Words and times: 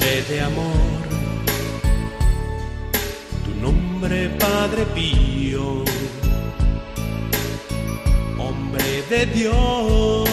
Hombre 0.00 0.22
de 0.22 0.40
amor, 0.40 1.02
tu 3.44 3.54
nombre 3.60 4.30
Padre 4.38 4.86
Pío, 4.94 5.84
hombre 8.38 9.02
de 9.10 9.26
Dios, 9.26 10.26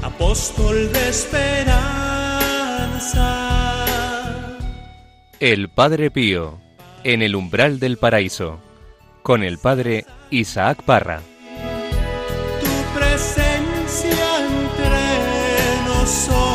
apóstol 0.00 0.90
de 0.90 1.08
esperanza. 1.10 1.76
El 5.38 5.68
Padre 5.68 6.10
Pío, 6.10 6.58
en 7.04 7.20
el 7.20 7.36
umbral 7.36 7.78
del 7.78 7.98
paraíso, 7.98 8.58
con 9.22 9.42
el 9.42 9.58
Padre 9.58 10.06
Isaac 10.30 10.82
Parra. 10.82 11.20
tu 12.58 12.98
presencia 12.98 14.38
entre 14.38 15.84
nosotros, 15.84 16.45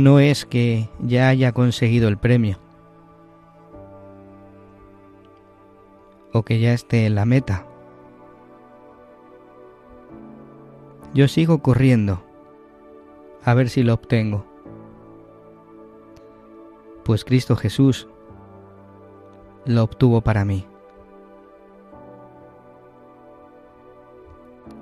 no 0.00 0.18
es 0.18 0.46
que 0.46 0.88
ya 1.00 1.28
haya 1.28 1.52
conseguido 1.52 2.08
el 2.08 2.18
premio 2.18 2.58
o 6.32 6.42
que 6.42 6.60
ya 6.60 6.72
esté 6.72 7.06
en 7.06 7.14
la 7.14 7.24
meta. 7.24 7.66
Yo 11.12 11.28
sigo 11.28 11.60
corriendo 11.60 12.22
a 13.44 13.54
ver 13.54 13.68
si 13.68 13.82
lo 13.82 13.94
obtengo. 13.94 14.44
Pues 17.04 17.24
Cristo 17.24 17.56
Jesús 17.56 18.06
lo 19.66 19.82
obtuvo 19.82 20.20
para 20.20 20.44
mí. 20.44 20.66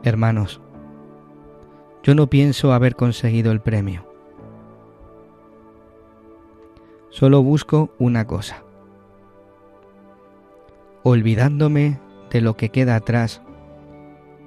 Hermanos, 0.03 0.61
yo 2.03 2.15
no 2.15 2.29
pienso 2.29 2.73
haber 2.73 2.95
conseguido 2.95 3.53
el 3.53 3.61
premio. 3.61 4.08
Solo 7.19 7.43
busco 7.43 7.93
una 7.99 8.29
cosa. 8.29 8.63
Olvidándome 11.03 11.99
de 12.31 12.41
lo 12.41 12.57
que 12.57 12.69
queda 12.69 12.95
atrás 12.95 13.43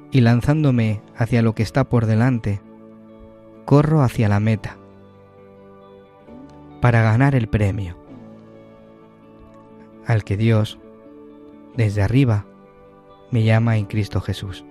y 0.09 0.21
lanzándome 0.21 1.01
hacia 1.17 1.41
lo 1.41 1.53
que 1.53 1.63
está 1.63 1.89
por 1.89 2.05
delante, 2.05 2.61
corro 3.65 4.03
hacia 4.03 4.29
la 4.29 4.39
meta 4.39 4.77
para 6.79 7.01
ganar 7.01 7.35
el 7.35 7.49
premio 7.49 7.97
al 10.05 10.23
que 10.23 10.37
Dios, 10.37 10.79
desde 11.75 12.01
arriba, 12.01 12.45
me 13.31 13.43
llama 13.43 13.75
en 13.75 13.85
Cristo 13.85 14.21
Jesús. 14.21 14.63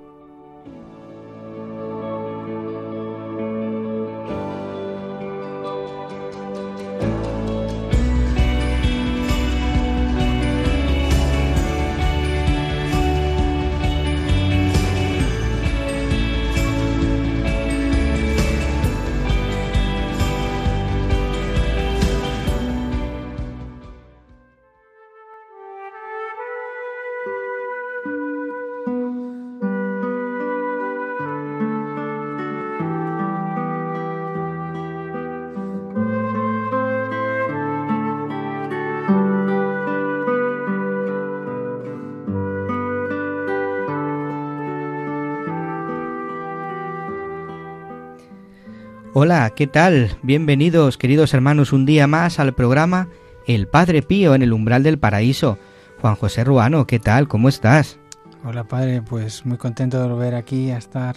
¿Qué 49.60 49.66
tal? 49.66 50.16
Bienvenidos, 50.22 50.96
queridos 50.96 51.34
hermanos, 51.34 51.74
un 51.74 51.84
día 51.84 52.06
más 52.06 52.38
al 52.40 52.54
programa 52.54 53.10
El 53.46 53.68
Padre 53.68 54.00
Pío 54.00 54.34
en 54.34 54.40
el 54.40 54.54
umbral 54.54 54.82
del 54.82 54.98
paraíso. 54.98 55.58
Juan 56.00 56.14
José 56.14 56.44
Ruano, 56.44 56.86
¿qué 56.86 56.98
tal? 56.98 57.28
¿Cómo 57.28 57.50
estás? 57.50 57.98
Hola 58.42 58.64
padre, 58.64 59.02
pues 59.02 59.44
muy 59.44 59.58
contento 59.58 60.00
de 60.00 60.08
volver 60.08 60.34
aquí 60.34 60.70
a 60.70 60.78
estar 60.78 61.16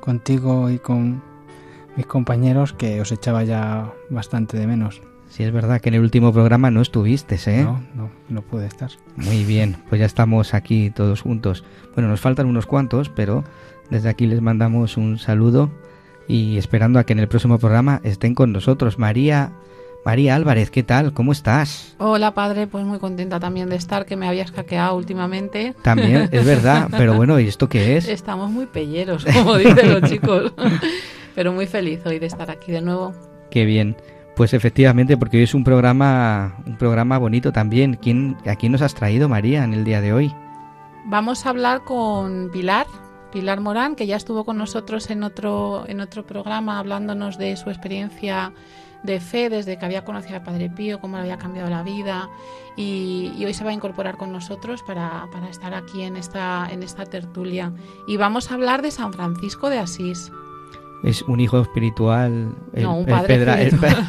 contigo 0.00 0.68
y 0.68 0.78
con 0.78 1.22
mis 1.96 2.04
compañeros 2.04 2.74
que 2.74 3.00
os 3.00 3.10
echaba 3.12 3.44
ya 3.44 3.94
bastante 4.10 4.58
de 4.58 4.66
menos. 4.66 5.00
Sí, 5.30 5.42
es 5.42 5.50
verdad 5.50 5.80
que 5.80 5.88
en 5.88 5.94
el 5.94 6.02
último 6.02 6.34
programa 6.34 6.70
no 6.70 6.82
estuviste, 6.82 7.36
¿eh? 7.46 7.62
No, 7.62 7.82
no, 7.94 8.10
no 8.28 8.42
pude 8.42 8.66
estar. 8.66 8.90
Muy 9.16 9.42
bien, 9.42 9.78
pues 9.88 10.00
ya 10.00 10.06
estamos 10.06 10.52
aquí 10.52 10.90
todos 10.90 11.22
juntos. 11.22 11.64
Bueno, 11.94 12.10
nos 12.10 12.20
faltan 12.20 12.44
unos 12.44 12.66
cuantos, 12.66 13.08
pero 13.08 13.42
desde 13.88 14.10
aquí 14.10 14.26
les 14.26 14.42
mandamos 14.42 14.98
un 14.98 15.16
saludo 15.16 15.70
y 16.28 16.58
esperando 16.58 16.98
a 16.98 17.04
que 17.04 17.12
en 17.12 17.20
el 17.20 17.28
próximo 17.28 17.58
programa 17.58 18.00
estén 18.04 18.34
con 18.34 18.52
nosotros. 18.52 18.98
María, 18.98 19.52
María 20.04 20.34
Álvarez, 20.34 20.70
¿qué 20.70 20.82
tal? 20.82 21.12
¿Cómo 21.12 21.32
estás? 21.32 21.94
Hola 21.98 22.34
padre, 22.34 22.66
pues 22.66 22.84
muy 22.84 22.98
contenta 22.98 23.40
también 23.40 23.68
de 23.68 23.76
estar, 23.76 24.06
que 24.06 24.16
me 24.16 24.28
habías 24.28 24.52
caqueado 24.52 24.96
últimamente. 24.96 25.74
También, 25.82 26.28
es 26.32 26.44
verdad, 26.46 26.88
pero 26.90 27.14
bueno, 27.14 27.38
¿y 27.40 27.48
esto 27.48 27.68
qué 27.68 27.96
es? 27.96 28.08
Estamos 28.08 28.50
muy 28.50 28.66
pelleros, 28.66 29.24
como 29.24 29.56
dicen 29.58 29.92
los 29.92 30.10
chicos. 30.10 30.52
Pero 31.34 31.52
muy 31.52 31.66
feliz 31.66 31.98
hoy 32.06 32.20
de 32.20 32.26
estar 32.26 32.48
aquí 32.48 32.70
de 32.70 32.80
nuevo. 32.80 33.12
Qué 33.50 33.64
bien. 33.64 33.96
Pues 34.36 34.54
efectivamente, 34.54 35.16
porque 35.16 35.38
hoy 35.38 35.42
es 35.44 35.54
un 35.54 35.64
programa, 35.64 36.56
un 36.66 36.76
programa 36.76 37.18
bonito 37.18 37.52
también. 37.52 37.98
¿Quién, 38.00 38.36
¿A 38.46 38.56
quién 38.56 38.72
nos 38.72 38.82
has 38.82 38.94
traído, 38.94 39.28
María, 39.28 39.64
en 39.64 39.74
el 39.74 39.84
día 39.84 40.00
de 40.00 40.12
hoy? 40.12 40.32
Vamos 41.06 41.44
a 41.44 41.50
hablar 41.50 41.82
con 41.84 42.50
Pilar, 42.52 42.86
Pilar 43.34 43.60
Morán, 43.60 43.96
que 43.96 44.06
ya 44.06 44.14
estuvo 44.14 44.44
con 44.44 44.56
nosotros 44.56 45.10
en 45.10 45.24
otro, 45.24 45.82
en 45.88 46.00
otro 46.00 46.24
programa 46.24 46.78
hablándonos 46.78 47.36
de 47.36 47.56
su 47.56 47.68
experiencia 47.68 48.52
de 49.02 49.18
fe 49.18 49.50
desde 49.50 49.76
que 49.76 49.84
había 49.84 50.04
conocido 50.04 50.36
al 50.36 50.44
Padre 50.44 50.70
Pío, 50.70 51.00
cómo 51.00 51.16
le 51.16 51.22
había 51.22 51.36
cambiado 51.36 51.68
la 51.68 51.82
vida 51.82 52.30
y, 52.76 53.32
y 53.36 53.44
hoy 53.44 53.52
se 53.52 53.64
va 53.64 53.70
a 53.70 53.72
incorporar 53.72 54.16
con 54.18 54.30
nosotros 54.30 54.84
para, 54.84 55.26
para 55.32 55.48
estar 55.48 55.74
aquí 55.74 56.02
en 56.02 56.16
esta, 56.16 56.68
en 56.70 56.84
esta 56.84 57.06
tertulia. 57.06 57.72
Y 58.06 58.18
vamos 58.18 58.52
a 58.52 58.54
hablar 58.54 58.82
de 58.82 58.92
San 58.92 59.12
Francisco 59.12 59.68
de 59.68 59.80
Asís. 59.80 60.30
Es 61.04 61.22
un 61.22 61.38
hijo 61.40 61.60
espiritual. 61.60 62.54
El, 62.72 62.82
No, 62.82 62.94
un 62.96 63.00
el 63.08 63.14
padre 63.14 63.36
pedra- 63.38 63.60
el 63.60 63.68
espiritual. 63.68 64.06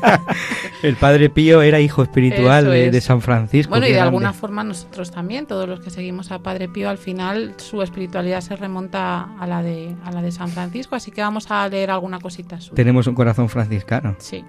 pa- 0.00 0.20
el 0.82 0.96
padre 0.96 1.28
Pío 1.30 1.60
era 1.62 1.80
hijo 1.80 2.02
espiritual 2.02 2.64
de, 2.64 2.86
es. 2.86 2.92
de 2.92 3.00
San 3.00 3.20
Francisco. 3.20 3.70
Bueno, 3.70 3.86
y 3.86 3.90
de 3.90 3.96
grande. 3.96 4.08
alguna 4.08 4.32
forma 4.32 4.64
nosotros 4.64 5.10
también, 5.10 5.46
todos 5.46 5.68
los 5.68 5.80
que 5.80 5.90
seguimos 5.90 6.32
a 6.32 6.38
Padre 6.40 6.68
Pío, 6.68 6.88
al 6.88 6.98
final 6.98 7.54
su 7.58 7.82
espiritualidad 7.82 8.40
se 8.40 8.56
remonta 8.56 9.36
a 9.38 9.46
la 9.46 9.62
de, 9.62 9.94
a 10.04 10.10
la 10.12 10.22
de 10.22 10.32
San 10.32 10.48
Francisco, 10.48 10.96
así 10.96 11.10
que 11.10 11.20
vamos 11.20 11.50
a 11.50 11.68
leer 11.68 11.90
alguna 11.90 12.18
cosita 12.20 12.60
suya. 12.60 12.74
Tenemos 12.74 13.06
un 13.06 13.14
corazón 13.14 13.48
franciscano. 13.48 14.16
Sí. 14.18 14.44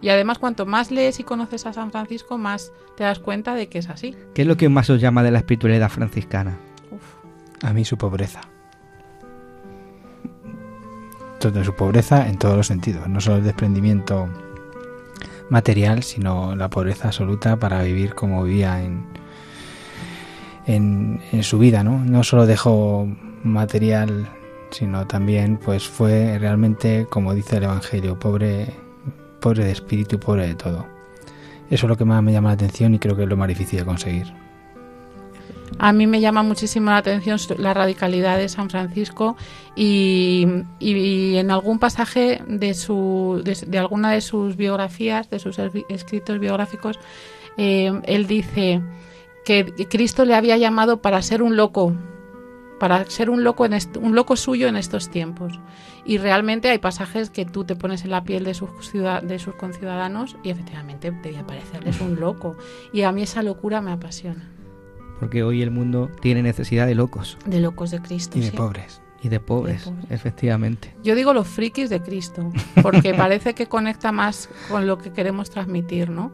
Y 0.00 0.10
además, 0.10 0.38
cuanto 0.38 0.66
más 0.66 0.90
lees 0.90 1.18
y 1.20 1.24
conoces 1.24 1.66
a 1.66 1.72
San 1.72 1.90
Francisco, 1.90 2.38
más 2.38 2.70
te 2.96 3.02
das 3.04 3.18
cuenta 3.18 3.54
de 3.54 3.68
que 3.68 3.78
es 3.78 3.88
así. 3.88 4.14
¿Qué 4.34 4.42
es 4.42 4.48
lo 4.48 4.56
que 4.56 4.68
más 4.68 4.88
os 4.90 5.00
llama 5.00 5.22
de 5.22 5.30
la 5.30 5.38
espiritualidad 5.38 5.88
franciscana? 5.88 6.58
A 7.62 7.72
mí 7.72 7.84
su 7.84 7.96
pobreza. 7.96 8.42
Toda 11.40 11.64
su 11.64 11.74
pobreza 11.74 12.28
en 12.28 12.38
todos 12.38 12.56
los 12.56 12.66
sentidos, 12.66 13.08
no 13.08 13.20
solo 13.20 13.36
el 13.36 13.44
desprendimiento 13.44 14.28
material, 15.50 16.02
sino 16.02 16.56
la 16.56 16.68
pobreza 16.68 17.08
absoluta 17.08 17.56
para 17.56 17.82
vivir 17.82 18.14
como 18.14 18.42
vivía 18.42 18.82
en, 18.82 19.04
en, 20.66 21.20
en 21.32 21.42
su 21.42 21.58
vida, 21.58 21.84
¿no? 21.84 22.04
No 22.04 22.24
solo 22.24 22.46
dejó 22.46 23.06
material, 23.44 24.28
sino 24.70 25.06
también 25.06 25.58
pues 25.58 25.86
fue 25.86 26.38
realmente, 26.38 27.06
como 27.08 27.34
dice 27.34 27.58
el 27.58 27.64
Evangelio, 27.64 28.18
pobre 28.18 28.86
pobre 29.40 29.64
de 29.64 29.72
espíritu 29.72 30.18
pobre 30.18 30.48
de 30.48 30.54
todo. 30.54 30.86
Eso 31.70 31.86
es 31.86 31.88
lo 31.88 31.96
que 31.96 32.04
más 32.04 32.22
me 32.22 32.32
llama 32.32 32.48
la 32.50 32.54
atención 32.54 32.94
y 32.94 32.98
creo 32.98 33.16
que 33.16 33.24
es 33.24 33.28
lo 33.28 33.36
más 33.36 33.48
difícil 33.48 33.78
de 33.80 33.84
conseguir. 33.84 34.45
A 35.78 35.92
mí 35.92 36.06
me 36.06 36.20
llama 36.20 36.42
muchísimo 36.42 36.90
la 36.90 36.98
atención 36.98 37.38
la 37.58 37.74
radicalidad 37.74 38.38
de 38.38 38.48
San 38.48 38.70
Francisco 38.70 39.36
y, 39.74 40.46
en 40.80 41.50
algún 41.50 41.78
pasaje 41.78 42.42
de, 42.46 42.74
su, 42.74 43.42
de, 43.44 43.78
alguna 43.78 44.12
de 44.12 44.20
sus 44.20 44.56
biografías, 44.56 45.28
de 45.28 45.38
sus 45.38 45.58
escritos 45.88 46.38
biográficos, 46.38 46.98
eh, 47.58 47.92
él 48.04 48.26
dice 48.26 48.80
que 49.44 49.66
Cristo 49.88 50.24
le 50.24 50.34
había 50.34 50.56
llamado 50.56 51.02
para 51.02 51.20
ser 51.22 51.42
un 51.42 51.56
loco, 51.56 51.94
para 52.80 53.04
ser 53.06 53.30
un 53.30 53.44
loco, 53.44 53.66
en 53.66 53.78
un 54.00 54.14
loco 54.14 54.36
suyo 54.36 54.68
en 54.68 54.76
estos 54.76 55.10
tiempos. 55.10 55.60
Y 56.04 56.18
realmente 56.18 56.70
hay 56.70 56.78
pasajes 56.78 57.30
que 57.30 57.44
tú 57.44 57.64
te 57.64 57.76
pones 57.76 58.04
en 58.04 58.10
la 58.10 58.24
piel 58.24 58.44
de 58.44 58.54
sus, 58.54 58.70
de 58.92 59.38
sus 59.38 59.54
conciudadanos 59.56 60.36
y 60.42 60.50
efectivamente 60.50 61.10
debía 61.10 61.46
parecerles 61.46 62.00
un 62.00 62.18
loco. 62.18 62.56
Y 62.92 63.02
a 63.02 63.12
mí 63.12 63.22
esa 63.22 63.42
locura 63.42 63.80
me 63.80 63.92
apasiona. 63.92 64.55
Porque 65.18 65.42
hoy 65.42 65.62
el 65.62 65.70
mundo 65.70 66.10
tiene 66.20 66.42
necesidad 66.42 66.86
de 66.86 66.94
locos. 66.94 67.38
De 67.46 67.60
locos 67.60 67.90
de 67.90 68.00
Cristo. 68.00 68.38
Y 68.38 68.42
de 68.42 68.52
pobres. 68.52 69.00
Y 69.22 69.28
de 69.28 69.40
pobres, 69.40 69.90
efectivamente. 70.10 70.94
Yo 71.02 71.14
digo 71.14 71.32
los 71.32 71.48
frikis 71.48 71.88
de 71.88 72.02
Cristo, 72.02 72.52
porque 72.82 73.14
parece 73.16 73.54
que 73.54 73.66
conecta 73.66 74.12
más 74.12 74.48
con 74.68 74.86
lo 74.86 74.98
que 74.98 75.10
queremos 75.10 75.50
transmitir, 75.50 76.10
¿no? 76.10 76.32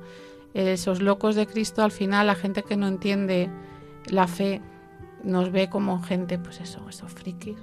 Esos 0.52 1.00
locos 1.00 1.36
de 1.36 1.46
Cristo, 1.46 1.82
al 1.82 1.92
final, 1.92 2.26
la 2.26 2.34
gente 2.34 2.64
que 2.64 2.76
no 2.76 2.88
entiende 2.88 3.48
la 4.06 4.26
fe, 4.26 4.60
nos 5.22 5.52
ve 5.52 5.70
como 5.70 6.02
gente, 6.02 6.38
pues 6.38 6.60
eso, 6.60 6.86
esos 6.88 7.12
frikis. 7.12 7.56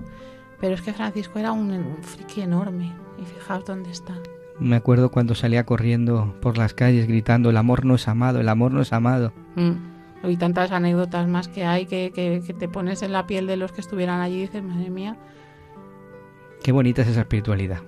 Pero 0.59 0.73
es 0.73 0.81
que 0.81 0.93
Francisco 0.93 1.37
era 1.37 1.51
un, 1.51 1.97
friki 2.01 2.41
enorme, 2.41 2.91
y 3.21 3.25
fijaos 3.25 3.65
dónde 3.65 3.91
está. 3.91 4.15
Me 4.57 4.77
acuerdo 4.77 5.11
cuando 5.11 5.35
salía 5.35 5.65
corriendo 5.65 6.35
por 6.41 6.57
las 6.57 6.73
calles 6.73 7.07
gritando, 7.07 7.49
el 7.49 7.57
amor 7.57 7.85
no 7.85 7.95
es 7.95 8.07
amado, 8.07 8.39
el 8.39 8.49
amor 8.49 8.71
no 8.71 8.81
es 8.81 8.93
amado. 8.93 9.33
Mm 9.55 9.88
y 10.23 10.37
tantas 10.37 10.71
anécdotas 10.71 11.27
más 11.27 11.47
que 11.47 11.65
hay 11.65 11.85
que, 11.85 12.11
que, 12.11 12.53
te 12.53 12.67
pones 12.67 13.01
en 13.01 13.13
la 13.13 13.25
piel 13.25 13.47
de 13.47 13.57
los 13.57 13.71
que 13.71 13.81
estuvieran 13.81 14.21
allí 14.21 14.37
y 14.37 14.41
dices, 14.41 14.63
madre 14.63 14.89
mía. 14.89 15.17
Qué 16.63 16.71
bonita 16.71 17.01
es 17.01 17.07
esa 17.07 17.21
espiritualidad. 17.21 17.81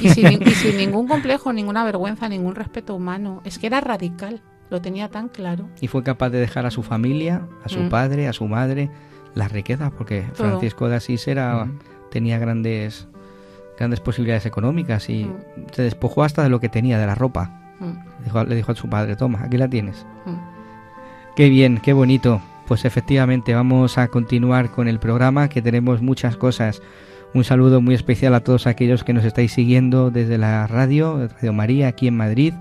Y 0.00 0.08
sin, 0.10 0.40
ningún 0.76 1.06
complejo, 1.06 1.52
ninguna 1.52 1.84
vergüenza, 1.84 2.28
ningún 2.28 2.54
respeto 2.54 2.94
humano. 2.94 3.40
Es 3.44 3.58
que 3.58 3.68
era 3.68 3.80
radical, 3.80 4.42
lo 4.70 4.80
tenía 4.82 5.08
tan 5.08 5.28
claro. 5.28 5.68
Y 5.80 5.86
fue 5.86 6.02
capaz 6.02 6.30
de 6.30 6.40
dejar 6.40 6.66
a 6.66 6.70
su 6.70 6.82
familia, 6.82 7.46
a 7.64 7.68
su 7.68 7.80
mm. 7.80 7.88
padre, 7.88 8.28
a 8.28 8.32
su 8.32 8.46
madre, 8.48 8.90
las 9.34 9.52
riquezas, 9.52 9.92
porque 9.92 10.26
Francisco 10.34 10.88
de 10.88 10.96
Asís 10.96 11.26
era, 11.28 11.64
mm. 11.64 11.78
tenía 12.10 12.38
grandes, 12.38 13.06
grandes 13.78 14.00
posibilidades 14.00 14.46
económicas 14.46 15.08
y 15.08 15.24
mm. 15.24 15.36
se 15.72 15.82
despojó 15.82 16.24
hasta 16.24 16.42
de 16.42 16.48
lo 16.48 16.60
que 16.60 16.68
tenía, 16.68 16.98
de 16.98 17.06
la 17.06 17.14
ropa. 17.14 17.58
le 18.46 18.54
dijo 18.54 18.72
a 18.72 18.74
su 18.74 18.88
padre, 18.88 19.16
toma, 19.16 19.44
aquí 19.44 19.56
la 19.56 19.68
tienes. 19.68 20.04
Qué 21.36 21.48
bien, 21.48 21.80
qué 21.82 21.92
bonito. 21.92 22.42
Pues 22.66 22.84
efectivamente 22.84 23.54
vamos 23.54 23.98
a 23.98 24.08
continuar 24.08 24.70
con 24.70 24.86
el 24.86 24.98
programa 24.98 25.48
que 25.48 25.62
tenemos 25.62 26.02
muchas 26.02 26.36
cosas. 26.36 26.82
Un 27.34 27.44
saludo 27.44 27.80
muy 27.80 27.94
especial 27.94 28.34
a 28.34 28.40
todos 28.40 28.66
aquellos 28.66 29.02
que 29.02 29.14
nos 29.14 29.24
estáis 29.24 29.52
siguiendo 29.52 30.10
desde 30.10 30.36
la 30.36 30.66
radio, 30.66 31.28
Radio 31.28 31.52
María, 31.52 31.88
aquí 31.88 32.06
en 32.06 32.16
Madrid. 32.16 32.52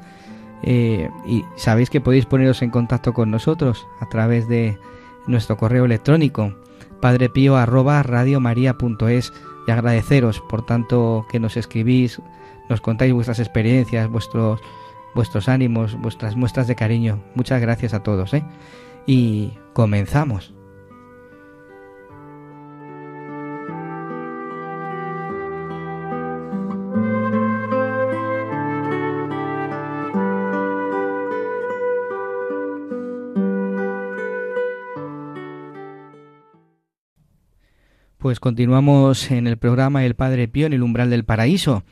Eh, 0.64 1.10
y 1.28 1.44
sabéis 1.58 1.90
que 1.90 2.02
podéis 2.02 2.26
poneros 2.26 2.62
en 2.62 2.70
contacto 2.70 3.14
con 3.14 3.30
nosotros 3.30 3.86
a 4.00 4.08
través 4.08 4.48
de 4.48 4.78
nuestro 5.28 5.58
correo 5.58 5.86
electrónico 5.86 6.54
padrepío 7.02 7.58
arroba 7.58 8.02
radiomaria.es 8.04 9.34
y 9.68 9.72
agradeceros 9.72 10.42
por 10.50 10.66
tanto 10.66 11.26
que 11.30 11.40
nos 11.40 11.58
escribís, 11.58 12.22
nos 12.70 12.80
contáis 12.80 13.12
vuestras 13.12 13.40
experiencias, 13.40 14.08
vuestros 14.10 14.62
vuestros 15.16 15.50
ánimos, 15.50 16.00
vuestras 16.00 16.36
muestras 16.36 16.68
de 16.68 16.76
cariño. 16.76 17.24
Muchas 17.36 17.62
gracias 17.62 17.94
a 17.94 18.04
todos. 18.04 18.34
¿eh? 18.34 18.44
Y 19.06 19.54
comenzamos. 19.74 20.54
Pues 38.18 38.40
continuamos 38.40 39.32
en 39.32 39.48
el 39.48 39.58
programa 39.58 40.06
El 40.06 40.14
Padre 40.14 40.48
Pío 40.48 40.68
en 40.68 40.74
el 40.74 40.84
umbral 40.84 41.10
del 41.10 41.26
paraíso. 41.26 41.84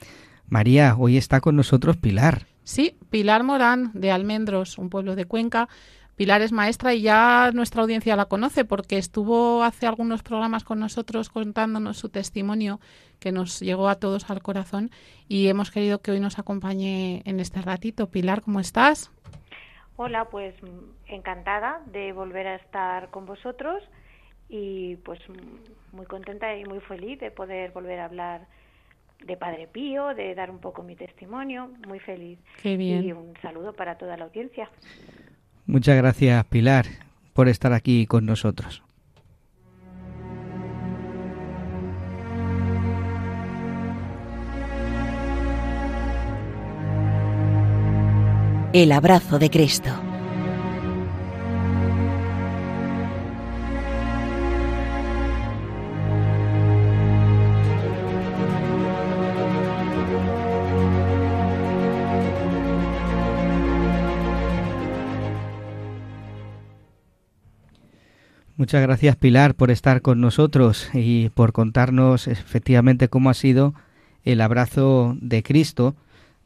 María, 0.47 0.95
hoy 0.95 1.17
está 1.17 1.41
con 1.41 1.55
nosotros 1.55 1.97
Pilar. 1.97 2.45
Sí, 2.69 2.99
Pilar 3.09 3.41
Morán 3.41 3.89
de 3.95 4.11
Almendros, 4.11 4.77
un 4.77 4.91
pueblo 4.91 5.15
de 5.15 5.25
Cuenca. 5.25 5.67
Pilar 6.15 6.43
es 6.43 6.51
maestra 6.51 6.93
y 6.93 7.01
ya 7.01 7.49
nuestra 7.51 7.81
audiencia 7.81 8.15
la 8.15 8.25
conoce 8.25 8.63
porque 8.63 8.99
estuvo 8.99 9.63
hace 9.63 9.87
algunos 9.87 10.21
programas 10.21 10.63
con 10.63 10.79
nosotros 10.79 11.29
contándonos 11.29 11.97
su 11.97 12.09
testimonio 12.09 12.79
que 13.19 13.31
nos 13.31 13.59
llegó 13.59 13.89
a 13.89 13.95
todos 13.95 14.29
al 14.29 14.43
corazón 14.43 14.91
y 15.27 15.47
hemos 15.47 15.71
querido 15.71 16.03
que 16.03 16.11
hoy 16.11 16.19
nos 16.19 16.37
acompañe 16.37 17.23
en 17.25 17.39
este 17.39 17.59
ratito. 17.59 18.11
Pilar, 18.11 18.43
¿cómo 18.43 18.59
estás? 18.59 19.11
Hola, 19.95 20.25
pues 20.25 20.53
encantada 21.07 21.81
de 21.87 22.13
volver 22.13 22.45
a 22.45 22.55
estar 22.57 23.09
con 23.09 23.25
vosotros 23.25 23.81
y 24.47 24.97
pues 24.97 25.19
muy 25.91 26.05
contenta 26.05 26.55
y 26.55 26.65
muy 26.65 26.81
feliz 26.81 27.19
de 27.19 27.31
poder 27.31 27.71
volver 27.71 27.99
a 27.99 28.05
hablar 28.05 28.47
de 29.25 29.37
Padre 29.37 29.67
Pío, 29.67 30.13
de 30.15 30.33
dar 30.35 30.49
un 30.49 30.59
poco 30.59 30.83
mi 30.83 30.95
testimonio, 30.95 31.71
muy 31.87 31.99
feliz. 31.99 32.39
Qué 32.61 32.77
bien. 32.77 33.03
Y 33.03 33.11
un 33.11 33.33
saludo 33.41 33.73
para 33.73 33.97
toda 33.97 34.17
la 34.17 34.25
audiencia. 34.25 34.69
Muchas 35.65 35.97
gracias, 35.97 36.45
Pilar, 36.45 36.85
por 37.33 37.47
estar 37.47 37.73
aquí 37.73 38.05
con 38.05 38.25
nosotros. 38.25 38.83
El 48.71 48.91
abrazo 48.91 49.39
de 49.39 49.49
Cristo. 49.49 50.08
Muchas 68.69 68.83
gracias 68.83 69.15
Pilar 69.15 69.55
por 69.55 69.71
estar 69.71 70.03
con 70.03 70.21
nosotros 70.21 70.91
y 70.93 71.29
por 71.29 71.53
contarnos 71.53 72.27
efectivamente 72.27 73.07
cómo 73.07 73.31
ha 73.31 73.33
sido 73.33 73.73
el 74.23 74.41
abrazo 74.41 75.15
de 75.19 75.41
Cristo 75.41 75.95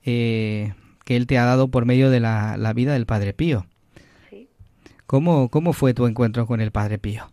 eh, 0.06 0.72
que 1.04 1.18
Él 1.18 1.28
te 1.28 1.38
ha 1.38 1.44
dado 1.44 1.68
por 1.68 1.84
medio 1.86 2.10
de 2.10 2.22
la, 2.22 2.72
vida 2.74 2.94
del 2.94 3.06
Padre 3.06 3.34
Pío. 3.34 3.66
Sí. 4.30 4.48
¿Cómo, 5.06 5.50
¿Cómo 5.50 5.74
fue 5.74 5.94
tu 5.94 6.08
encuentro 6.08 6.46
con 6.48 6.62
el 6.62 6.72
Padre 6.72 6.98
Pío? 6.98 7.24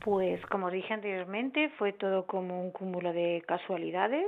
Pues 0.00 0.44
como 0.46 0.68
dije 0.72 0.92
anteriormente, 0.92 1.68
fue 1.78 1.92
todo 1.92 2.26
como 2.26 2.60
un 2.60 2.72
cúmulo 2.72 3.12
de 3.12 3.44
casualidades. 3.46 4.26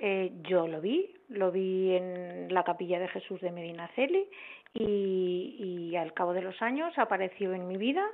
Eh, 0.00 0.32
yo 0.42 0.68
lo 0.68 0.82
vi, 0.82 1.14
lo 1.30 1.50
vi 1.50 1.96
en 1.96 2.52
la 2.52 2.62
capilla 2.62 2.98
de 2.98 3.08
Jesús 3.08 3.40
de 3.40 3.52
Medinaceli 3.52 4.28
y, 4.78 5.94
al 5.96 6.12
cabo 6.12 6.34
de 6.34 6.42
los 6.42 6.60
años 6.60 6.92
apareció 6.98 7.54
en 7.54 7.66
mi 7.66 7.78
vida 7.78 8.04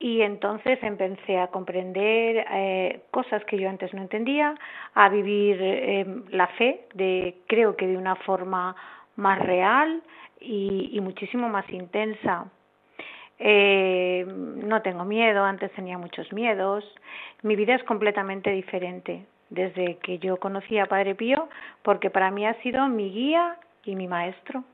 y 0.00 0.22
entonces 0.22 0.82
empecé 0.82 1.38
a 1.38 1.48
comprender 1.48 2.44
eh, 2.50 3.02
cosas 3.10 3.44
que 3.44 3.58
yo 3.58 3.68
antes 3.68 3.92
no 3.94 4.00
entendía, 4.00 4.54
a 4.94 5.08
vivir 5.08 5.58
eh, 5.60 6.06
la 6.30 6.48
fe, 6.48 6.86
de 6.94 7.36
creo 7.46 7.76
que 7.76 7.86
de 7.86 7.96
una 7.96 8.16
forma 8.16 8.74
más 9.16 9.38
real 9.38 10.02
y, 10.40 10.98
muchísimo 11.02 11.48
más 11.48 11.68
intensa. 11.70 12.46
Eh, 13.38 14.24
no 14.26 14.82
tengo 14.82 15.04
miedo, 15.04 15.44
antes 15.44 15.70
tenía 15.72 15.98
muchos 15.98 16.32
miedos. 16.32 16.82
Mi 17.42 17.54
vida 17.54 17.74
es 17.74 17.84
completamente 17.84 18.50
diferente 18.50 19.26
desde 19.50 19.96
que 19.96 20.18
yo 20.18 20.38
conocí 20.38 20.78
a 20.78 20.86
Padre 20.86 21.14
Pío, 21.14 21.48
porque 21.82 22.08
para 22.08 22.30
mí 22.30 22.46
ha 22.46 22.54
sido 22.62 22.88
mi 22.88 23.10
guía 23.10 23.56
y 23.84 23.96
mi 23.96 24.08
maestro. 24.08 24.64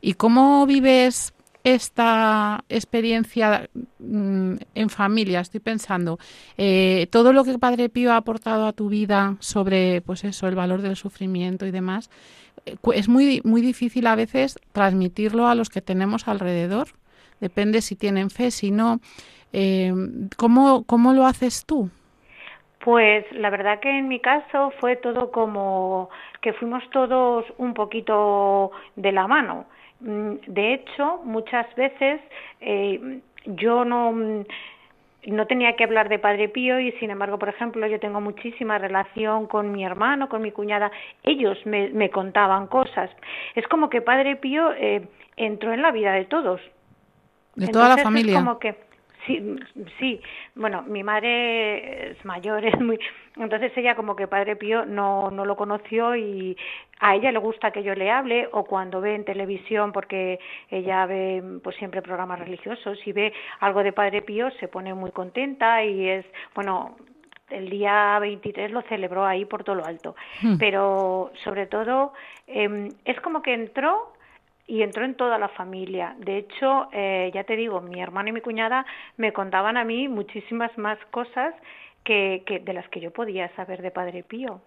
¿Y 0.00 0.14
cómo 0.14 0.66
vives 0.66 1.34
esta 1.64 2.64
experiencia 2.68 3.68
mm, 3.98 4.54
en 4.74 4.90
familia? 4.90 5.40
Estoy 5.40 5.60
pensando, 5.60 6.18
eh, 6.56 7.06
todo 7.10 7.32
lo 7.32 7.44
que 7.44 7.58
Padre 7.58 7.88
Pío 7.88 8.12
ha 8.12 8.16
aportado 8.16 8.66
a 8.66 8.72
tu 8.72 8.88
vida 8.88 9.36
sobre, 9.40 10.00
pues 10.00 10.24
eso, 10.24 10.48
el 10.48 10.54
valor 10.54 10.82
del 10.82 10.96
sufrimiento 10.96 11.66
y 11.66 11.70
demás, 11.70 12.10
eh, 12.66 12.76
es 12.94 13.08
muy, 13.08 13.40
muy 13.44 13.60
difícil 13.60 14.06
a 14.06 14.16
veces 14.16 14.58
transmitirlo 14.72 15.46
a 15.48 15.54
los 15.54 15.68
que 15.68 15.82
tenemos 15.82 16.28
alrededor. 16.28 16.88
Depende 17.40 17.80
si 17.80 17.96
tienen 17.96 18.30
fe, 18.30 18.50
si 18.50 18.70
no. 18.70 19.00
Eh, 19.52 19.92
¿cómo, 20.36 20.84
¿Cómo 20.84 21.12
lo 21.12 21.26
haces 21.26 21.64
tú? 21.66 21.90
Pues 22.84 23.30
la 23.32 23.50
verdad 23.50 23.80
que 23.80 23.90
en 23.90 24.08
mi 24.08 24.20
caso 24.20 24.72
fue 24.80 24.96
todo 24.96 25.30
como 25.30 26.08
que 26.40 26.54
fuimos 26.54 26.82
todos 26.90 27.44
un 27.58 27.74
poquito 27.74 28.70
de 28.96 29.12
la 29.12 29.26
mano. 29.26 29.66
Mm, 30.00 30.34
de 30.46 30.74
hecho, 30.74 31.20
muchas 31.24 31.66
veces 31.76 32.20
eh, 32.60 33.20
yo 33.44 33.84
no 33.84 34.12
mm, 34.12 34.44
no 35.26 35.46
tenía 35.46 35.76
que 35.76 35.84
hablar 35.84 36.08
de 36.08 36.18
Padre 36.18 36.48
Pío 36.48 36.80
y 36.80 36.92
sin 36.92 37.10
embargo, 37.10 37.38
por 37.38 37.48
ejemplo, 37.48 37.86
yo 37.86 38.00
tengo 38.00 38.20
muchísima 38.20 38.78
relación 38.78 39.46
con 39.46 39.70
mi 39.72 39.84
hermano, 39.84 40.28
con 40.28 40.40
mi 40.40 40.50
cuñada. 40.50 40.90
Ellos 41.22 41.58
me, 41.66 41.90
me 41.90 42.10
contaban 42.10 42.66
cosas. 42.68 43.10
Es 43.54 43.66
como 43.68 43.90
que 43.90 44.00
Padre 44.00 44.36
Pío 44.36 44.72
eh, 44.72 45.06
entró 45.36 45.72
en 45.72 45.82
la 45.82 45.90
vida 45.90 46.12
de 46.12 46.24
todos. 46.24 46.60
De 47.54 47.68
toda 47.68 47.96
la 47.96 47.98
familia. 47.98 48.32
Es 48.32 48.38
como 48.38 48.58
que 48.58 48.76
Sí, 49.26 49.56
sí. 49.98 50.20
Bueno, 50.54 50.82
mi 50.82 51.02
madre 51.02 52.12
es 52.12 52.24
mayor, 52.24 52.64
es 52.64 52.78
muy. 52.80 52.98
Entonces 53.36 53.72
ella 53.76 53.94
como 53.94 54.16
que 54.16 54.26
Padre 54.26 54.56
Pío 54.56 54.84
no 54.84 55.30
no 55.30 55.44
lo 55.44 55.56
conoció 55.56 56.16
y 56.16 56.56
a 57.00 57.14
ella 57.14 57.32
le 57.32 57.38
gusta 57.38 57.70
que 57.70 57.82
yo 57.82 57.94
le 57.94 58.10
hable 58.10 58.48
o 58.52 58.64
cuando 58.64 59.00
ve 59.00 59.14
en 59.14 59.24
televisión 59.24 59.92
porque 59.92 60.38
ella 60.68 61.06
ve 61.06 61.42
pues 61.62 61.76
siempre 61.76 62.02
programas 62.02 62.38
religiosos 62.40 62.98
y 63.06 63.12
ve 63.12 63.32
algo 63.60 63.82
de 63.82 63.92
Padre 63.92 64.22
Pío 64.22 64.50
se 64.52 64.68
pone 64.68 64.94
muy 64.94 65.10
contenta 65.10 65.84
y 65.84 66.08
es 66.08 66.26
bueno 66.54 66.96
el 67.50 67.68
día 67.68 68.18
23 68.20 68.70
lo 68.70 68.82
celebró 68.82 69.24
ahí 69.26 69.44
por 69.44 69.64
todo 69.64 69.76
lo 69.76 69.84
alto. 69.84 70.14
Hmm. 70.42 70.56
Pero 70.58 71.32
sobre 71.44 71.66
todo 71.66 72.12
eh, 72.46 72.88
es 73.04 73.20
como 73.20 73.42
que 73.42 73.54
entró 73.54 74.12
y 74.70 74.84
entró 74.84 75.04
en 75.04 75.16
toda 75.16 75.36
la 75.36 75.48
familia. 75.48 76.14
De 76.18 76.38
hecho, 76.38 76.88
eh, 76.92 77.32
ya 77.34 77.42
te 77.42 77.56
digo, 77.56 77.80
mi 77.80 78.00
hermano 78.00 78.28
y 78.28 78.32
mi 78.32 78.40
cuñada 78.40 78.86
me 79.16 79.32
contaban 79.32 79.76
a 79.76 79.82
mí 79.82 80.06
muchísimas 80.06 80.70
más 80.78 80.96
cosas 81.10 81.52
que, 82.04 82.44
que, 82.46 82.60
de 82.60 82.72
las 82.72 82.88
que 82.88 83.00
yo 83.00 83.10
podía 83.10 83.52
saber 83.56 83.82
de 83.82 83.90
Padre 83.90 84.22
Pío. 84.22 84.62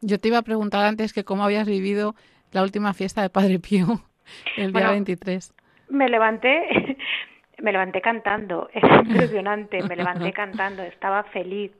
Yo 0.00 0.18
te 0.18 0.26
iba 0.26 0.38
a 0.38 0.42
preguntar 0.42 0.84
antes 0.84 1.12
que 1.12 1.22
cómo 1.22 1.44
habías 1.44 1.68
vivido 1.68 2.16
la 2.50 2.64
última 2.64 2.94
fiesta 2.94 3.22
de 3.22 3.30
Padre 3.30 3.60
Pío, 3.60 3.86
el 4.56 4.72
día 4.72 4.90
23. 4.90 5.54
Me 5.90 6.08
levanté, 6.08 6.96
me 7.62 7.70
levanté 7.70 8.00
cantando, 8.00 8.68
es 8.74 8.82
impresionante, 8.82 9.84
me 9.84 9.94
levanté 9.94 10.32
cantando, 10.32 10.82
estaba 10.82 11.22
feliz, 11.22 11.70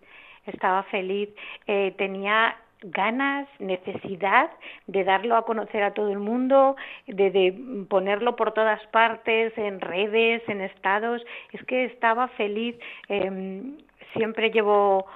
estaba 0.46 0.84
feliz, 0.84 1.28
eh, 1.66 1.92
tenía 1.98 2.56
ganas, 2.84 3.48
necesidad 3.58 4.50
de 4.86 5.04
darlo 5.04 5.36
a 5.36 5.44
conocer 5.44 5.82
a 5.82 5.92
todo 5.94 6.10
el 6.10 6.18
mundo, 6.18 6.76
de, 7.06 7.30
de, 7.30 7.86
ponerlo 7.88 8.36
por 8.36 8.52
todas 8.52 8.84
partes, 8.88 9.56
en 9.56 9.80
redes, 9.80 10.42
en 10.48 10.60
estados. 10.60 11.24
Es 11.52 11.64
que 11.64 11.84
estaba 11.86 12.28
feliz. 12.28 12.76
Eh, 13.08 13.62
siempre 14.12 14.50
llevo 14.50 15.06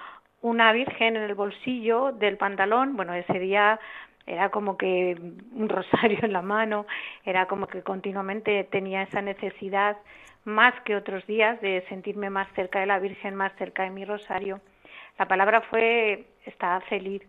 una 0.41 0.73
virgen 0.73 1.17
en 1.17 1.23
el 1.23 1.35
bolsillo 1.35 2.13
del 2.13 2.37
pantalón. 2.37 2.97
Bueno, 2.97 3.15
ese 3.15 3.39
día 3.39 3.79
era 4.27 4.51
como 4.51 4.77
que 4.77 5.17
un 5.53 5.69
rosario 5.69 6.19
en 6.23 6.33
la 6.33 6.43
mano, 6.43 6.87
era 7.25 7.47
como 7.47 7.67
que 7.67 7.83
continuamente 7.83 8.65
tenía 8.65 9.03
esa 9.03 9.23
necesidad 9.23 9.97
más 10.45 10.75
que 10.83 10.97
otros 10.97 11.27
días 11.27 11.61
de 11.61 11.85
sentirme 11.89 12.31
más 12.31 12.49
cerca 12.55 12.81
de 12.81 12.87
la 12.87 12.99
Virgen, 12.99 13.35
más 13.35 13.53
cerca 13.57 13.83
de 13.83 13.91
mi 13.91 14.05
rosario. 14.05 14.61
La 15.19 15.27
palabra 15.27 15.61
fue 15.63 16.25
estaba 16.47 16.81
feliz 16.83 17.23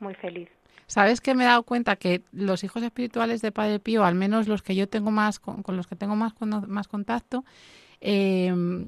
muy 0.00 0.14
feliz. 0.14 0.48
¿Sabes 0.86 1.20
que 1.20 1.34
me 1.34 1.42
he 1.42 1.46
dado 1.46 1.64
cuenta 1.64 1.96
que 1.96 2.22
los 2.32 2.62
hijos 2.62 2.82
espirituales 2.82 3.42
de 3.42 3.50
Padre 3.50 3.80
Pío, 3.80 4.04
al 4.04 4.14
menos 4.14 4.46
los 4.46 4.62
que 4.62 4.76
yo 4.76 4.88
tengo 4.88 5.10
más, 5.10 5.40
con, 5.40 5.62
los 5.76 5.86
que 5.86 5.96
tengo 5.96 6.14
más, 6.14 6.34
más 6.40 6.86
contacto, 6.86 7.44
em, 8.00 8.86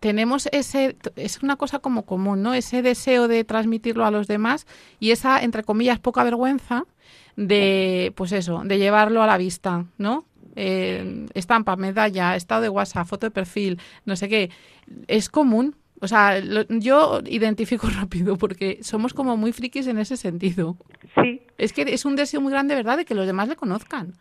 tenemos 0.00 0.48
ese, 0.52 0.96
es 1.14 1.42
una 1.42 1.56
cosa 1.56 1.78
como 1.78 2.04
común, 2.04 2.42
¿no? 2.42 2.54
Ese 2.54 2.82
deseo 2.82 3.28
de 3.28 3.44
transmitirlo 3.44 4.04
a 4.04 4.10
los 4.10 4.26
demás 4.26 4.66
y 4.98 5.12
esa, 5.12 5.42
entre 5.42 5.62
comillas, 5.62 6.00
poca 6.00 6.24
vergüenza 6.24 6.84
de, 7.36 8.12
pues 8.16 8.32
eso, 8.32 8.62
de 8.64 8.78
llevarlo 8.78 9.22
a 9.22 9.26
la 9.26 9.38
vista, 9.38 9.86
¿no? 9.98 10.24
Eh, 10.56 11.26
estampa, 11.34 11.76
medalla, 11.76 12.34
estado 12.34 12.62
de 12.62 12.68
WhatsApp, 12.68 13.06
foto 13.06 13.26
de 13.26 13.30
perfil, 13.30 13.78
no 14.04 14.16
sé 14.16 14.28
qué. 14.28 14.50
Es 15.06 15.28
común, 15.28 15.76
o 16.00 16.08
sea, 16.08 16.38
yo 16.68 17.20
identifico 17.26 17.88
rápido 18.00 18.36
porque 18.36 18.82
somos 18.82 19.14
como 19.14 19.36
muy 19.36 19.52
frikis 19.52 19.86
en 19.86 19.98
ese 19.98 20.16
sentido. 20.16 20.76
Sí. 21.14 21.42
Es 21.58 21.72
que 21.72 21.82
es 21.82 22.04
un 22.04 22.16
deseo 22.16 22.40
muy 22.40 22.52
grande, 22.52 22.74
¿verdad?, 22.74 22.96
de 22.98 23.04
que 23.04 23.14
los 23.14 23.26
demás 23.26 23.48
le 23.48 23.56
conozcan. 23.56 24.12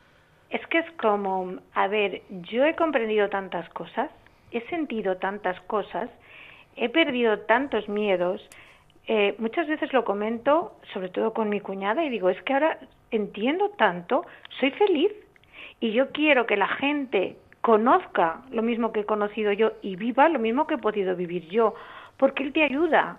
Es 0.50 0.66
que 0.68 0.80
es 0.80 0.92
como, 1.02 1.56
a 1.74 1.88
ver, 1.88 2.22
yo 2.30 2.64
he 2.64 2.76
comprendido 2.76 3.30
tantas 3.30 3.68
cosas, 3.70 4.10
he 4.52 4.62
sentido 4.70 5.18
tantas 5.18 5.60
cosas, 5.62 6.10
he 6.76 6.90
perdido 6.90 7.40
tantos 7.40 7.90
miedos. 7.90 8.42
Eh, 9.08 9.36
muchas 9.38 9.68
veces 9.68 9.92
lo 9.92 10.06
comento, 10.06 10.78
sobre 10.94 11.10
todo 11.10 11.34
con 11.34 11.50
mi 11.50 11.60
cuñada, 11.60 12.06
y 12.06 12.10
digo, 12.10 12.30
es 12.30 12.42
que 12.44 12.54
ahora 12.54 12.80
entiendo 13.12 13.70
tanto, 13.72 14.26
soy 14.60 14.72
feliz. 14.72 15.12
Y 15.82 15.92
yo 15.92 16.12
quiero 16.12 16.46
que 16.46 16.56
la 16.56 16.68
gente 16.68 17.36
conozca 17.66 18.42
lo 18.52 18.62
mismo 18.62 18.92
que 18.92 19.00
he 19.00 19.06
conocido 19.06 19.52
yo 19.52 19.72
y 19.82 19.96
viva 19.96 20.30
lo 20.30 20.38
mismo 20.38 20.68
que 20.68 20.76
he 20.76 20.78
podido 20.78 21.16
vivir 21.16 21.50
yo, 21.50 21.74
porque 22.16 22.44
Él 22.44 22.54
te 22.54 22.62
ayuda. 22.62 23.18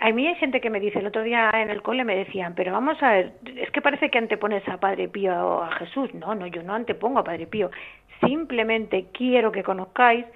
A 0.00 0.10
mí 0.10 0.26
hay 0.26 0.34
gente 0.34 0.60
que 0.60 0.68
me 0.68 0.80
dice, 0.80 0.98
el 0.98 1.06
otro 1.06 1.22
día 1.22 1.48
en 1.54 1.70
el 1.70 1.80
cole 1.80 2.02
me 2.02 2.16
decían, 2.16 2.54
pero 2.56 2.72
vamos 2.72 3.00
a 3.04 3.12
ver, 3.12 3.34
es 3.54 3.70
que 3.70 3.80
parece 3.80 4.10
que 4.10 4.18
antepones 4.18 4.68
a 4.68 4.78
Padre 4.78 5.08
Pío 5.08 5.32
o 5.32 5.62
a 5.62 5.70
Jesús. 5.76 6.12
No, 6.12 6.34
no, 6.34 6.48
yo 6.48 6.64
no 6.64 6.74
antepongo 6.74 7.20
a 7.20 7.24
Padre 7.24 7.46
Pío. 7.46 7.70
Simplemente 8.26 9.06
quiero 9.12 9.52
que 9.52 9.62
conozcáis 9.62 10.26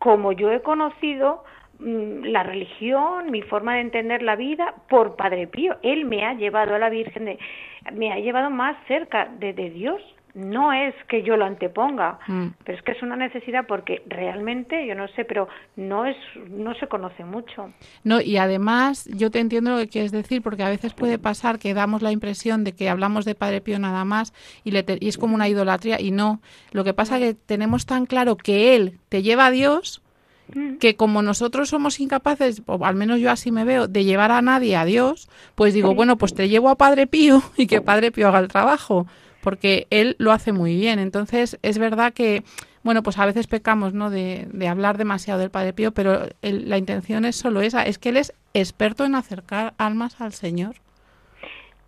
como 0.00 0.32
yo 0.32 0.50
he 0.50 0.62
conocido 0.62 1.44
mm, 1.78 2.24
la 2.24 2.42
religión, 2.42 3.30
mi 3.30 3.42
forma 3.42 3.74
de 3.74 3.82
entender 3.82 4.22
la 4.22 4.34
vida 4.34 4.74
por 4.88 5.14
Padre 5.14 5.46
Pío. 5.46 5.76
Él 5.84 6.06
me 6.06 6.24
ha 6.26 6.34
llevado 6.34 6.74
a 6.74 6.80
la 6.80 6.90
Virgen, 6.90 7.38
me 7.92 8.12
ha 8.12 8.18
llevado 8.18 8.50
más 8.50 8.76
cerca 8.88 9.28
de 9.38 9.52
Dios 9.52 10.02
no 10.34 10.72
es 10.72 10.94
que 11.08 11.22
yo 11.22 11.36
lo 11.36 11.44
anteponga, 11.44 12.18
mm. 12.26 12.46
pero 12.64 12.78
es 12.78 12.84
que 12.84 12.92
es 12.92 13.02
una 13.02 13.16
necesidad 13.16 13.66
porque 13.66 14.02
realmente, 14.06 14.86
yo 14.86 14.94
no 14.94 15.08
sé, 15.08 15.24
pero 15.24 15.48
no 15.76 16.06
es, 16.06 16.16
no 16.48 16.74
se 16.74 16.86
conoce 16.86 17.24
mucho. 17.24 17.72
No, 18.04 18.20
y 18.20 18.36
además 18.36 19.08
yo 19.12 19.30
te 19.30 19.40
entiendo 19.40 19.72
lo 19.72 19.78
que 19.78 19.88
quieres 19.88 20.12
decir, 20.12 20.42
porque 20.42 20.62
a 20.62 20.68
veces 20.68 20.94
puede 20.94 21.18
pasar 21.18 21.58
que 21.58 21.74
damos 21.74 22.02
la 22.02 22.12
impresión 22.12 22.64
de 22.64 22.72
que 22.72 22.88
hablamos 22.88 23.24
de 23.24 23.34
Padre 23.34 23.60
Pío 23.60 23.78
nada 23.78 24.04
más 24.04 24.32
y, 24.64 24.70
le 24.70 24.84
y 25.00 25.08
es 25.08 25.18
como 25.18 25.34
una 25.34 25.48
idolatría, 25.48 26.00
y 26.00 26.10
no. 26.10 26.40
Lo 26.72 26.84
que 26.84 26.94
pasa 26.94 27.18
es 27.18 27.22
que 27.22 27.34
tenemos 27.34 27.86
tan 27.86 28.06
claro 28.06 28.36
que 28.36 28.76
Él 28.76 28.98
te 29.08 29.22
lleva 29.22 29.46
a 29.46 29.50
Dios, 29.50 30.02
mm. 30.54 30.76
que 30.76 30.96
como 30.96 31.22
nosotros 31.22 31.68
somos 31.68 31.98
incapaces, 31.98 32.62
o 32.66 32.84
al 32.84 32.94
menos 32.94 33.20
yo 33.20 33.30
así 33.30 33.50
me 33.50 33.64
veo, 33.64 33.88
de 33.88 34.04
llevar 34.04 34.30
a 34.30 34.42
nadie 34.42 34.76
a 34.76 34.84
Dios, 34.84 35.28
pues 35.56 35.74
digo, 35.74 35.94
bueno, 35.94 36.16
pues 36.16 36.34
te 36.34 36.48
llevo 36.48 36.68
a 36.68 36.76
Padre 36.76 37.06
Pío 37.06 37.42
y 37.56 37.66
que 37.66 37.80
Padre 37.80 38.12
Pío 38.12 38.28
haga 38.28 38.38
el 38.38 38.48
trabajo 38.48 39.06
porque 39.42 39.86
él 39.90 40.16
lo 40.18 40.32
hace 40.32 40.52
muy 40.52 40.76
bien. 40.76 40.98
Entonces, 40.98 41.58
es 41.62 41.78
verdad 41.78 42.12
que, 42.12 42.42
bueno, 42.82 43.02
pues 43.02 43.18
a 43.18 43.26
veces 43.26 43.46
pecamos, 43.46 43.94
¿no? 43.94 44.10
De, 44.10 44.46
de 44.52 44.68
hablar 44.68 44.98
demasiado 44.98 45.40
del 45.40 45.50
Padre 45.50 45.72
Pío, 45.72 45.92
pero 45.92 46.28
la 46.42 46.78
intención 46.78 47.24
es 47.24 47.36
solo 47.36 47.60
esa, 47.60 47.82
es 47.84 47.98
que 47.98 48.10
él 48.10 48.16
es 48.16 48.32
experto 48.54 49.04
en 49.04 49.14
acercar 49.14 49.74
almas 49.78 50.20
al 50.20 50.32
Señor. 50.32 50.76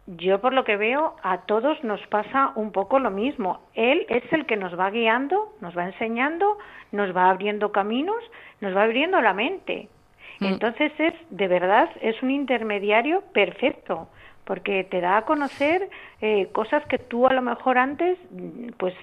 Yo 0.06 0.40
por 0.40 0.52
lo 0.52 0.64
que 0.64 0.76
veo 0.76 1.14
a 1.22 1.42
todos 1.42 1.82
nos 1.84 2.04
pasa 2.08 2.52
un 2.56 2.72
poco 2.72 2.98
lo 2.98 3.10
mismo. 3.10 3.60
Él 3.74 4.04
es 4.08 4.24
el 4.32 4.46
que 4.46 4.56
nos 4.56 4.76
va 4.78 4.90
guiando, 4.90 5.54
nos 5.60 5.76
va 5.76 5.86
enseñando, 5.86 6.58
nos 6.90 7.16
va 7.16 7.30
abriendo 7.30 7.70
caminos, 7.70 8.22
nos 8.60 8.76
va 8.76 8.82
abriendo 8.82 9.20
la 9.20 9.32
mente. 9.32 9.88
Mm. 10.40 10.46
Entonces 10.46 10.92
es 10.98 11.14
de 11.30 11.46
verdad 11.46 11.88
es 12.00 12.20
un 12.20 12.32
intermediario 12.32 13.22
perfecto 13.32 14.08
porque 14.44 14.84
te 14.84 15.00
da 15.00 15.18
a 15.18 15.24
conocer 15.24 15.88
eh, 16.20 16.48
cosas 16.52 16.84
que 16.86 16.98
tú 16.98 17.26
a 17.26 17.32
lo 17.32 17.42
mejor 17.42 17.78
antes, 17.78 18.18
mm, 18.30 18.70
pues 18.76 18.94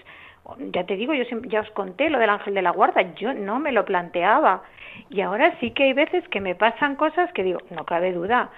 ya 0.71 0.83
te 0.83 0.95
digo, 0.95 1.13
yo 1.13 1.23
ya 1.47 1.61
os 1.61 1.69
conté 1.71 2.09
lo 2.09 2.19
del 2.19 2.29
ángel 2.29 2.53
de 2.53 2.61
la 2.61 2.71
guarda, 2.71 3.01
yo 3.15 3.33
no 3.33 3.59
me 3.59 3.71
lo 3.71 3.85
planteaba. 3.85 4.63
Y 5.09 5.21
ahora 5.21 5.57
sí 5.59 5.71
que 5.71 5.83
hay 5.83 5.93
veces 5.93 6.27
que 6.29 6.41
me 6.41 6.55
pasan 6.55 6.95
cosas 6.95 7.31
que 7.33 7.43
digo, 7.43 7.59
no 7.69 7.85
cabe 7.85 8.11
duda, 8.11 8.49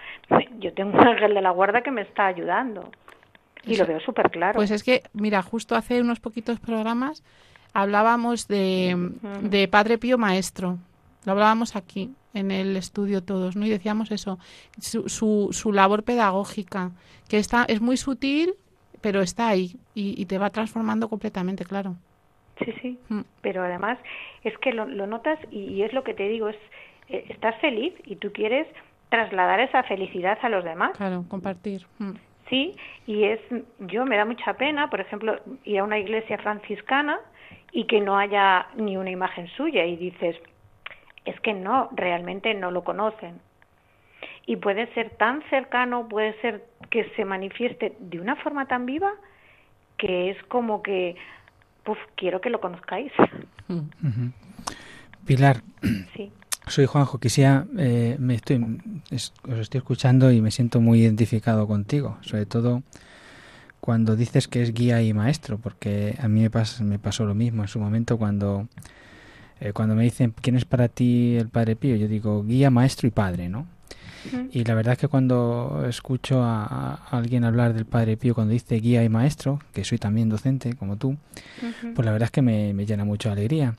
yo 0.59 0.73
tengo 0.73 0.97
un 0.97 1.07
ángel 1.07 1.33
de 1.33 1.41
la 1.41 1.51
guarda 1.51 1.81
que 1.81 1.91
me 1.91 2.01
está 2.01 2.27
ayudando. 2.27 2.89
Y 3.63 3.75
lo 3.75 3.85
veo 3.85 3.99
súper 3.99 4.31
claro. 4.31 4.55
Pues 4.55 4.71
es 4.71 4.83
que, 4.83 5.03
mira, 5.13 5.41
justo 5.43 5.75
hace 5.75 6.01
unos 6.01 6.19
poquitos 6.19 6.59
programas 6.59 7.23
hablábamos 7.73 8.47
de, 8.47 9.11
de 9.41 9.67
Padre 9.67 9.97
Pío 9.97 10.17
Maestro. 10.17 10.77
Lo 11.25 11.33
hablábamos 11.33 11.75
aquí 11.75 12.11
en 12.33 12.51
el 12.51 12.75
estudio 12.77 13.23
todos, 13.23 13.55
¿no? 13.55 13.65
Y 13.65 13.69
decíamos 13.69 14.11
eso, 14.11 14.39
su, 14.79 15.07
su, 15.09 15.49
su 15.51 15.71
labor 15.71 16.03
pedagógica, 16.03 16.91
que 17.29 17.37
está, 17.37 17.65
es 17.65 17.81
muy 17.81 17.97
sutil, 17.97 18.55
pero 19.01 19.21
está 19.21 19.49
ahí 19.49 19.75
y, 19.93 20.25
te 20.25 20.37
va 20.37 20.49
transformando 20.49 21.09
completamente, 21.09 21.65
claro. 21.65 21.95
Sí, 22.63 22.73
sí, 22.81 22.99
mm. 23.09 23.21
pero 23.41 23.63
además 23.63 23.97
es 24.43 24.57
que 24.59 24.71
lo, 24.71 24.85
notas 24.85 25.39
y, 25.51 25.81
es 25.81 25.93
lo 25.93 26.03
que 26.03 26.13
te 26.13 26.27
digo, 26.27 26.49
es 26.49 26.57
eh, 27.09 27.25
estás 27.29 27.59
feliz 27.59 27.93
y 28.05 28.15
tú 28.15 28.31
quieres 28.31 28.67
trasladar 29.09 29.59
esa 29.59 29.83
felicidad 29.83 30.37
a 30.41 30.49
los 30.49 30.63
demás. 30.63 30.95
Claro, 30.95 31.25
compartir. 31.27 31.85
Mm. 31.97 32.11
Sí, 32.49 32.75
y 33.07 33.23
es, 33.23 33.39
yo 33.79 34.05
me 34.05 34.17
da 34.17 34.25
mucha 34.25 34.53
pena, 34.53 34.89
por 34.89 34.99
ejemplo, 34.99 35.39
ir 35.63 35.79
a 35.79 35.83
una 35.83 35.97
iglesia 35.97 36.37
franciscana 36.37 37.19
y 37.71 37.85
que 37.85 38.01
no 38.01 38.17
haya 38.17 38.67
ni 38.75 38.97
una 38.97 39.09
imagen 39.09 39.47
suya 39.55 39.85
y 39.85 39.95
dices, 39.95 40.35
es 41.25 41.39
que 41.41 41.53
no, 41.53 41.89
realmente 41.91 42.53
no 42.53 42.71
lo 42.71 42.83
conocen. 42.83 43.39
y 44.45 44.55
puede 44.55 44.91
ser 44.93 45.11
tan 45.11 45.43
cercano, 45.49 46.07
puede 46.07 46.39
ser 46.41 46.65
que 46.89 47.09
se 47.15 47.25
manifieste 47.25 47.95
de 47.99 48.19
una 48.19 48.35
forma 48.37 48.67
tan 48.67 48.85
viva 48.85 49.13
que 49.97 50.31
es 50.31 50.43
como 50.45 50.81
que, 50.81 51.15
pues 51.83 51.99
quiero 52.15 52.41
que 52.41 52.49
lo 52.49 52.59
conozcáis. 52.59 53.11
Pilar, 55.25 55.61
sí. 56.15 56.31
soy 56.67 56.87
Juanjo. 56.87 57.19
Quisiera, 57.19 57.65
eh, 57.77 58.15
me 58.19 58.33
estoy, 58.33 58.79
os 59.11 59.59
estoy 59.59 59.77
escuchando 59.77 60.31
y 60.31 60.41
me 60.41 60.49
siento 60.49 60.81
muy 60.81 61.01
identificado 61.01 61.67
contigo, 61.67 62.17
sobre 62.21 62.47
todo 62.47 62.81
cuando 63.79 64.15
dices 64.15 64.47
que 64.47 64.61
es 64.61 64.73
guía 64.73 65.01
y 65.01 65.13
maestro, 65.13 65.57
porque 65.59 66.15
a 66.19 66.27
mí 66.27 66.41
me, 66.41 66.49
pasa, 66.49 66.83
me 66.83 66.99
pasó 66.99 67.25
lo 67.25 67.35
mismo 67.35 67.63
en 67.63 67.67
su 67.67 67.79
momento 67.79 68.17
cuando, 68.17 68.67
eh, 69.61 69.73
cuando 69.73 69.93
me 69.95 70.03
dicen 70.03 70.33
quién 70.41 70.55
es 70.55 70.65
para 70.65 70.87
ti 70.87 71.35
el 71.37 71.47
Padre 71.47 71.75
Pío, 71.75 71.95
yo 71.95 72.07
digo 72.07 72.43
guía, 72.43 72.71
maestro 72.71 73.07
y 73.07 73.11
padre, 73.11 73.47
¿no? 73.47 73.67
Y 74.51 74.63
la 74.63 74.75
verdad 74.75 74.93
es 74.93 74.99
que 74.99 75.07
cuando 75.07 75.83
escucho 75.87 76.43
a, 76.43 76.93
alguien 77.09 77.43
hablar 77.43 77.73
del 77.73 77.85
Padre 77.85 78.17
Pío, 78.17 78.35
cuando 78.35 78.53
dice 78.53 78.75
guía 78.75 79.03
y 79.03 79.09
maestro, 79.09 79.59
que 79.73 79.83
soy 79.83 79.97
también 79.97 80.29
docente 80.29 80.75
como 80.75 80.95
tú, 80.95 81.17
pues 81.95 82.05
la 82.05 82.11
verdad 82.11 82.27
es 82.27 82.31
que 82.31 82.41
me, 82.41 82.73
llena 82.85 83.05
mucho 83.05 83.29
de 83.29 83.33
alegría. 83.33 83.75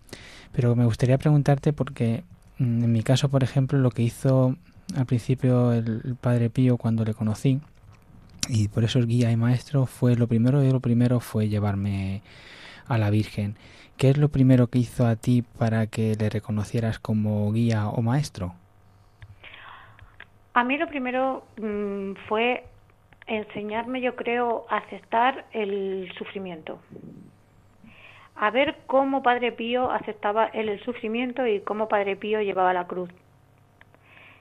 Pero 0.52 0.74
me 0.74 0.84
gustaría 0.84 1.18
preguntarte 1.18 1.72
porque 1.72 2.24
mm, 2.58 2.84
en 2.84 2.92
mi 2.92 3.02
caso, 3.02 3.28
por 3.28 3.42
ejemplo, 3.44 3.78
lo 3.78 3.90
que 3.90 4.02
hizo 4.02 4.56
al 4.96 5.06
principio 5.06 5.72
el, 5.72 6.16
Padre 6.20 6.50
Pío 6.50 6.76
cuando 6.76 7.04
le 7.04 7.14
conocí, 7.14 7.60
y 8.48 8.68
por 8.68 8.82
eso 8.84 8.98
es 8.98 9.06
guía 9.06 9.30
y 9.30 9.36
maestro, 9.36 9.86
fue 9.86 10.16
lo 10.16 10.26
primero, 10.26 10.62
y 10.62 10.70
lo 10.70 10.80
primero 10.80 11.20
fue 11.20 11.48
llevarme 11.48 12.22
a 12.92 12.98
la 12.98 13.10
Virgen. 13.10 13.56
¿Qué 13.96 14.10
es 14.10 14.18
lo 14.18 14.28
primero 14.28 14.66
que 14.66 14.78
hizo 14.78 15.06
a 15.06 15.16
ti 15.16 15.42
para 15.58 15.86
que 15.86 16.14
le 16.18 16.28
reconocieras 16.28 16.98
como 16.98 17.50
guía 17.52 17.88
o 17.88 18.02
maestro? 18.02 18.54
A 20.54 20.64
mí 20.64 20.76
lo 20.76 20.86
primero 20.88 21.44
mm, 21.56 22.12
fue 22.28 22.64
enseñarme, 23.26 24.00
yo 24.00 24.14
creo, 24.16 24.66
a 24.68 24.78
aceptar 24.78 25.46
el 25.52 26.12
sufrimiento. 26.18 26.80
A 28.34 28.50
ver 28.50 28.76
cómo 28.86 29.22
Padre 29.22 29.52
Pío 29.52 29.90
aceptaba 29.90 30.46
él 30.46 30.68
el 30.68 30.82
sufrimiento 30.84 31.46
y 31.46 31.60
cómo 31.60 31.88
Padre 31.88 32.16
Pío 32.16 32.42
llevaba 32.42 32.74
la 32.74 32.86
cruz. 32.86 33.10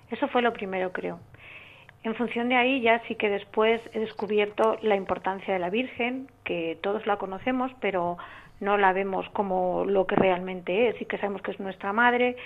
Eso 0.10 0.28
fue 0.28 0.42
lo 0.42 0.52
primero, 0.52 0.92
creo. 0.92 1.20
En 2.04 2.16
función 2.16 2.50
de 2.50 2.56
ahí 2.56 2.82
ya 2.82 3.00
sí 3.08 3.16
que 3.16 3.30
después 3.30 3.80
he 3.94 4.00
descubierto 4.00 4.78
la 4.82 4.96
importancia 4.96 5.54
de 5.54 5.60
la 5.60 5.70
Virgen, 5.70 6.28
que 6.44 6.78
todos 6.82 7.06
la 7.06 7.18
conocemos, 7.18 7.72
pero 7.80 8.18
no 8.62 8.78
la 8.78 8.94
vemos 8.94 9.28
como 9.34 9.84
lo 9.86 10.08
que 10.08 10.16
realmente 10.16 10.88
es, 10.88 10.96
sí 10.98 11.06
que 11.06 11.18
sabemos 11.18 11.42
que 11.42 11.52
es 11.52 11.60
nuestra 11.60 11.92
madre, 11.92 12.38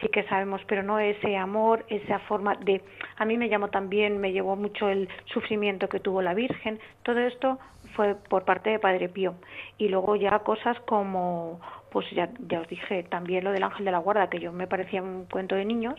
sí 0.00 0.08
que 0.08 0.24
sabemos, 0.24 0.60
pero 0.66 0.82
no 0.82 0.98
ese 0.98 1.36
amor, 1.36 1.84
esa 1.88 2.18
forma 2.20 2.56
de... 2.56 2.82
A 3.16 3.24
mí 3.24 3.38
me 3.38 3.48
llamó 3.48 3.68
también, 3.68 4.18
me 4.18 4.32
llevó 4.32 4.56
mucho 4.56 4.88
el 4.88 5.08
sufrimiento 5.26 5.88
que 5.88 6.00
tuvo 6.00 6.22
la 6.22 6.34
Virgen, 6.34 6.78
todo 7.02 7.20
esto 7.20 7.58
fue 7.94 8.14
por 8.14 8.44
parte 8.44 8.70
de 8.70 8.78
Padre 8.78 9.08
Pío. 9.08 9.34
Y 9.78 9.88
luego 9.88 10.16
ya 10.16 10.38
cosas 10.40 10.78
como, 10.80 11.60
pues 11.90 12.10
ya, 12.10 12.30
ya 12.48 12.60
os 12.60 12.68
dije, 12.68 13.04
también 13.04 13.44
lo 13.44 13.52
del 13.52 13.62
ángel 13.62 13.84
de 13.84 13.92
la 13.92 13.98
guarda, 13.98 14.28
que 14.28 14.40
yo 14.40 14.52
me 14.52 14.66
parecía 14.66 15.02
un 15.02 15.26
cuento 15.26 15.54
de 15.54 15.64
niños. 15.64 15.96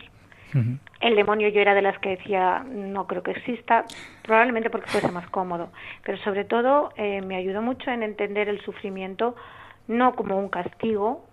El 1.00 1.16
demonio 1.16 1.48
yo 1.48 1.62
era 1.62 1.72
de 1.72 1.80
las 1.80 1.98
que 2.00 2.10
decía, 2.10 2.62
no 2.68 3.06
creo 3.06 3.22
que 3.22 3.30
exista, 3.30 3.86
probablemente 4.22 4.68
porque 4.68 4.90
fuese 4.90 5.10
más 5.10 5.26
cómodo, 5.30 5.70
pero 6.04 6.18
sobre 6.18 6.44
todo 6.44 6.92
eh, 6.96 7.22
me 7.22 7.36
ayudó 7.36 7.62
mucho 7.62 7.90
en 7.90 8.02
entender 8.02 8.50
el 8.50 8.60
sufrimiento 8.60 9.34
no 9.88 10.14
como 10.14 10.38
un 10.38 10.48
castigo, 10.48 11.24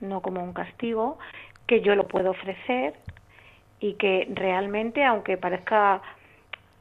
no 0.00 0.20
como 0.20 0.42
un 0.42 0.52
castigo, 0.52 1.18
que 1.66 1.80
yo 1.80 1.94
lo 1.94 2.08
puedo 2.08 2.30
ofrecer 2.30 2.94
y 3.80 3.94
que 3.94 4.28
realmente, 4.34 5.04
aunque 5.04 5.36
parezca 5.36 6.02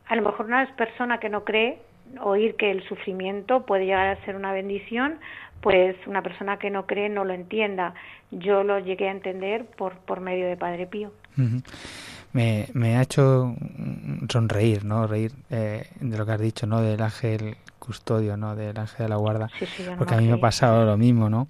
a 0.07 0.15
lo 0.15 0.21
mejor 0.21 0.45
una 0.45 0.65
persona 0.75 1.19
que 1.19 1.29
no 1.29 1.43
cree, 1.43 1.79
oír 2.21 2.55
que 2.55 2.71
el 2.71 2.83
sufrimiento 2.87 3.65
puede 3.65 3.85
llegar 3.85 4.07
a 4.07 4.25
ser 4.25 4.35
una 4.35 4.53
bendición, 4.53 5.19
pues 5.61 5.95
una 6.05 6.21
persona 6.21 6.57
que 6.57 6.69
no 6.69 6.85
cree 6.85 7.09
no 7.09 7.25
lo 7.25 7.33
entienda. 7.33 7.93
Yo 8.31 8.63
lo 8.63 8.79
llegué 8.79 9.09
a 9.09 9.11
entender 9.11 9.65
por, 9.65 9.97
por 9.97 10.21
medio 10.21 10.47
de 10.47 10.55
Padre 10.55 10.87
Pío. 10.87 11.11
Me, 12.37 12.67
me, 12.73 12.97
ha 12.97 13.01
hecho 13.01 13.55
sonreír, 14.29 14.85
¿no? 14.85 15.07
Reír 15.07 15.31
eh, 15.49 15.87
de 15.99 16.17
lo 16.19 16.23
que 16.23 16.33
has 16.33 16.39
dicho, 16.39 16.67
¿no? 16.67 16.81
Del 16.81 17.01
ángel 17.01 17.57
custodio, 17.79 18.37
¿no? 18.37 18.55
Del 18.55 18.77
ángel 18.77 19.05
de 19.05 19.09
la 19.09 19.15
guarda. 19.15 19.49
porque 19.97 20.13
a 20.13 20.17
mí 20.17 20.27
me 20.27 20.33
ha 20.33 20.39
pasado 20.39 20.85
lo 20.85 20.97
mismo, 20.97 21.31
¿no? 21.31 21.47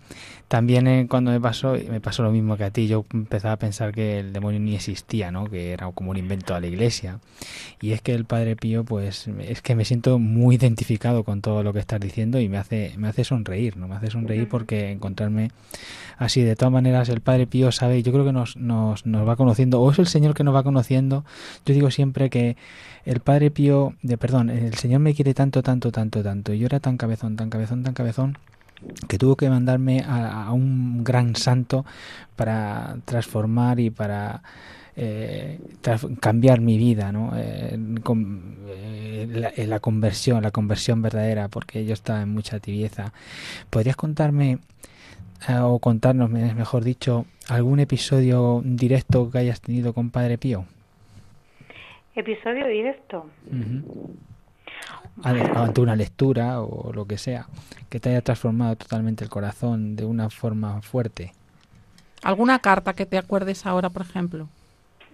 También 0.47 0.87
eh, 0.87 1.07
cuando 1.09 1.31
me 1.31 1.41
pasó, 1.41 1.73
me 1.89 1.99
pasó 1.99 2.23
lo 2.23 2.31
mismo 2.31 2.55
que 2.55 2.63
a 2.63 2.71
ti, 2.71 2.87
yo 2.87 3.05
empezaba 3.11 3.55
a 3.55 3.57
pensar 3.57 3.91
que 3.91 4.19
el 4.19 4.31
demonio 4.31 4.61
ni 4.61 4.75
existía, 4.75 5.29
¿no? 5.29 5.49
Que 5.49 5.73
era 5.73 5.91
como 5.91 6.11
un 6.11 6.17
invento 6.17 6.53
de 6.53 6.61
la 6.61 6.67
iglesia. 6.67 7.19
Y 7.81 7.91
es 7.91 8.01
que 8.01 8.13
el 8.13 8.23
Padre 8.23 8.55
Pío, 8.55 8.85
pues, 8.85 9.27
es 9.27 9.61
que 9.61 9.75
me 9.75 9.83
siento 9.83 10.19
muy 10.19 10.55
identificado 10.55 11.25
con 11.25 11.41
todo 11.41 11.63
lo 11.63 11.73
que 11.73 11.79
estás 11.79 11.99
diciendo 11.99 12.39
y 12.39 12.47
me 12.47 12.57
hace, 12.57 12.93
me 12.97 13.09
hace 13.09 13.25
sonreír, 13.25 13.75
¿no? 13.75 13.89
Me 13.89 13.95
hace 13.95 14.09
sonreír 14.09 14.47
porque 14.47 14.91
encontrarme 14.91 15.51
así, 16.17 16.41
de 16.41 16.55
todas 16.55 16.71
maneras, 16.71 17.09
el 17.09 17.21
Padre 17.21 17.47
Pío 17.47 17.71
sabe, 17.71 18.01
yo 18.03 18.11
creo 18.11 18.25
que 18.25 18.31
nos, 18.31 18.55
nos, 18.55 19.05
nos 19.05 19.27
va 19.27 19.35
conociendo, 19.35 19.81
o 19.81 19.91
es 19.91 19.99
el 19.99 20.07
Señor 20.07 20.33
que 20.33 20.43
nos 20.43 20.55
va 20.55 20.63
conociendo. 20.63 20.76
Yo 21.65 21.73
digo 21.73 21.91
siempre 21.91 22.29
que 22.29 22.57
el 23.05 23.19
Padre 23.19 23.51
Pío, 23.51 23.93
de 24.01 24.17
perdón, 24.17 24.49
el 24.49 24.73
Señor 24.75 24.99
me 24.99 25.13
quiere 25.13 25.33
tanto, 25.33 25.63
tanto, 25.63 25.91
tanto, 25.91 26.23
tanto. 26.23 26.53
Y 26.53 26.59
yo 26.59 26.65
era 26.65 26.79
tan 26.79 26.97
cabezón, 26.97 27.35
tan 27.35 27.49
cabezón, 27.49 27.83
tan 27.83 27.93
cabezón 27.93 28.37
que 29.07 29.17
tuvo 29.17 29.35
que 29.35 29.49
mandarme 29.49 30.03
a, 30.07 30.51
un 30.51 31.03
gran 31.03 31.35
santo 31.35 31.85
para 32.35 32.97
transformar 33.05 33.79
y 33.79 33.89
para 33.89 34.41
eh, 34.95 35.59
cambiar 36.19 36.61
mi 36.61 36.77
vida, 36.77 37.11
¿no? 37.11 37.31
Eh, 37.35 37.77
eh, 38.67 39.65
la, 39.67 39.79
conversión, 39.79 40.43
la 40.43 40.51
conversión 40.51 41.01
verdadera, 41.01 41.47
porque 41.47 41.85
yo 41.85 41.93
estaba 41.93 42.21
en 42.21 42.29
mucha 42.29 42.59
tibieza. 42.59 43.13
¿Podrías 43.69 43.95
contarme 43.95 44.59
o 45.61 45.79
contarnos, 45.79 46.29
mejor 46.29 46.83
dicho, 46.83 47.25
algún 47.47 47.79
episodio 47.79 48.61
directo 48.63 49.29
que 49.31 49.37
hayas 49.39 49.61
tenido 49.61 49.93
con 49.93 50.09
Padre 50.09 50.37
Pío? 50.37 50.65
Episodio 52.15 52.67
directo. 52.67 53.25
Ante 55.23 55.81
una 55.81 55.95
lectura 55.95 56.61
o 56.61 56.91
lo 56.91 57.05
que 57.05 57.17
sea, 57.17 57.47
que 57.89 57.99
te 57.99 58.09
haya 58.09 58.21
transformado 58.21 58.75
totalmente 58.75 59.23
el 59.23 59.29
corazón 59.29 59.95
de 59.95 60.05
una 60.05 60.29
forma 60.29 60.81
fuerte. 60.81 61.33
¿Alguna 62.23 62.59
carta 62.59 62.93
que 62.93 63.05
te 63.05 63.17
acuerdes 63.17 63.65
ahora, 63.65 63.89
por 63.89 64.01
ejemplo? 64.01 64.49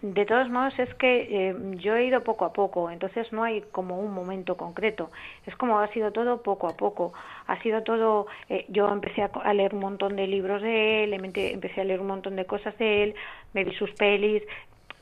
De 0.04 0.26
todos 0.26 0.50
modos, 0.50 0.78
es 0.80 0.94
que 0.96 1.28
eh, 1.32 1.56
yo 1.78 1.96
he 1.96 2.04
ido 2.04 2.26
poco 2.26 2.44
a 2.44 2.52
poco, 2.52 2.92
entonces 2.92 3.32
no 3.32 3.42
hay 3.42 3.62
como 3.72 4.02
un 4.02 4.14
momento 4.14 4.58
concreto. 4.58 5.10
Es 5.46 5.56
como 5.56 5.80
ha 5.80 5.88
sido 5.94 6.12
todo 6.12 6.44
poco 6.44 6.68
a 6.68 6.76
poco. 6.76 7.14
Ha 7.48 7.58
sido 7.62 7.84
todo. 7.84 8.28
Eh, 8.50 8.66
yo 8.68 8.90
empecé 8.90 9.22
a, 9.22 9.54
leer 9.54 9.74
un 9.74 9.80
montón 9.80 10.18
de 10.18 10.28
libros 10.28 10.62
de 10.62 11.06
él, 11.06 11.14
empecé 11.14 11.80
a 11.80 11.86
leer 11.86 12.02
un 12.02 12.08
montón 12.08 12.36
de 12.36 12.44
cosas 12.44 12.78
de 12.80 13.04
él, 13.04 13.16
me 13.54 13.64
vi 13.64 13.74
sus 13.76 13.92
pelis, 13.92 14.44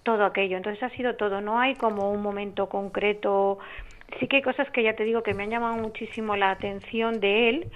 todo 0.04 0.24
aquello. 0.24 0.56
Entonces 0.56 0.84
ha 0.84 0.92
sido 0.92 1.16
todo, 1.16 1.42
no 1.42 1.58
hay 1.58 1.74
como 1.74 2.12
un 2.12 2.22
momento 2.22 2.70
concreto. 2.70 3.58
Sí 4.20 4.28
que 4.28 4.36
hay 4.36 4.44
cosas 4.44 4.70
que 4.70 4.84
ya 4.84 4.96
te 4.96 5.04
digo 5.04 5.24
que 5.24 5.34
me 5.34 5.42
han 5.42 5.50
llamado 5.50 5.78
muchísimo 5.78 6.36
la 6.36 6.52
atención 6.52 7.20
de 7.20 7.50
él, 7.50 7.72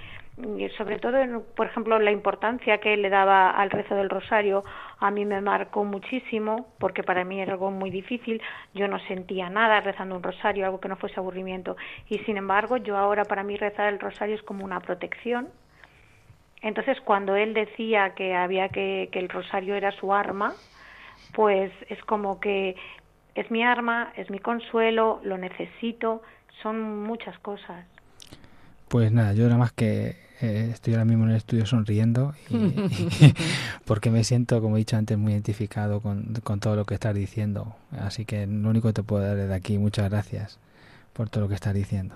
sobre 0.76 0.98
todo, 0.98 1.16
por 1.54 1.66
ejemplo, 1.66 1.98
la 1.98 2.10
importancia 2.10 2.78
que 2.78 2.96
le 2.96 3.08
daba 3.08 3.50
al 3.50 3.70
rezo 3.70 3.94
del 3.94 4.10
rosario, 4.10 4.64
a 4.98 5.10
mí 5.10 5.24
me 5.24 5.40
marcó 5.40 5.84
muchísimo, 5.84 6.68
porque 6.78 7.02
para 7.02 7.24
mí 7.24 7.40
era 7.40 7.52
algo 7.52 7.70
muy 7.70 7.90
difícil, 7.90 8.42
yo 8.74 8.86
no 8.86 8.98
sentía 9.00 9.48
nada 9.48 9.80
rezando 9.80 10.14
un 10.14 10.22
rosario, 10.22 10.66
algo 10.66 10.78
que 10.78 10.88
no 10.88 10.96
fuese 10.96 11.18
aburrimiento, 11.18 11.76
y 12.08 12.18
sin 12.20 12.36
embargo, 12.36 12.76
yo 12.76 12.98
ahora 12.98 13.24
para 13.24 13.44
mí 13.44 13.56
rezar 13.56 13.92
el 13.92 13.98
rosario 13.98 14.34
es 14.34 14.42
como 14.42 14.64
una 14.64 14.80
protección. 14.80 15.48
Entonces, 16.60 17.00
cuando 17.00 17.36
él 17.36 17.54
decía 17.54 18.14
que 18.14 18.34
había 18.34 18.68
que, 18.68 19.08
que 19.12 19.18
el 19.18 19.28
rosario 19.28 19.74
era 19.74 19.92
su 19.92 20.12
arma, 20.12 20.54
pues 21.32 21.72
es 21.88 22.02
como 22.04 22.40
que 22.40 22.76
es 23.34 23.50
mi 23.50 23.62
arma, 23.62 24.12
es 24.16 24.30
mi 24.30 24.38
consuelo, 24.38 25.20
lo 25.22 25.38
necesito, 25.38 26.22
son 26.62 27.02
muchas 27.04 27.38
cosas. 27.38 27.86
Pues 28.88 29.12
nada, 29.12 29.32
yo 29.32 29.44
nada 29.44 29.58
más 29.58 29.72
que 29.72 30.16
eh, 30.40 30.70
estoy 30.72 30.94
ahora 30.94 31.04
mismo 31.04 31.24
en 31.24 31.30
el 31.30 31.36
estudio 31.36 31.66
sonriendo 31.66 32.34
porque 33.84 34.10
me 34.10 34.24
siento, 34.24 34.60
como 34.60 34.76
he 34.76 34.80
dicho 34.80 34.96
antes, 34.96 35.16
muy 35.18 35.32
identificado 35.32 36.00
con, 36.00 36.34
con, 36.44 36.60
todo 36.60 36.76
lo 36.76 36.84
que 36.84 36.94
estás 36.94 37.14
diciendo. 37.14 37.74
Así 37.98 38.24
que 38.24 38.46
lo 38.46 38.68
único 38.68 38.88
que 38.88 38.94
te 38.94 39.02
puedo 39.02 39.24
dar 39.24 39.36
desde 39.36 39.54
aquí, 39.54 39.78
muchas 39.78 40.10
gracias 40.10 40.60
por 41.12 41.30
todo 41.30 41.42
lo 41.42 41.48
que 41.48 41.54
estás 41.54 41.74
diciendo. 41.74 42.14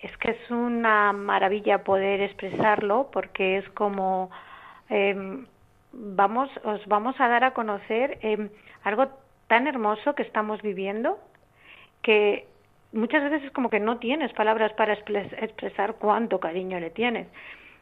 Es 0.00 0.16
que 0.16 0.30
es 0.30 0.50
una 0.50 1.12
maravilla 1.12 1.84
poder 1.84 2.20
expresarlo 2.22 3.10
porque 3.12 3.58
es 3.58 3.68
como... 3.70 4.30
Eh, 4.88 5.44
vamos, 5.92 6.50
os 6.64 6.84
vamos 6.86 7.20
a 7.20 7.28
dar 7.28 7.44
a 7.44 7.52
conocer 7.52 8.18
eh, 8.22 8.50
algo 8.82 9.08
tan 9.46 9.66
hermoso 9.66 10.14
que 10.14 10.22
estamos 10.22 10.62
viviendo 10.62 11.18
que 12.02 12.46
muchas 12.92 13.22
veces 13.22 13.44
es 13.44 13.52
como 13.52 13.70
que 13.70 13.80
no 13.80 13.98
tienes 13.98 14.32
palabras 14.32 14.72
para 14.74 14.94
expresar 14.94 15.94
cuánto 15.94 16.40
cariño 16.40 16.80
le 16.80 16.90
tienes. 16.90 17.28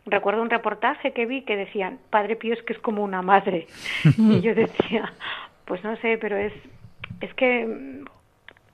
Recuerdo 0.06 0.42
un 0.42 0.50
reportaje 0.50 1.12
que 1.12 1.26
vi 1.26 1.42
que 1.42 1.56
decían, 1.56 1.98
Padre 2.10 2.36
Pío 2.36 2.54
es 2.54 2.62
que 2.62 2.72
es 2.72 2.78
como 2.78 3.04
una 3.04 3.22
madre. 3.22 3.66
y 4.18 4.40
yo 4.40 4.54
decía, 4.54 5.12
pues 5.64 5.82
no 5.84 5.96
sé, 5.96 6.18
pero 6.18 6.36
es 6.36 6.52
Es 7.20 7.32
que 7.34 7.66
mm, 7.66 8.04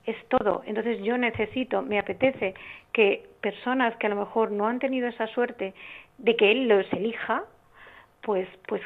es 0.05 0.17
todo. 0.29 0.63
Entonces 0.65 1.01
yo 1.03 1.17
necesito, 1.17 1.81
me 1.81 1.99
apetece 1.99 2.53
que 2.93 3.27
personas 3.41 3.95
que 3.97 4.07
a 4.07 4.09
lo 4.09 4.15
mejor 4.15 4.51
no 4.51 4.67
han 4.67 4.79
tenido 4.79 5.07
esa 5.07 5.27
suerte 5.27 5.73
de 6.17 6.35
que 6.35 6.51
él 6.51 6.67
los 6.67 6.91
elija, 6.93 7.43
pues, 8.21 8.47
pues, 8.67 8.81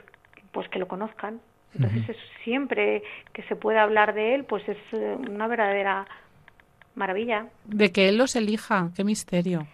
pues 0.52 0.68
que 0.70 0.80
lo 0.80 0.88
conozcan. 0.88 1.40
Entonces 1.76 2.18
siempre 2.44 3.04
que 3.32 3.44
se 3.44 3.56
pueda 3.56 3.84
hablar 3.84 4.16
de 4.16 4.34
él, 4.34 4.44
pues 4.44 4.68
es 4.68 4.78
eh, 4.92 5.18
una 5.30 5.48
verdadera 5.48 6.08
maravilla. 7.00 7.48
De 7.66 7.92
que 7.92 8.10
él 8.10 8.18
los 8.18 8.36
elija, 8.36 8.92
qué 8.96 9.04
misterio. 9.04 9.66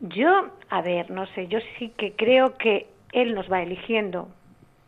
Yo, 0.00 0.50
a 0.68 0.82
ver, 0.82 1.10
no 1.10 1.26
sé, 1.34 1.48
yo 1.48 1.58
sí 1.78 1.92
que 1.96 2.12
creo 2.12 2.56
que 2.58 2.86
él 3.12 3.34
nos 3.34 3.50
va 3.50 3.62
eligiendo. 3.62 4.28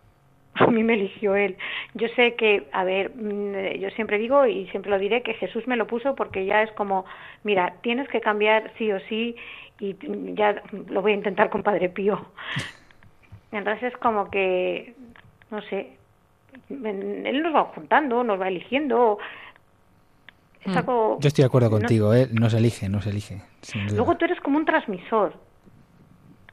A 0.55 0.67
mí 0.69 0.85
me 0.85 0.95
eligió 0.95 1.35
él. 1.35 1.57
Yo 1.95 2.07
sé 2.15 2.35
que, 2.35 2.69
a 2.73 2.85
ver, 2.85 3.11
mm, 3.17 3.81
yo 3.81 3.91
siempre 3.91 4.19
digo 4.19 4.47
y 4.47 4.69
siempre 4.69 4.91
lo 4.91 4.99
diré 4.99 5.23
que 5.23 5.35
Jesús 5.35 5.67
me 5.67 5.77
lo 5.77 5.87
puso 5.87 6.15
porque 6.15 6.47
ya 6.47 6.63
es 6.63 6.71
como, 6.73 7.05
mira, 7.43 7.75
tienes 7.83 8.09
que 8.09 8.21
cambiar 8.21 8.73
sí 8.79 8.93
o 8.93 9.01
sí 9.09 9.35
y 9.81 9.97
ya 10.35 10.63
lo 10.89 11.03
voy 11.03 11.13
a 11.13 11.17
intentar 11.17 11.51
con 11.51 11.63
Padre 11.63 11.89
Pío. 11.89 12.25
Entonces 13.53 13.93
es 13.93 13.99
como 13.99 14.31
que, 14.31 14.95
no 15.51 15.63
sé, 15.63 15.97
él 16.69 17.43
nos 17.43 17.55
va 17.55 17.65
juntando, 17.65 18.25
nos 18.25 18.41
va 18.41 18.49
eligiendo. 18.49 19.19
Mm. 20.65 20.73
Yo 20.73 21.19
estoy 21.23 21.43
de 21.43 21.47
acuerdo 21.47 21.71
contigo, 21.71 22.15
¿eh? 22.15 22.29
no 22.33 22.49
se 22.49 22.59
elige, 22.59 22.89
no 22.89 23.03
se 23.03 23.11
elige. 23.11 23.43
Luego 23.93 24.17
tú 24.17 24.25
eres 24.25 24.41
como 24.41 24.59
un 24.59 24.65
transmisor. 24.65 25.35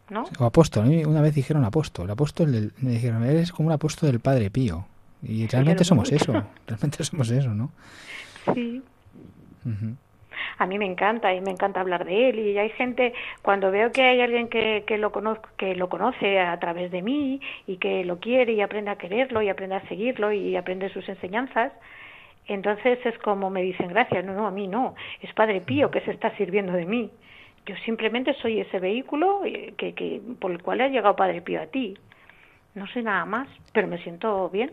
¿no? 0.10 0.26
O 0.40 0.46
apóstol, 0.46 0.88
una 1.08 1.22
vez 1.22 1.34
dijeron 1.34 1.64
apóstol, 1.64 2.10
apóstol 2.12 2.74
me 2.82 2.92
dijeron, 2.92 3.24
eres 3.24 3.54
como 3.54 3.68
un 3.68 3.74
apóstol 3.74 4.12
del 4.12 4.20
Padre 4.20 4.50
Pío. 4.50 4.86
Y 5.24 5.48
realmente 5.48 5.84
somos 5.84 6.12
eso, 6.12 6.34
realmente 6.68 7.04
somos 7.04 7.30
eso, 7.30 7.50
¿no? 7.54 7.72
Sí. 8.54 8.82
A 10.58 10.66
mí 10.66 10.78
me 10.78 10.86
encanta 10.86 11.34
y 11.34 11.40
me 11.42 11.52
encanta 11.52 11.80
hablar 11.80 12.06
de 12.06 12.30
él 12.30 12.40
y 12.40 12.58
hay 12.58 12.70
gente 12.72 13.14
cuando 13.42 13.72
veo 13.72 13.92
que 13.92 14.04
hay 14.04 14.22
alguien 14.22 14.48
que, 14.48 14.84
que 14.86 14.98
lo 14.98 15.12
conozco, 15.12 15.50
que 15.58 15.76
lo 15.76 15.90
conoce 15.90 16.40
a 16.40 16.60
través 16.60 16.92
de 16.92 17.02
mí 17.02 17.40
y 17.68 17.78
que 17.78 18.04
lo 18.04 18.20
quiere 18.20 18.54
y 18.54 18.62
aprende 18.62 18.92
a 18.92 18.98
quererlo 18.98 19.42
y 19.42 19.50
aprende 19.50 19.76
a 19.76 19.88
seguirlo 19.88 20.32
y 20.34 20.56
aprende 20.56 20.90
sus 20.90 21.08
enseñanzas, 21.08 21.72
entonces 22.48 23.00
es 23.06 23.18
como 23.20 23.50
me 23.50 23.62
dicen 23.62 23.90
gracias, 23.90 24.26
no, 24.26 24.34
no, 24.34 24.48
a 24.48 24.52
mí 24.52 24.68
no, 24.68 24.96
es 25.22 25.34
Padre 25.34 25.62
Pío 25.62 25.92
que 25.92 26.02
se 26.02 26.12
está 26.12 26.36
sirviendo 26.38 26.74
de 26.74 26.86
mí. 26.86 27.10
Yo 27.66 27.76
simplemente 27.86 28.34
soy 28.42 28.60
ese 28.60 28.80
vehículo 28.80 29.46
eh, 29.46 29.74
que, 29.78 29.94
que, 29.94 30.22
por 30.40 30.52
el 30.52 30.62
cual 30.62 30.82
ha 30.82 30.88
llegado 30.88 31.16
Padre 31.16 31.42
Pío 31.42 31.62
a 31.62 31.68
ti. 31.68 31.96
No 32.74 32.88
sé 32.88 33.04
nada 33.04 33.26
más, 33.26 33.48
pero 33.74 33.88
me 33.88 34.02
siento 34.02 34.50
bien. 34.50 34.72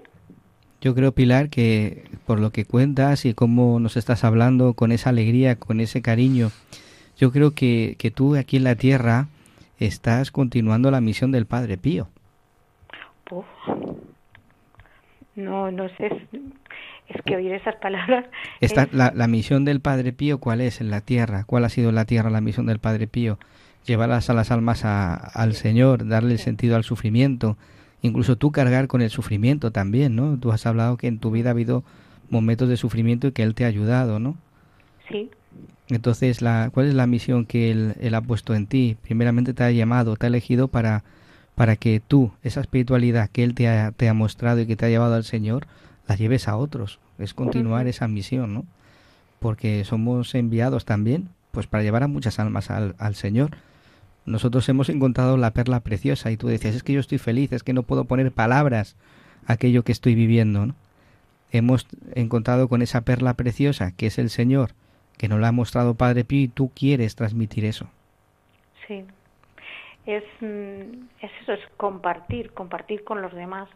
Yo 0.80 0.94
creo, 0.94 1.12
Pilar, 1.12 1.50
que 1.50 2.04
por 2.24 2.38
lo 2.38 2.50
que 2.50 2.64
cuentas 2.64 3.24
y 3.24 3.34
cómo 3.34 3.80
nos 3.80 3.96
estás 3.96 4.24
hablando 4.24 4.74
con 4.74 4.92
esa 4.92 5.10
alegría, 5.10 5.56
con 5.56 5.80
ese 5.80 6.02
cariño, 6.02 6.50
yo 7.16 7.32
creo 7.32 7.50
que, 7.52 7.96
que 7.98 8.12
tú 8.12 8.36
aquí 8.36 8.58
en 8.58 8.64
la 8.64 8.76
tierra 8.76 9.26
estás 9.80 10.30
continuando 10.30 10.90
la 10.90 11.00
misión 11.00 11.32
del 11.32 11.46
Padre 11.46 11.78
Pío. 11.78 12.08
No, 15.34 15.70
no 15.70 15.88
sé. 15.90 16.08
Es 17.08 17.22
que 17.22 17.36
oír 17.36 17.52
esas 17.52 17.76
palabras. 17.76 18.26
la, 18.92 19.12
la, 19.14 19.28
misión 19.28 19.64
del 19.64 19.80
Padre 19.80 20.12
Pío, 20.12 20.38
¿cuál 20.38 20.60
es 20.60 20.80
en 20.80 20.90
la 20.90 21.00
tierra? 21.00 21.44
¿Cuál 21.44 21.64
ha 21.64 21.68
sido 21.68 21.88
en 21.88 21.94
la 21.94 22.04
tierra 22.04 22.30
la 22.30 22.40
misión 22.40 22.66
del 22.66 22.78
Padre 22.78 23.06
Pío? 23.06 23.38
Llevarlas 23.86 24.28
a 24.28 24.34
las 24.34 24.50
almas 24.50 24.84
al 24.84 25.54
Señor, 25.54 26.06
darle 26.06 26.32
el 26.32 26.38
sentido 26.38 26.76
al 26.76 26.84
sufrimiento, 26.84 27.56
incluso 28.02 28.36
tú 28.36 28.52
cargar 28.52 28.86
con 28.86 29.00
el 29.00 29.08
sufrimiento 29.08 29.70
también, 29.70 30.14
¿no? 30.14 30.38
Tú 30.38 30.52
has 30.52 30.66
hablado 30.66 30.98
que 30.98 31.06
en 31.06 31.18
tu 31.18 31.30
vida 31.30 31.50
ha 31.50 31.52
habido 31.52 31.84
momentos 32.28 32.68
de 32.68 32.76
sufrimiento 32.76 33.28
y 33.28 33.32
que 33.32 33.42
Él 33.42 33.54
te 33.54 33.64
ha 33.64 33.68
ayudado, 33.68 34.18
¿no? 34.18 34.36
Sí. 35.08 35.30
Entonces, 35.88 36.42
la, 36.42 36.70
¿cuál 36.72 36.88
es 36.88 36.94
la 36.94 37.06
misión 37.06 37.46
que 37.46 37.70
él, 37.70 37.94
él, 38.00 38.14
ha 38.14 38.20
puesto 38.20 38.54
en 38.54 38.66
ti? 38.66 38.98
Primeramente 39.02 39.54
te 39.54 39.64
ha 39.64 39.70
llamado, 39.70 40.16
te 40.16 40.26
ha 40.26 40.28
elegido 40.28 40.68
para, 40.68 41.02
para 41.54 41.76
que 41.76 42.00
tú, 42.06 42.32
esa 42.42 42.60
espiritualidad 42.60 43.30
que 43.30 43.42
Él 43.42 43.54
te 43.54 43.68
ha, 43.68 43.92
te 43.92 44.08
ha 44.08 44.14
mostrado 44.14 44.60
y 44.60 44.66
que 44.66 44.76
te 44.76 44.86
ha 44.86 44.90
llevado 44.90 45.14
al 45.14 45.24
Señor, 45.24 45.66
la 46.08 46.16
lleves 46.16 46.48
a 46.48 46.56
otros. 46.56 46.98
Es 47.18 47.34
continuar 47.34 47.86
esa 47.86 48.08
misión, 48.08 48.54
¿no? 48.54 48.64
Porque 49.38 49.84
somos 49.84 50.34
enviados 50.34 50.84
también, 50.84 51.28
pues 51.52 51.66
para 51.66 51.84
llevar 51.84 52.02
a 52.02 52.08
muchas 52.08 52.38
almas 52.38 52.70
al, 52.70 52.96
al 52.98 53.14
Señor. 53.14 53.50
Nosotros 54.24 54.68
hemos 54.68 54.88
encontrado 54.88 55.36
la 55.36 55.52
perla 55.52 55.80
preciosa 55.80 56.30
y 56.30 56.36
tú 56.36 56.48
decías, 56.48 56.74
es 56.74 56.82
que 56.82 56.94
yo 56.94 57.00
estoy 57.00 57.18
feliz, 57.18 57.52
es 57.52 57.62
que 57.62 57.72
no 57.72 57.82
puedo 57.82 58.04
poner 58.04 58.32
palabras 58.32 58.96
a 59.46 59.54
aquello 59.54 59.84
que 59.84 59.92
estoy 59.92 60.14
viviendo, 60.14 60.66
¿no? 60.66 60.74
Hemos 61.50 61.86
encontrado 62.14 62.68
con 62.68 62.82
esa 62.82 63.02
perla 63.02 63.34
preciosa 63.34 63.92
que 63.92 64.06
es 64.06 64.18
el 64.18 64.28
Señor, 64.30 64.72
que 65.16 65.28
nos 65.28 65.40
la 65.40 65.48
ha 65.48 65.52
mostrado 65.52 65.94
Padre 65.94 66.24
Pío 66.24 66.42
y 66.42 66.48
tú 66.48 66.70
quieres 66.74 67.16
transmitir 67.16 67.64
eso. 67.64 67.88
Sí, 68.86 69.04
es, 70.06 70.24
mm, 70.40 71.04
es 71.20 71.30
eso, 71.42 71.52
es 71.52 71.60
compartir, 71.76 72.52
compartir 72.52 73.04
con 73.04 73.20
los 73.22 73.34
demás 73.34 73.68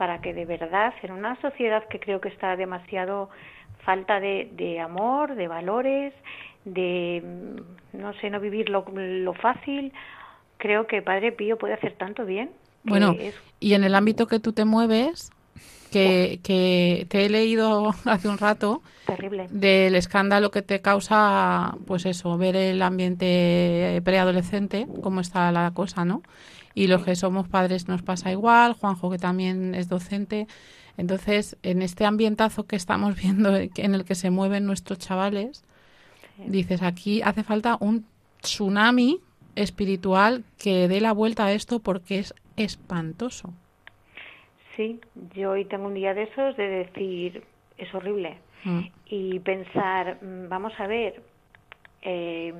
para 0.00 0.22
que 0.22 0.32
de 0.32 0.46
verdad 0.46 0.94
en 1.02 1.12
una 1.12 1.38
sociedad 1.42 1.86
que 1.90 2.00
creo 2.00 2.22
que 2.22 2.30
está 2.30 2.56
demasiado 2.56 3.28
falta 3.84 4.18
de, 4.18 4.80
amor, 4.82 5.34
de 5.34 5.46
valores, 5.46 6.14
de 6.64 7.22
mm, 7.22 7.98
no 7.98 8.14
sé, 8.14 8.30
no 8.30 8.40
vivir 8.40 8.70
lo, 8.70 8.82
fácil, 9.34 9.92
creo 10.56 10.86
que 10.86 11.02
Padre 11.02 11.32
Pío 11.32 11.58
puede 11.58 11.74
hacer 11.74 11.98
tanto 11.98 12.24
bien. 12.24 12.48
Bueno, 12.82 13.14
y 13.60 13.74
en 13.74 13.84
el 13.84 13.94
ámbito 13.94 14.26
que 14.26 14.40
tú 14.40 14.54
te 14.54 14.64
mueves, 14.64 15.30
que, 15.92 16.40
que 16.42 17.04
te 17.10 17.26
he 17.26 17.28
leído 17.28 17.90
hace 18.06 18.26
un 18.26 18.38
rato 18.38 18.80
Terrible. 19.04 19.48
del 19.50 19.96
escándalo 19.96 20.50
que 20.50 20.62
te 20.62 20.80
causa, 20.80 21.76
pues 21.86 22.06
eso, 22.06 22.38
ver 22.38 22.56
el 22.56 22.80
ambiente 22.80 24.00
preadolescente, 24.02 24.86
cómo 25.02 25.20
está 25.20 25.52
la 25.52 25.72
cosa, 25.72 26.06
¿no? 26.06 26.22
Y 26.74 26.86
los 26.86 27.04
que 27.04 27.16
somos 27.16 27.48
padres 27.48 27.88
nos 27.88 28.02
pasa 28.02 28.30
igual, 28.30 28.74
Juanjo 28.74 29.10
que 29.10 29.18
también 29.18 29.74
es 29.74 29.88
docente. 29.88 30.46
Entonces, 30.96 31.56
en 31.62 31.82
este 31.82 32.04
ambientazo 32.04 32.66
que 32.66 32.76
estamos 32.76 33.16
viendo 33.20 33.56
en 33.56 33.94
el 33.94 34.04
que 34.04 34.14
se 34.14 34.30
mueven 34.30 34.66
nuestros 34.66 34.98
chavales, 34.98 35.64
dices, 36.46 36.82
aquí 36.82 37.22
hace 37.22 37.42
falta 37.42 37.76
un 37.80 38.06
tsunami 38.40 39.20
espiritual 39.56 40.44
que 40.62 40.88
dé 40.88 41.00
la 41.00 41.12
vuelta 41.12 41.46
a 41.46 41.52
esto 41.52 41.80
porque 41.80 42.18
es 42.20 42.34
espantoso. 42.56 43.52
Sí, 44.76 45.00
yo 45.34 45.50
hoy 45.50 45.64
tengo 45.66 45.86
un 45.86 45.94
día 45.94 46.14
de 46.14 46.22
esos 46.22 46.56
de 46.56 46.68
decir, 46.68 47.44
es 47.76 47.92
horrible. 47.94 48.38
Mm. 48.64 48.80
Y 49.06 49.38
pensar, 49.40 50.22
mm, 50.22 50.48
vamos 50.48 50.72
a 50.78 50.86
ver, 50.86 51.22
eh, 52.02 52.54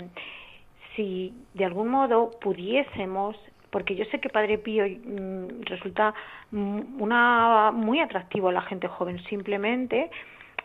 si 0.97 1.33
de 1.55 1.65
algún 1.65 1.89
modo 1.89 2.31
pudiésemos 2.41 3.37
porque 3.71 3.95
yo 3.97 4.05
sé 4.07 4.21
que 4.21 4.29
Padre 4.29 4.59
Pío 4.59 4.85
mm, 4.85 5.63
resulta 5.63 6.15
mm, 6.51 7.01
una 7.01 7.71
muy 7.73 8.01
atractivo 8.01 8.49
a 8.49 8.53
la 8.53 8.63
gente 8.63 8.89
joven, 8.89 9.23
simplemente 9.25 10.11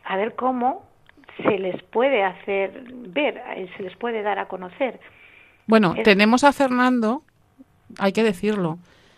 a 0.04 0.16
ver 0.18 0.36
cómo 0.36 0.86
se 1.44 1.58
les 1.60 1.82
puede 1.84 2.24
hacer 2.24 2.84
ver, 2.92 3.42
eh, 3.56 3.70
se 3.76 3.84
les 3.84 3.96
puede 3.98 4.22
dar 4.22 4.40
a 4.40 4.48
conocer. 4.48 5.00
Bueno, 5.68 5.96
tenemos 6.04 6.44
a 6.44 6.54
Fernando, 6.54 7.24
hay 7.98 8.14
que 8.14 8.24
decirlo, 8.24 8.78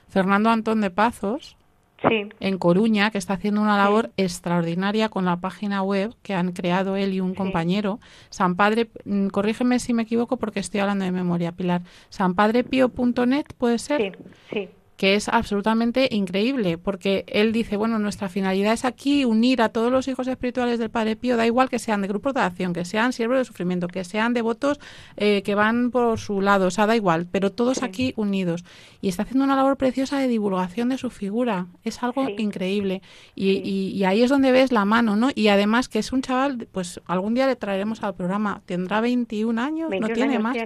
Fernando 0.10 0.50
Antón 0.50 0.82
de 0.82 0.90
Pazos, 0.90 1.57
en 2.04 2.58
Coruña, 2.58 3.12
que 3.12 3.18
está 3.18 3.34
haciendo 3.34 3.62
una 3.62 3.78
labor 3.78 4.12
extraordinaria 4.18 5.10
con 5.10 5.26
la 5.26 5.38
página 5.38 5.82
web 5.82 6.14
que 6.22 6.34
han 6.34 6.52
creado 6.52 6.96
él 6.96 7.14
y 7.14 7.22
un 7.22 7.34
compañero. 7.34 8.00
San 8.30 8.56
Padre, 8.56 8.90
mm, 9.06 9.28
corrígeme 9.28 9.80
si 9.80 9.94
me 9.94 10.04
equivoco 10.04 10.38
porque 10.38 10.60
estoy 10.60 10.80
hablando 10.82 11.06
de 11.06 11.12
memoria, 11.12 11.52
Pilar. 11.52 11.82
sanpadrepio.net 12.10 13.46
puede 13.58 13.80
ser. 13.80 14.02
Sí, 14.02 14.34
sí 14.52 14.70
que 14.98 15.14
es 15.14 15.30
absolutamente 15.30 16.10
increíble, 16.12 16.80
porque 16.80 17.24
él 17.28 17.52
dice, 17.52 17.78
bueno, 17.78 18.00
nuestra 18.00 18.30
finalidad 18.30 18.74
es 18.74 18.84
aquí 18.84 19.26
unir 19.26 19.62
a 19.62 19.70
todos 19.70 19.92
los 19.92 20.08
hijos 20.08 20.28
espirituales 20.28 20.80
del 20.80 20.90
Padre 20.90 21.16
Pío, 21.16 21.38
da 21.38 21.46
igual 21.46 21.70
que 21.70 21.78
sean 21.78 22.02
de 22.02 22.08
grupos 22.08 22.34
de 22.34 22.42
acción, 22.42 22.74
que 22.74 22.84
sean 22.84 23.14
siervos 23.14 23.38
de 23.38 23.46
sufrimiento, 23.46 23.88
que 23.88 24.04
sean 24.04 24.34
devotos 24.34 24.80
eh, 25.16 25.44
que 25.44 25.54
van 25.54 25.92
por 25.92 26.18
su 26.20 26.42
lado, 26.42 26.66
o 26.68 26.72
sea, 26.72 26.88
da 26.88 26.96
igual, 26.96 27.28
pero 27.32 27.52
todos 27.52 27.84
aquí 27.84 28.14
unidos. 28.18 28.66
Y 29.00 29.10
está 29.10 29.22
haciendo 29.22 29.46
una 29.46 29.56
labor 29.56 29.78
preciosa 29.78 30.18
de 30.18 30.28
divulgación 30.28 30.90
de 30.90 30.98
su 30.98 31.12
figura, 31.12 31.68
es 31.84 32.02
algo 32.02 32.28
increíble. 32.30 33.04
Y, 33.36 33.60
y, 33.60 34.04
ahí 34.04 34.24
es 34.24 34.32
donde 34.32 34.52
ves 34.52 34.72
la 34.72 34.86
mano, 34.86 35.16
¿no? 35.16 35.30
Y 35.36 35.50
además 35.50 35.90
que 35.90 36.00
es 36.00 36.12
un 36.12 36.24
chaval, 36.24 36.68
pues 36.72 37.02
algún 37.06 37.36
día 37.36 37.46
le 37.46 37.56
traeremos 37.56 38.02
al 38.02 38.16
programa, 38.16 38.62
tendrá 38.66 39.00
21 39.00 39.62
años, 39.62 39.92
no 40.00 40.08
tiene 40.10 40.40
más. 40.40 40.58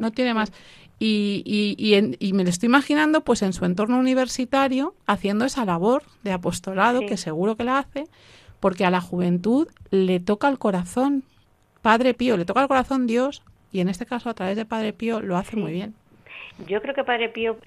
No 0.00 0.10
tiene 0.10 0.34
más. 0.34 0.50
Y, 0.98 1.42
y, 1.44 2.16
y, 2.18 2.32
me 2.32 2.42
lo 2.42 2.48
estoy 2.48 2.68
imaginando 2.68 3.20
pues 3.20 3.42
en 3.42 3.52
su 3.52 3.66
entorno 3.66 3.98
universitario 3.98 4.94
haciendo 5.06 5.44
esa 5.44 5.66
labor 5.66 6.04
de 6.22 6.32
apostolado, 6.32 7.00
que 7.00 7.18
seguro 7.18 7.56
que 7.56 7.64
la 7.64 7.78
hace, 7.78 8.04
porque 8.60 8.86
a 8.86 8.90
la 8.90 9.02
juventud 9.02 9.68
le 9.90 10.20
toca 10.20 10.48
el 10.48 10.58
corazón, 10.58 11.22
Padre 11.82 12.14
Pío, 12.14 12.38
le 12.38 12.46
toca 12.46 12.62
el 12.62 12.68
corazón 12.68 13.06
Dios, 13.06 13.42
y 13.72 13.80
en 13.80 13.88
este 13.90 14.06
caso 14.06 14.30
a 14.30 14.34
través 14.34 14.56
de 14.56 14.64
Padre 14.64 14.94
Pío 14.94 15.20
lo 15.20 15.36
hace 15.36 15.56
muy 15.56 15.72
bien. 15.72 15.94
Yo 16.66 16.80
creo 16.80 16.94
que 16.94 17.04
Padre 17.04 17.28
Pío 17.28 17.58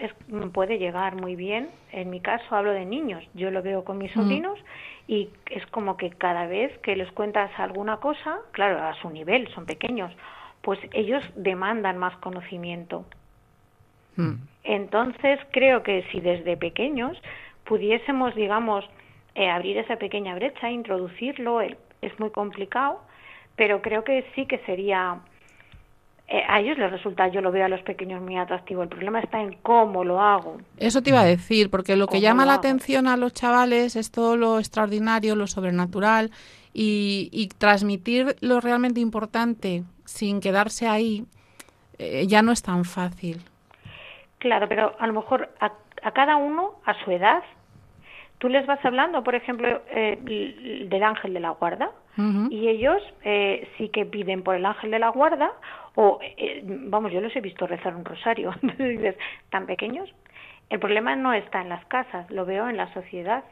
puede 0.51 0.79
llegar 0.79 1.15
muy 1.15 1.35
bien. 1.35 1.69
En 1.91 2.09
mi 2.09 2.21
caso 2.21 2.55
hablo 2.55 2.71
de 2.71 2.85
niños. 2.85 3.23
Yo 3.35 3.51
lo 3.51 3.61
veo 3.61 3.83
con 3.83 3.99
mis 3.99 4.15
mm. 4.15 4.19
sobrinos 4.19 4.59
y 5.07 5.29
es 5.51 5.65
como 5.67 5.97
que 5.97 6.09
cada 6.09 6.47
vez 6.47 6.75
que 6.79 6.95
les 6.95 7.11
cuentas 7.11 7.51
alguna 7.57 7.97
cosa, 7.97 8.39
claro, 8.51 8.81
a 8.83 8.95
su 8.95 9.09
nivel, 9.09 9.47
son 9.53 9.65
pequeños, 9.65 10.11
pues 10.61 10.79
ellos 10.93 11.23
demandan 11.35 11.97
más 11.97 12.15
conocimiento. 12.17 13.05
Hmm. 14.19 14.35
Entonces 14.63 15.39
creo 15.51 15.83
que 15.83 16.05
si 16.11 16.19
desde 16.19 16.57
pequeños 16.57 17.17
pudiésemos, 17.63 18.35
digamos, 18.35 18.85
eh, 19.35 19.49
abrir 19.49 19.77
esa 19.77 19.95
pequeña 19.95 20.35
brecha, 20.35 20.69
introducirlo, 20.69 21.61
es 21.61 22.19
muy 22.19 22.29
complicado, 22.31 23.01
pero 23.55 23.81
creo 23.81 24.03
que 24.03 24.25
sí 24.35 24.45
que 24.45 24.59
sería 24.59 25.21
eh, 26.31 26.43
a 26.47 26.59
ellos 26.59 26.77
les 26.77 26.91
resulta, 26.91 27.27
yo 27.29 27.41
lo 27.41 27.51
veo 27.51 27.65
a 27.65 27.69
los 27.69 27.81
pequeños 27.81 28.21
muy 28.21 28.37
atractivo. 28.37 28.83
El 28.83 28.89
problema 28.89 29.19
está 29.19 29.41
en 29.41 29.53
cómo 29.63 30.03
lo 30.03 30.21
hago. 30.21 30.57
Eso 30.77 31.01
te 31.01 31.09
iba 31.09 31.21
a 31.21 31.25
decir, 31.25 31.71
porque 31.71 31.95
lo 31.95 32.05
que 32.05 32.21
llama 32.21 32.45
la 32.45 32.53
atención 32.53 33.07
a 33.07 33.17
los 33.17 33.33
chavales 33.33 33.95
es 33.95 34.11
todo 34.11 34.37
lo 34.37 34.59
extraordinario, 34.59 35.35
lo 35.35 35.47
sobrenatural 35.47 36.29
y, 36.71 37.49
transmitir 37.57 38.35
lo 38.41 38.61
realmente 38.61 38.99
importante 38.99 39.83
sin 40.05 40.39
quedarse 40.39 40.87
ahí 40.87 41.25
eh, 41.97 42.27
ya 42.27 42.43
no 42.43 42.51
es 42.51 42.61
tan 42.61 42.85
fácil. 42.85 43.41
Claro, 44.39 44.67
pero 44.67 44.95
a 44.99 45.07
lo 45.07 45.13
mejor 45.13 45.49
a, 45.59 46.11
cada 46.11 46.37
uno, 46.37 46.75
a 46.85 46.93
su 47.03 47.11
edad, 47.11 47.43
tú 48.39 48.49
les 48.49 48.65
vas 48.65 48.83
hablando, 48.83 49.23
por 49.23 49.35
ejemplo, 49.35 49.81
eh, 49.91 50.17
del 50.89 51.03
ángel 51.03 51.33
de 51.33 51.39
la 51.39 51.51
guarda, 51.51 51.91
y 52.49 52.67
ellos 52.67 53.01
sí 53.77 53.87
que 53.87 54.05
piden 54.05 54.43
por 54.43 54.53
el 54.53 54.65
ángel 54.65 54.91
de 54.91 54.99
la 54.99 55.07
guarda 55.07 55.53
o, 56.01 56.19
eh, 56.21 56.61
vamos, 56.63 57.11
yo 57.11 57.19
los 57.19 57.35
he 57.35 57.41
visto 57.41 57.67
rezar 57.67 57.93
un 57.93 58.05
rosario, 58.05 58.53
dices, 58.77 59.17
tan 59.49 59.65
pequeños. 59.65 60.09
El 60.69 60.79
problema 60.79 61.13
no 61.17 61.33
está 61.33 61.61
en 61.61 61.67
las 61.67 61.83
casas, 61.87 62.29
lo 62.31 62.45
veo 62.45 62.69
en 62.69 62.77
la 62.77 62.93
sociedad. 62.93 63.43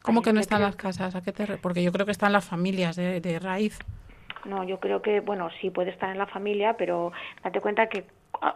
¿Cómo 0.00 0.22
que 0.22 0.32
no 0.32 0.40
está 0.40 0.56
en 0.56 0.62
las 0.62 0.76
casas? 0.76 1.14
¿A 1.16 1.22
qué 1.22 1.32
te 1.32 1.58
Porque 1.58 1.82
yo 1.82 1.92
creo 1.92 2.06
que 2.06 2.12
está 2.12 2.28
en 2.28 2.32
las 2.32 2.48
familias 2.48 2.96
de, 2.96 3.38
raíz. 3.40 3.78
No, 4.46 4.64
yo 4.64 4.80
creo 4.80 5.02
que, 5.02 5.20
bueno, 5.20 5.50
sí 5.60 5.68
puede 5.68 5.90
estar 5.90 6.08
en 6.08 6.16
la 6.16 6.26
familia, 6.26 6.78
pero 6.78 7.12
date 7.42 7.60
cuenta 7.60 7.88
que 7.88 8.04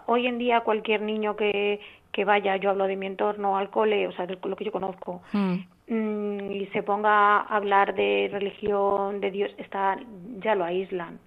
hoy 0.06 0.26
en 0.26 0.38
día 0.38 0.60
cualquier 0.60 1.02
niño 1.02 1.36
que, 1.36 1.80
que 2.12 2.24
vaya, 2.24 2.56
yo 2.56 2.70
hablo 2.70 2.86
de 2.86 2.96
mi 2.96 3.06
entorno, 3.06 3.56
al 3.56 3.70
cole, 3.70 4.06
o 4.06 4.12
sea, 4.12 4.26
de 4.26 4.38
lo 4.42 4.56
que 4.56 4.64
yo 4.64 4.72
conozco, 4.72 5.22
mm. 5.32 5.54
Mm, 5.88 6.50
y 6.52 6.66
se 6.66 6.82
ponga 6.82 7.38
a 7.38 7.56
hablar 7.56 7.94
de 7.94 8.28
religión, 8.32 9.20
de 9.20 9.30
Dios, 9.30 9.50
está, 9.58 9.98
ya 10.38 10.54
lo 10.54 10.64
aíslan 10.64 11.18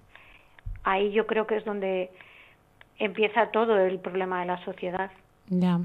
ahí 0.86 1.12
yo 1.12 1.28
creo 1.28 1.46
que 1.46 1.58
es 1.58 1.66
donde 1.66 2.12
empieza 2.98 3.48
todo 3.48 3.78
el 3.78 4.00
problema 4.00 4.40
de 4.40 4.46
la 4.46 4.64
sociedad. 4.64 5.12
Ya. 5.50 5.82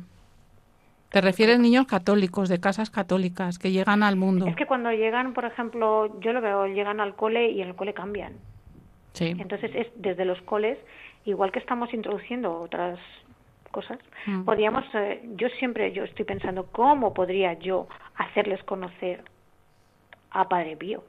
¿Te 1.10 1.20
refieres 1.20 1.58
niños 1.58 1.86
católicos, 1.86 2.48
de 2.48 2.60
casas 2.60 2.88
católicas, 2.88 3.58
que 3.58 3.72
llegan 3.72 4.04
al 4.04 4.14
mundo? 4.14 4.46
Es 4.46 4.54
que 4.54 4.66
cuando 4.66 4.92
llegan, 4.92 5.32
por 5.32 5.44
ejemplo, 5.44 6.20
yo 6.20 6.32
lo 6.32 6.40
veo, 6.40 6.66
llegan 6.68 7.00
al 7.00 7.16
cole 7.16 7.50
y 7.50 7.62
en 7.62 7.68
el 7.68 7.74
cole 7.74 7.94
cambian. 7.94 8.34
Sí. 9.14 9.34
Entonces, 9.36 9.72
es 9.74 9.88
desde 9.96 10.24
los 10.24 10.40
coles, 10.42 10.78
igual 11.24 11.52
que 11.52 11.58
estamos 11.58 11.92
introduciendo 11.92 12.60
otras 12.60 12.98
cosas, 13.70 13.98
mm. 14.26 14.44
podríamos, 14.44 14.84
eh, 14.94 15.22
yo 15.36 15.48
siempre 15.50 15.92
yo 15.92 16.04
estoy 16.04 16.24
pensando, 16.24 16.66
¿cómo 16.72 17.14
podría 17.14 17.54
yo 17.54 17.86
hacerles 18.16 18.62
conocer 18.64 19.22
a 20.30 20.48
Padre 20.48 20.76
Pío? 20.76 21.04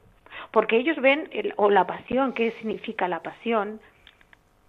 porque 0.52 0.78
ellos 0.78 0.98
ven 1.02 1.30
o 1.58 1.70
la 1.70 1.86
pasión, 1.86 2.34
qué 2.34 2.52
significa 2.60 3.08
la 3.08 3.22
pasión, 3.22 3.80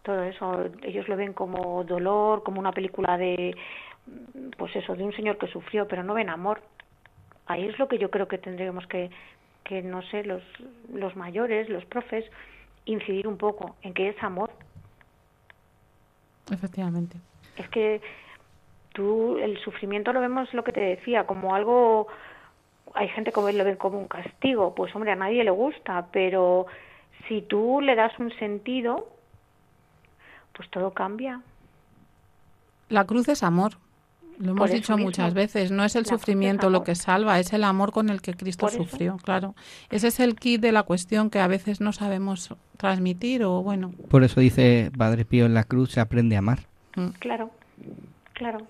todo 0.02 0.22
eso, 0.24 0.70
ellos 0.83 1.09
lo 1.09 1.16
ven 1.16 1.33
como 1.33 1.85
dolor, 1.85 2.42
como 2.42 2.61
una 2.61 2.72
película 2.72 3.16
de, 3.16 3.57
pues 4.59 4.74
eso, 4.76 4.94
de 4.96 5.05
un 5.05 5.12
señor 5.12 5.38
que 5.38 5.46
sufrió, 5.46 5.87
pero 5.87 6.02
no 6.02 6.14
ven 6.14 6.28
amor. 6.28 6.61
Ahí 7.46 7.66
es 7.66 7.78
lo 7.78 7.88
que 7.88 7.98
yo 7.98 8.11
creo 8.11 8.28
que 8.28 8.38
tendríamos 8.38 8.87
que, 8.87 9.11
que 9.64 9.83
no 9.83 10.02
sé, 10.02 10.24
los, 10.24 10.42
los 10.92 11.16
mayores, 11.16 11.68
los 11.68 11.85
profes, 11.85 12.24
incidir 12.85 13.28
un 13.28 13.37
poco 13.37 13.76
en 13.83 13.94
que 13.94 14.09
es 14.09 14.22
amor. 14.22 14.50
Efectivamente. 16.53 17.17
Es 17.57 17.69
que 17.69 18.01
tú, 18.93 19.38
el 19.38 19.59
sufrimiento 19.59 20.12
lo 20.12 20.21
vemos, 20.21 20.53
lo 20.55 20.65
que 20.65 20.73
te 20.73 20.81
decía, 20.81 21.27
como 21.27 21.55
algo 21.55 22.09
hay 22.95 23.09
gente 23.09 23.33
que 23.33 23.41
lo 23.41 23.65
ven 23.65 23.77
como 23.77 23.99
un 23.99 24.09
castigo, 24.09 24.75
pues 24.75 24.95
hombre, 24.95 25.12
a 25.12 25.17
nadie 25.17 25.45
le 25.45 25.51
gusta, 25.51 26.07
pero 26.12 26.67
si 27.27 27.43
tú 27.43 27.81
le 27.81 27.95
das 27.95 28.19
un 28.19 28.31
sentido, 28.38 29.09
pues 30.53 30.69
todo 30.71 30.93
cambia. 30.93 31.41
La 32.88 33.05
cruz 33.05 33.29
es 33.29 33.43
amor. 33.43 33.73
Lo 34.38 34.53
hemos 34.53 34.71
dicho 34.71 34.97
muchas 34.99 35.35
veces, 35.35 35.71
no 35.71 35.85
es 35.85 35.95
el 35.95 36.07
sufrimiento 36.07 36.71
lo 36.71 36.85
que 36.85 36.95
salva, 36.95 37.38
es 37.38 37.53
el 37.53 37.64
amor 37.64 37.92
con 37.92 38.09
el 38.09 38.21
que 38.21 38.35
Cristo 38.35 38.68
sufrió, 38.68 39.16
claro. 39.18 39.55
Ese 39.90 40.09
es 40.09 40.21
el 40.21 40.37
kit 40.37 40.61
de 40.61 40.73
la 40.73 40.83
cuestión 40.83 41.31
que 41.31 41.38
a 41.38 41.47
veces 41.47 41.81
no 41.81 41.92
sabemos 41.92 42.55
transmitir 42.77 43.45
o 43.45 43.62
bueno. 43.62 43.92
Por 44.09 44.25
eso 44.25 44.40
dice 44.40 44.90
Padre 44.97 45.25
Pío, 45.25 45.47
en 45.47 45.55
la 45.55 45.64
cruz 45.64 45.92
se 45.92 46.01
aprende 46.01 46.37
a 46.37 46.40
amar. 46.40 46.66
Mm. 46.97 47.09
Claro, 47.18 47.51
claro. 48.33 48.66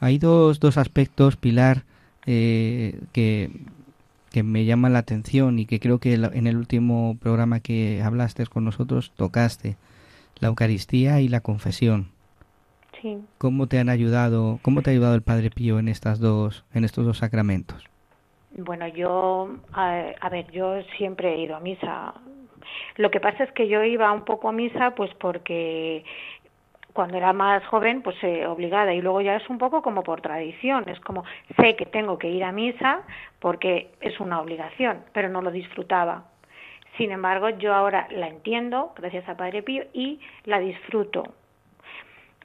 Hay 0.00 0.18
dos, 0.18 0.60
dos 0.60 0.76
aspectos, 0.76 1.36
Pilar, 1.36 1.84
eh, 2.26 3.00
que, 3.12 3.50
que 4.30 4.42
me 4.42 4.64
llama 4.64 4.88
la 4.88 4.98
atención 4.98 5.58
y 5.58 5.66
que 5.66 5.80
creo 5.80 5.98
que 5.98 6.14
en 6.14 6.46
el 6.46 6.56
último 6.56 7.16
programa 7.20 7.60
que 7.60 8.02
hablaste 8.02 8.46
con 8.46 8.64
nosotros 8.64 9.12
tocaste, 9.16 9.76
la 10.38 10.48
Eucaristía 10.48 11.20
y 11.20 11.28
la 11.28 11.40
confesión. 11.40 12.08
Sí. 13.00 13.18
¿Cómo 13.38 13.66
te 13.66 13.78
han 13.78 13.88
ayudado, 13.88 14.58
cómo 14.62 14.82
te 14.82 14.90
ha 14.90 14.92
ayudado 14.92 15.14
el 15.14 15.22
Padre 15.22 15.50
Pío 15.50 15.78
en 15.78 15.88
estas 15.88 16.18
dos, 16.20 16.64
en 16.72 16.84
estos 16.84 17.04
dos 17.04 17.18
sacramentos? 17.18 17.84
Bueno, 18.58 18.88
yo, 18.88 19.50
a, 19.72 20.28
ver, 20.30 20.50
yo 20.50 20.82
siempre 20.96 21.34
he 21.34 21.42
ido 21.42 21.56
a 21.56 21.60
misa. 21.60 22.14
Lo 22.96 23.10
que 23.10 23.20
pasa 23.20 23.44
es 23.44 23.52
que 23.52 23.68
yo 23.68 23.84
iba 23.84 24.10
un 24.12 24.24
poco 24.24 24.48
a 24.48 24.52
misa, 24.52 24.94
pues 24.94 25.12
porque 25.20 26.04
cuando 26.94 27.18
era 27.18 27.34
más 27.34 27.64
joven, 27.66 28.00
pues 28.00 28.16
eh, 28.22 28.46
obligada 28.46 28.94
y 28.94 29.02
luego 29.02 29.20
ya 29.20 29.36
es 29.36 29.48
un 29.50 29.58
poco 29.58 29.82
como 29.82 30.02
por 30.02 30.22
tradición, 30.22 30.88
es 30.88 30.98
como 31.00 31.24
sé 31.60 31.76
que 31.76 31.84
tengo 31.84 32.18
que 32.18 32.30
ir 32.30 32.42
a 32.42 32.52
misa 32.52 33.02
porque 33.38 33.90
es 34.00 34.18
una 34.20 34.40
obligación, 34.40 35.04
pero 35.12 35.28
no 35.28 35.42
lo 35.42 35.50
disfrutaba. 35.50 36.24
Sin 36.96 37.12
embargo, 37.12 37.50
yo 37.50 37.74
ahora 37.74 38.08
la 38.10 38.28
entiendo, 38.28 38.94
gracias 38.96 39.28
a 39.28 39.36
Padre 39.36 39.62
Pío, 39.62 39.84
y 39.92 40.18
la 40.44 40.58
disfruto. 40.60 41.24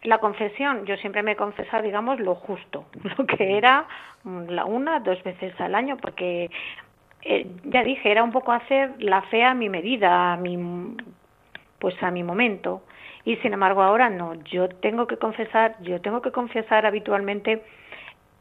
La 0.04 0.18
confesión, 0.18 0.86
yo 0.86 0.98
siempre 0.98 1.24
me 1.24 1.34
he 1.34 1.36
confesado, 1.36 1.84
digamos, 1.84 2.20
lo 2.20 2.36
justo, 2.36 2.86
lo 3.18 3.26
que 3.26 3.58
era 3.58 3.86
la 4.24 4.66
una, 4.66 5.00
dos 5.00 5.22
veces 5.24 5.60
al 5.60 5.76
año, 5.76 5.98
porque 5.98 6.50
eh, 7.22 7.48
ya 7.66 7.84
dije, 7.84 8.12
era 8.12 8.24
un 8.24 8.32
poco 8.32 8.52
hacer 8.52 8.96
la 9.00 9.22
fe 9.24 9.44
a 9.44 9.54
mi 9.54 9.70
medida, 9.70 10.34
a 10.34 10.38
mi, 10.38 10.96
pues 11.80 12.02
a 12.02 12.12
mi 12.12 12.24
momento 12.24 12.84
y 13.24 13.36
sin 13.38 13.54
embargo 13.54 13.84
ahora 13.84 14.10
no, 14.10 14.36
yo 14.46 14.70
tengo 14.70 15.08
que 15.08 15.18
confesar, 15.18 15.76
yo 15.82 16.02
tengo 16.02 16.22
que 16.22 16.32
confesar 16.32 16.86
habitualmente 16.86 17.64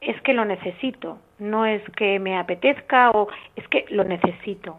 es 0.01 0.21
que 0.23 0.33
lo 0.33 0.45
necesito, 0.45 1.19
no 1.39 1.67
es 1.67 1.83
que 1.91 2.19
me 2.19 2.39
apetezca 2.39 3.11
o 3.11 3.29
es 3.57 3.67
que 3.69 3.85
lo 3.91 4.05
necesito. 4.05 4.79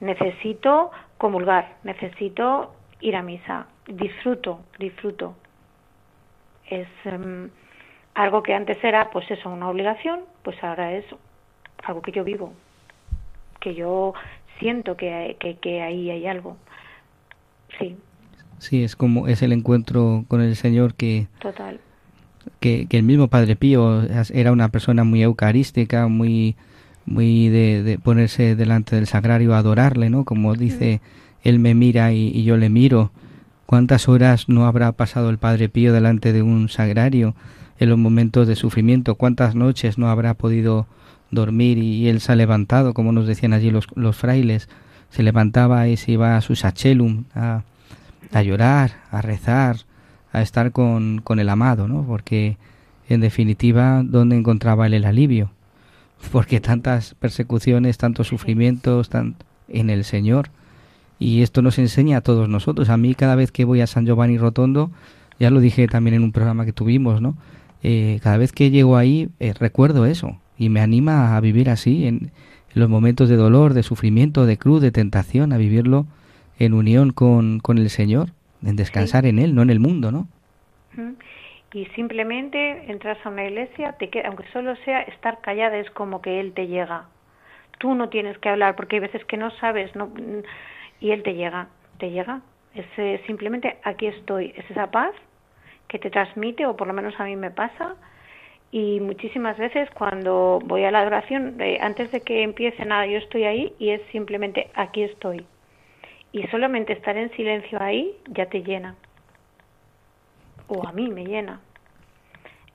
Necesito 0.00 0.90
comulgar, 1.18 1.76
necesito 1.84 2.74
ir 3.00 3.14
a 3.14 3.22
misa, 3.22 3.68
disfruto, 3.86 4.60
disfruto. 4.78 5.36
Es 6.70 6.88
em, 7.04 7.50
algo 8.14 8.42
que 8.42 8.54
antes 8.54 8.82
era 8.82 9.10
pues 9.10 9.30
eso, 9.30 9.50
una 9.50 9.68
obligación, 9.68 10.20
pues 10.42 10.56
ahora 10.62 10.94
es 10.94 11.04
algo 11.84 12.00
que 12.02 12.12
yo 12.12 12.24
vivo, 12.24 12.52
que 13.60 13.74
yo 13.74 14.14
siento 14.58 14.96
que, 14.96 15.36
que, 15.38 15.56
que 15.56 15.82
ahí 15.82 16.10
hay 16.10 16.26
algo. 16.26 16.56
Sí, 17.78 17.96
Sí, 18.60 18.84
es 18.84 18.94
como 18.94 19.26
es 19.26 19.40
el 19.42 19.52
encuentro 19.52 20.26
con 20.28 20.42
el 20.42 20.54
Señor 20.54 20.94
que 20.94 21.26
Total. 21.40 21.80
Que, 22.60 22.86
el 22.90 23.02
mismo 23.02 23.28
Padre 23.28 23.56
Pío 23.56 24.02
era 24.32 24.52
una 24.52 24.68
persona 24.68 25.02
muy 25.02 25.22
eucarística, 25.22 26.08
muy 26.08 26.56
muy 27.06 27.48
de, 27.48 27.98
ponerse 28.02 28.54
delante 28.54 28.96
del 28.96 29.06
sagrario 29.06 29.54
a 29.54 29.58
adorarle, 29.58 30.10
¿no? 30.10 30.24
Como 30.24 30.54
dice, 30.54 31.00
él 31.42 31.58
me 31.58 31.74
mira 31.74 32.12
y, 32.12 32.44
yo 32.44 32.58
le 32.58 32.68
miro. 32.68 33.10
¿Cuántas 33.70 34.08
horas 34.08 34.48
no 34.48 34.66
habrá 34.66 34.90
pasado 34.90 35.30
el 35.30 35.38
Padre 35.38 35.68
Pío 35.68 35.92
delante 35.92 36.32
de 36.32 36.42
un 36.42 36.68
sagrario 36.68 37.36
en 37.78 37.88
los 37.88 37.98
momentos 37.98 38.48
de 38.48 38.56
sufrimiento? 38.56 39.14
¿Cuántas 39.14 39.54
noches 39.54 39.96
no 39.96 40.10
habrá 40.10 40.34
podido 40.34 40.88
dormir 41.30 41.78
y, 41.78 42.08
él 42.08 42.20
se 42.20 42.32
ha 42.32 42.34
levantado, 42.34 42.94
como 42.94 43.12
nos 43.12 43.28
decían 43.28 43.52
allí 43.52 43.70
los, 43.70 43.86
los 43.94 44.16
frailes? 44.16 44.68
Se 45.10 45.22
levantaba 45.22 45.86
y 45.86 45.96
se 45.96 46.10
iba 46.10 46.36
a 46.36 46.40
su 46.40 46.56
sachelum, 46.56 47.26
a, 47.32 47.62
a 48.32 48.42
llorar, 48.42 49.02
a 49.12 49.22
rezar, 49.22 49.76
a 50.32 50.42
estar 50.42 50.72
con, 50.72 51.20
con 51.20 51.38
el 51.38 51.48
amado, 51.48 51.86
¿no? 51.86 52.02
Porque 52.04 52.56
en 53.08 53.20
definitiva, 53.20 54.02
¿dónde 54.04 54.34
encontraba 54.34 54.88
él 54.88 54.94
el 54.94 55.04
alivio? 55.04 55.52
Porque 56.32 56.58
tantas 56.58 57.14
persecuciones, 57.14 57.98
tantos 57.98 58.26
sufrimientos 58.26 59.10
tan, 59.10 59.36
en 59.68 59.90
el 59.90 60.02
Señor. 60.02 60.50
Y 61.20 61.42
esto 61.42 61.62
nos 61.62 61.78
enseña 61.78 62.16
a 62.16 62.20
todos 62.22 62.48
nosotros. 62.48 62.88
A 62.88 62.96
mí 62.96 63.14
cada 63.14 63.36
vez 63.36 63.52
que 63.52 63.64
voy 63.64 63.82
a 63.82 63.86
San 63.86 64.06
Giovanni 64.06 64.38
Rotondo, 64.38 64.90
ya 65.38 65.50
lo 65.50 65.60
dije 65.60 65.86
también 65.86 66.14
en 66.14 66.24
un 66.24 66.32
programa 66.32 66.64
que 66.64 66.72
tuvimos, 66.72 67.20
¿no? 67.20 67.36
Eh, 67.82 68.18
cada 68.22 68.38
vez 68.38 68.52
que 68.52 68.70
llego 68.70 68.96
ahí 68.96 69.28
eh, 69.38 69.54
recuerdo 69.58 70.04
eso 70.06 70.38
y 70.58 70.68
me 70.68 70.80
anima 70.80 71.36
a 71.36 71.40
vivir 71.40 71.70
así, 71.70 72.06
en, 72.06 72.32
los 72.74 72.88
momentos 72.88 73.28
de 73.28 73.36
dolor, 73.36 73.74
de 73.74 73.82
sufrimiento, 73.82 74.46
de 74.46 74.56
cruz, 74.56 74.80
de 74.80 74.92
tentación, 74.92 75.52
a 75.52 75.56
vivirlo 75.56 76.06
en 76.58 76.74
unión 76.74 77.12
con, 77.12 77.58
con 77.58 77.78
el 77.78 77.90
Señor, 77.90 78.28
en 78.64 78.76
descansar 78.76 79.26
en 79.26 79.38
Él, 79.38 79.54
no 79.54 79.62
en 79.62 79.70
el 79.70 79.80
mundo, 79.80 80.12
¿no? 80.12 80.28
Y 81.72 81.86
simplemente 81.96 82.90
entras 82.90 83.18
a 83.24 83.28
una 83.28 83.44
iglesia, 83.44 83.92
te 83.92 84.08
queda, 84.08 84.28
aunque 84.28 84.44
solo 84.52 84.76
sea 84.84 85.02
estar 85.02 85.40
callada, 85.40 85.78
es 85.78 85.90
como 85.90 86.20
que 86.20 86.40
Él 86.40 86.52
te 86.52 86.66
llega. 86.66 87.06
Tú 87.78 87.94
no 87.94 88.08
tienes 88.08 88.36
que 88.38 88.48
hablar, 88.48 88.76
porque 88.76 88.96
hay 88.96 89.00
veces 89.00 89.24
que 89.24 89.36
no 89.36 89.50
sabes, 89.52 89.94
no, 89.96 90.10
y 91.00 91.10
Él 91.10 91.22
te 91.22 91.34
llega, 91.34 91.68
te 91.98 92.10
llega. 92.10 92.40
Es 92.74 92.86
simplemente 93.26 93.78
aquí 93.82 94.06
estoy, 94.06 94.54
es 94.56 94.70
esa 94.70 94.90
paz 94.90 95.12
que 95.88 95.98
te 95.98 96.10
transmite, 96.10 96.66
o 96.66 96.76
por 96.76 96.86
lo 96.86 96.92
menos 96.92 97.18
a 97.18 97.24
mí 97.24 97.34
me 97.34 97.50
pasa, 97.50 97.96
y 98.72 99.00
muchísimas 99.00 99.58
veces 99.58 99.90
cuando 99.90 100.60
voy 100.64 100.84
a 100.84 100.92
la 100.92 101.00
adoración, 101.00 101.60
eh, 101.60 101.78
antes 101.80 102.12
de 102.12 102.20
que 102.20 102.42
empiece 102.42 102.84
nada, 102.84 103.06
yo 103.06 103.18
estoy 103.18 103.44
ahí 103.44 103.74
y 103.80 103.90
es 103.90 104.00
simplemente 104.12 104.70
aquí 104.74 105.02
estoy. 105.02 105.44
Y 106.32 106.46
solamente 106.48 106.92
estar 106.92 107.16
en 107.16 107.32
silencio 107.32 107.82
ahí 107.82 108.14
ya 108.28 108.46
te 108.46 108.62
llena. 108.62 108.94
O 110.68 110.86
a 110.86 110.92
mí 110.92 111.08
me 111.08 111.24
llena. 111.24 111.60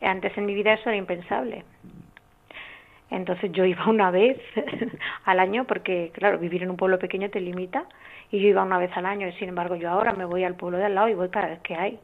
Antes 0.01 0.37
en 0.37 0.45
mi 0.45 0.53
vida 0.53 0.73
eso 0.73 0.89
era 0.89 0.97
impensable. 0.97 1.63
Entonces 3.09 3.53
yo 3.53 3.63
iba 3.63 3.87
una 3.87 4.11
vez 4.11 4.37
al 5.23 5.39
año 5.39 5.63
porque, 5.63 6.11
claro, 6.13 6.37
vivir 6.37 6.63
en 6.63 6.71
un 6.71 6.77
pueblo 6.77 6.99
pequeño 6.99 7.29
te 7.29 7.39
limita 7.39 7.85
y 8.31 8.39
yo 8.39 8.47
iba 8.47 8.63
una 8.63 8.77
vez 8.77 8.91
al 8.95 9.05
año. 9.05 9.27
Y 9.27 9.33
sin 9.33 9.49
embargo, 9.49 9.75
yo 9.75 9.89
ahora 9.89 10.13
me 10.13 10.25
voy 10.25 10.43
al 10.43 10.55
pueblo 10.55 10.77
de 10.77 10.85
al 10.85 10.95
lado 10.95 11.09
y 11.09 11.13
voy 11.13 11.29
para 11.29 11.47
ver 11.47 11.59
qué 11.59 11.75
hay 11.75 11.99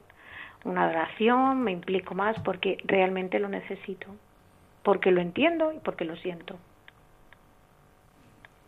una 0.63 0.83
adoración, 0.83 1.61
me 1.63 1.71
implico 1.71 2.13
más 2.13 2.39
porque 2.41 2.77
realmente 2.85 3.39
lo 3.39 3.49
necesito, 3.49 4.07
porque 4.83 5.11
lo 5.11 5.21
entiendo 5.21 5.71
y 5.73 5.79
porque 5.79 6.05
lo 6.05 6.15
siento. 6.17 6.57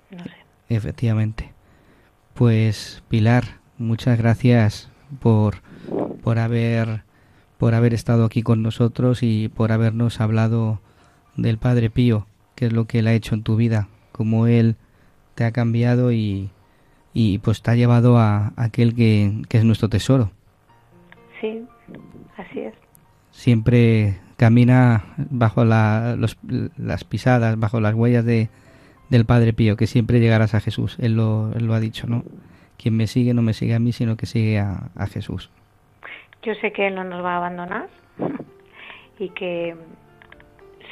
No 0.09 0.23
sé. 0.23 0.35
Efectivamente. 0.69 1.51
Pues 2.33 3.03
Pilar, 3.09 3.43
muchas 3.77 4.17
gracias 4.17 4.91
por, 5.21 5.55
por 6.23 6.39
haber 6.39 7.03
por 7.57 7.75
haber 7.75 7.93
estado 7.93 8.25
aquí 8.25 8.41
con 8.41 8.61
nosotros 8.61 9.19
y 9.21 9.47
por 9.47 9.71
habernos 9.71 10.19
hablado 10.19 10.81
del 11.37 11.57
Padre 11.57 11.89
Pío, 11.89 12.27
qué 12.55 12.65
es 12.65 12.73
lo 12.73 12.85
que 12.85 12.99
él 12.99 13.07
ha 13.07 13.13
hecho 13.13 13.35
en 13.35 13.43
tu 13.43 13.55
vida, 13.55 13.87
cómo 14.11 14.47
él 14.47 14.75
te 15.35 15.45
ha 15.45 15.51
cambiado 15.51 16.11
y, 16.11 16.49
y 17.13 17.37
pues 17.39 17.61
te 17.61 17.71
ha 17.71 17.75
llevado 17.75 18.17
a, 18.17 18.53
aquel 18.55 18.95
que, 18.95 19.43
que 19.49 19.57
es 19.57 19.63
nuestro 19.63 19.89
tesoro. 19.89 20.31
Sí, 21.39 21.65
Así 22.37 22.59
es. 22.59 22.73
Siempre 23.31 24.19
camina 24.37 25.03
bajo 25.17 25.65
las 25.65 27.03
pisadas, 27.03 27.59
bajo 27.59 27.79
las 27.79 27.93
huellas 27.93 28.25
de, 28.25 28.49
del 29.09 29.25
Padre 29.25 29.53
Pío, 29.53 29.75
que 29.75 29.87
siempre 29.87 30.19
llegarás 30.19 30.53
a 30.55 30.59
Jesús. 30.59 30.97
Él 30.99 31.15
lo, 31.15 31.51
lo 31.59 31.73
ha 31.73 31.79
dicho, 31.79 32.07
¿no? 32.07 32.23
Quien 32.77 32.97
me 32.97 33.07
sigue 33.07 33.33
no 33.33 33.41
me 33.41 33.53
sigue 33.53 33.75
a 33.75 33.79
mí, 33.79 33.91
sino 33.91 34.17
que 34.17 34.25
sigue 34.25 34.59
a, 34.59 34.89
a 34.95 35.07
Jesús. 35.07 35.49
Yo 36.41 36.53
sé 36.55 36.73
que 36.73 36.87
Él 36.87 36.95
no 36.95 37.03
nos 37.03 37.23
va 37.23 37.33
a 37.33 37.37
abandonar 37.37 37.89
y 39.19 39.29
que 39.29 39.75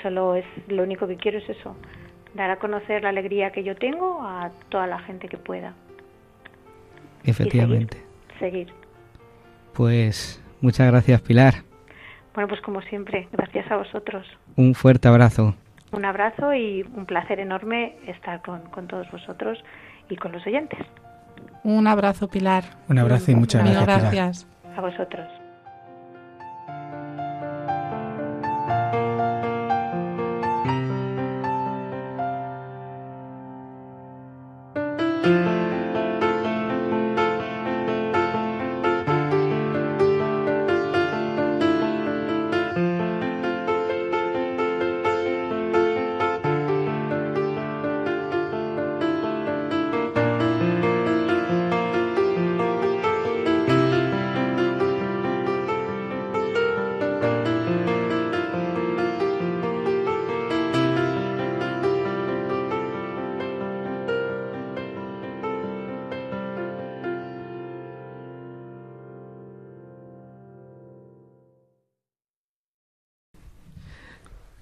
solo 0.02 0.36
es 0.36 0.46
lo 0.68 0.84
único 0.84 1.08
que 1.08 1.18
quiero 1.18 1.40
es 1.40 1.50
eso, 1.50 1.76
dar 2.34 2.50
a 2.50 2.58
conocer 2.58 3.04
la 3.04 3.10
alegría 3.10 3.52
que 3.52 3.64
yo 3.64 3.76
tengo 3.76 4.22
a 4.22 4.52
toda 4.70 4.88
la 4.88 5.00
gente 5.00 5.28
que 5.28 5.38
pueda. 5.38 5.74
Efectivamente. 7.24 7.98
seguir. 8.40 8.74
Pues 9.74 10.42
Muchas 10.62 10.88
gracias, 10.88 11.20
Pilar. 11.22 11.56
Bueno, 12.36 12.48
pues 12.48 12.62
como 12.62 12.82
siempre, 12.84 13.28
gracias 13.32 13.70
a 13.72 13.78
vosotros. 13.78 14.26
Un 14.56 14.76
fuerte 14.76 15.08
abrazo. 15.08 15.56
Un 15.92 16.06
abrazo 16.06 16.54
y 16.54 16.84
un 16.96 17.06
placer 17.06 17.40
enorme 17.40 17.98
estar 18.08 18.42
con, 18.42 18.62
con 18.70 18.88
todos 18.88 19.12
vosotros 19.12 19.62
y 20.08 20.16
con 20.16 20.32
los 20.32 20.46
oyentes. 20.46 20.80
Un 21.64 21.88
abrazo, 21.88 22.30
Pilar. 22.30 22.64
Un 22.88 23.00
abrazo 23.00 23.32
y 23.32 23.36
muchas 23.36 23.64
gracias. 23.64 24.02
gracias. 24.02 24.48
A 24.78 24.82
vosotros. 24.82 25.41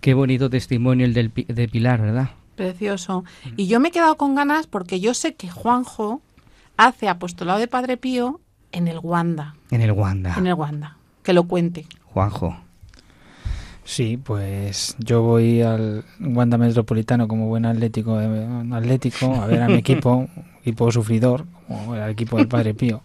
Qué 0.10 0.16
bonito 0.16 0.50
testimonio 0.50 1.06
el 1.06 1.14
del, 1.14 1.32
de 1.32 1.68
Pilar, 1.68 2.02
¿verdad? 2.02 2.32
Precioso. 2.56 3.26
Y 3.56 3.68
yo 3.68 3.80
me 3.80 3.90
he 3.90 3.92
quedado 3.92 4.18
con 4.18 4.34
ganas 4.34 4.66
porque 4.66 5.00
yo 5.00 5.14
sé 5.14 5.36
que 5.36 5.52
Juanjo 5.52 6.20
hace 6.78 7.08
apostolado 7.08 7.60
de 7.60 7.68
Padre 7.68 7.96
Pío 7.96 8.40
en 8.72 8.88
el 8.88 8.98
Wanda. 9.04 9.54
En 9.70 9.82
el 9.82 9.92
Wanda. 9.92 10.34
En 10.36 10.48
el 10.48 10.56
Wanda. 10.56 10.98
Que 11.22 11.34
lo 11.34 11.44
cuente. 11.44 11.86
Juanjo. 12.06 12.58
Sí, 13.84 14.18
pues 14.18 14.96
yo 14.98 15.22
voy 15.22 15.62
al 15.62 16.04
Wanda 16.20 16.58
Metropolitano 16.58 17.28
como 17.28 17.46
buen 17.46 17.68
atlético, 17.68 18.20
eh, 18.20 18.48
atlético 18.72 19.36
a 19.36 19.46
ver 19.46 19.62
a 19.62 19.68
mi 19.68 19.76
equipo, 19.76 20.28
equipo 20.62 20.92
sufridor, 20.92 21.46
como 21.68 21.94
el 21.94 22.10
equipo 22.10 22.38
del 22.38 22.48
Padre 22.48 22.74
Pío. 22.74 23.04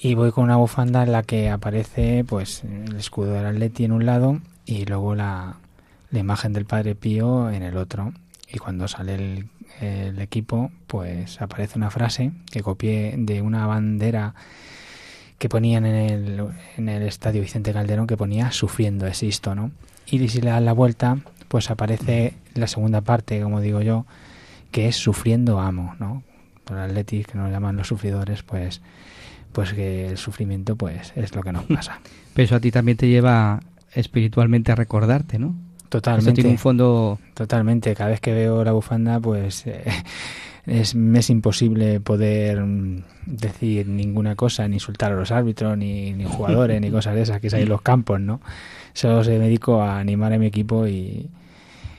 Y 0.00 0.14
voy 0.14 0.32
con 0.32 0.42
una 0.42 0.56
bufanda 0.56 1.04
en 1.04 1.12
la 1.12 1.22
que 1.22 1.50
aparece 1.50 2.24
pues 2.24 2.64
el 2.64 2.96
escudo 2.96 3.34
del 3.34 3.46
Atleti 3.46 3.84
en 3.84 3.92
un 3.92 4.06
lado 4.06 4.40
y 4.66 4.84
luego 4.84 5.14
la, 5.14 5.58
la 6.10 6.18
imagen 6.18 6.52
del 6.52 6.64
Padre 6.64 6.94
Pío 6.94 7.50
en 7.50 7.62
el 7.62 7.76
otro. 7.76 8.12
Y 8.50 8.58
cuando 8.58 8.88
sale 8.88 9.44
el, 9.80 10.18
equipo, 10.18 10.70
pues 10.86 11.40
aparece 11.40 11.78
una 11.78 11.90
frase 11.90 12.32
que 12.50 12.62
copié 12.62 13.14
de 13.16 13.42
una 13.42 13.66
bandera 13.66 14.34
que 15.38 15.48
ponían 15.48 15.86
en 15.86 15.94
el, 15.94 16.48
en 16.76 16.88
el 16.88 17.02
estadio 17.02 17.42
Vicente 17.42 17.72
Calderón 17.72 18.06
que 18.06 18.16
ponía 18.16 18.50
sufriendo 18.50 19.06
existo, 19.06 19.54
¿no? 19.54 19.70
Y 20.06 20.26
si 20.28 20.40
le 20.40 20.50
dan 20.50 20.64
la 20.64 20.72
vuelta, 20.72 21.18
pues 21.48 21.70
aparece 21.70 22.34
la 22.54 22.66
segunda 22.66 23.02
parte, 23.02 23.40
como 23.40 23.60
digo 23.60 23.82
yo, 23.82 24.06
que 24.72 24.88
es 24.88 24.96
sufriendo 24.96 25.60
amo, 25.60 25.94
¿no? 26.00 26.22
Por 26.64 26.78
Atletis, 26.78 27.26
que 27.26 27.38
nos 27.38 27.50
llaman 27.50 27.76
los 27.76 27.86
sufridores, 27.86 28.42
pues 28.42 28.80
pues 29.52 29.72
que 29.72 30.06
el 30.06 30.18
sufrimiento 30.18 30.76
pues 30.76 31.12
es 31.16 31.34
lo 31.34 31.42
que 31.42 31.52
nos 31.52 31.64
pasa. 31.64 32.00
Pero 32.34 32.44
eso 32.44 32.56
a 32.56 32.60
ti 32.60 32.70
también 32.70 32.96
te 32.96 33.08
lleva 33.08 33.60
espiritualmente 33.92 34.72
a 34.72 34.74
recordarte, 34.74 35.38
¿no? 35.38 35.54
Totalmente. 35.88 36.34
tiene 36.34 36.50
un 36.50 36.58
fondo. 36.58 37.18
Totalmente. 37.34 37.94
Cada 37.94 38.10
vez 38.10 38.20
que 38.20 38.32
veo 38.32 38.64
la 38.64 38.72
bufanda, 38.72 39.20
pues 39.20 39.66
eh, 39.66 39.84
es, 40.66 40.94
es 40.94 41.30
imposible 41.30 42.00
poder 42.00 42.60
mm, 42.60 43.02
decir 43.26 43.88
ninguna 43.88 44.34
cosa, 44.34 44.68
ni 44.68 44.76
insultar 44.76 45.12
a 45.12 45.16
los 45.16 45.30
árbitros, 45.30 45.76
ni, 45.76 46.12
ni 46.12 46.24
jugadores, 46.24 46.80
ni 46.80 46.90
cosas 46.92 47.14
de 47.14 47.22
esas 47.22 47.40
que 47.40 47.48
hay 47.54 47.62
en 47.62 47.68
los 47.68 47.82
campos, 47.82 48.20
¿no? 48.20 48.40
Solo 48.92 49.22
se 49.24 49.38
dedico 49.38 49.82
a 49.82 49.98
animar 49.98 50.32
a 50.32 50.38
mi 50.38 50.46
equipo 50.46 50.86
y, 50.86 51.30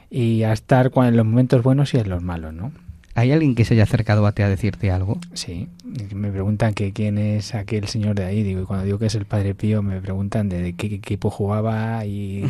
y 0.10 0.44
a 0.44 0.54
estar 0.54 0.92
en 0.96 1.18
los 1.18 1.26
momentos 1.26 1.64
buenos 1.64 1.94
y 1.94 1.98
en 1.98 2.10
los 2.10 2.22
malos, 2.22 2.54
¿no? 2.54 2.72
¿Hay 3.20 3.34
alguien 3.34 3.54
que 3.54 3.66
se 3.66 3.74
haya 3.74 3.84
acercado 3.84 4.26
a 4.26 4.32
ti 4.32 4.44
a 4.44 4.50
decirte 4.50 4.92
algo? 4.92 5.20
Sí, 5.34 5.68
me 6.14 6.32
preguntan 6.32 6.74
que 6.74 6.94
quién 6.94 7.18
es 7.18 7.54
aquel 7.54 7.88
señor 7.88 8.16
de 8.16 8.24
ahí, 8.24 8.44
digo, 8.44 8.62
y 8.62 8.66
cuando 8.66 8.86
digo 8.86 8.98
que 8.98 9.08
es 9.08 9.16
el 9.16 9.26
Padre 9.26 9.56
Pío, 9.56 9.82
me 9.82 10.00
preguntan 10.00 10.48
de, 10.48 10.74
qué 10.74 10.88
equipo 10.88 11.30
jugaba 11.30 12.06
y, 12.06 12.46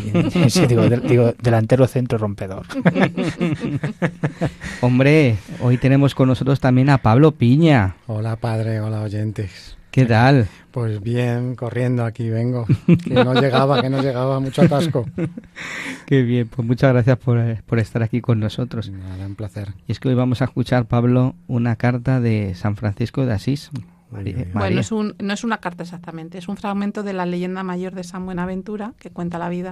sí, 0.49 0.67
digo, 0.67 0.88
digo, 0.88 1.34
delantero 1.41 1.88
centro 1.88 2.20
rompedor. 2.20 2.67
Hombre, 4.82 5.38
hoy 5.59 5.78
tenemos 5.78 6.13
con 6.13 6.28
nosotros 6.28 6.59
también 6.59 6.89
a 6.89 6.99
Pablo 6.99 7.32
Piña. 7.32 7.95
Hola 8.05 8.36
padre, 8.36 8.80
hola 8.80 9.01
oyentes. 9.01 9.78
¿Qué 9.92 10.06
tal? 10.06 10.48
Pues 10.72 11.02
bien, 11.02 11.56
corriendo 11.56 12.06
aquí 12.06 12.30
vengo. 12.30 12.66
Que 13.04 13.24
no 13.24 13.34
llegaba, 13.34 13.82
que 13.82 13.90
no 13.90 14.02
llegaba, 14.02 14.40
mucho 14.40 14.62
atasco. 14.62 15.06
Qué 16.06 16.22
bien, 16.22 16.48
pues 16.48 16.68
muchas 16.68 16.94
gracias 16.94 17.18
por, 17.18 17.64
por 17.64 17.80
estar 17.80 18.04
aquí 18.04 18.22
con 18.22 18.40
nosotros. 18.40 18.90
Nada, 18.92 19.26
un 19.26 19.36
placer. 19.36 19.74
Y 19.88 19.92
es 19.92 20.00
que 20.00 20.10
hoy 20.10 20.16
vamos 20.16 20.42
a 20.42 20.46
escuchar, 20.46 20.86
Pablo, 20.86 21.36
una 21.48 21.76
carta 21.76 22.20
de 22.20 22.54
San 22.56 22.76
Francisco 22.76 23.26
de 23.26 23.34
Asís. 23.34 23.72
María. 24.12 24.48
Bueno, 24.54 24.80
es 24.80 24.92
un, 24.92 25.16
no 25.20 25.34
es 25.34 25.44
una 25.44 25.58
carta 25.58 25.84
exactamente, 25.84 26.38
es 26.38 26.48
un 26.48 26.58
fragmento 26.58 27.04
de 27.04 27.14
la 27.14 27.26
leyenda 27.26 27.64
mayor 27.64 27.94
de 27.94 28.04
San 28.04 28.26
Buenaventura 28.26 28.94
que 29.00 29.12
cuenta 29.12 29.38
la 29.38 29.50
vida 29.50 29.72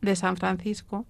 de 0.00 0.14
San 0.14 0.36
Francisco 0.36 1.06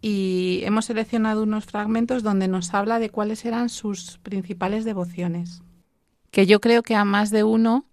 y 0.00 0.60
hemos 0.64 0.84
seleccionado 0.84 1.42
unos 1.42 1.64
fragmentos 1.64 2.22
donde 2.22 2.46
nos 2.46 2.74
habla 2.74 2.98
de 2.98 3.10
cuáles 3.10 3.44
eran 3.44 3.68
sus 3.68 4.18
principales 4.22 4.84
devociones, 4.84 5.62
que 6.34 6.46
yo 6.46 6.60
creo 6.60 6.82
que 6.82 6.96
a 6.96 7.04
más 7.04 7.30
de 7.30 7.44
uno 7.44 7.86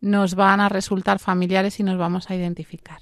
nos 0.00 0.36
van 0.36 0.60
a 0.60 0.68
resultar 0.68 1.18
familiares 1.18 1.80
y 1.80 1.82
nos 1.82 1.98
vamos 1.98 2.30
a 2.30 2.36
identificar. 2.36 3.00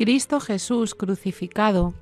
Cristo 0.00 0.40
Jesús 0.40 0.94
crucificado 0.94 1.92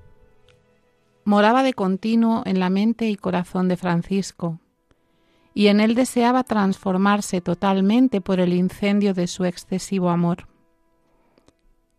moraba 1.25 1.65
de 1.65 1.75
continuo 1.75 2.45
en 2.47 2.61
la 2.61 2.71
mente 2.71 3.09
y 3.09 3.17
corazón 3.17 3.67
de 3.67 3.77
Francisco, 3.77 4.61
y 5.53 5.67
en 5.67 5.81
él 5.81 5.97
deseaba 5.97 6.45
transformarse 6.45 7.41
totalmente 7.41 8.21
por 8.21 8.39
el 8.39 8.53
incendio 8.53 9.15
de 9.15 9.27
su 9.27 9.45
excesivo 9.45 10.11
amor. 10.11 10.47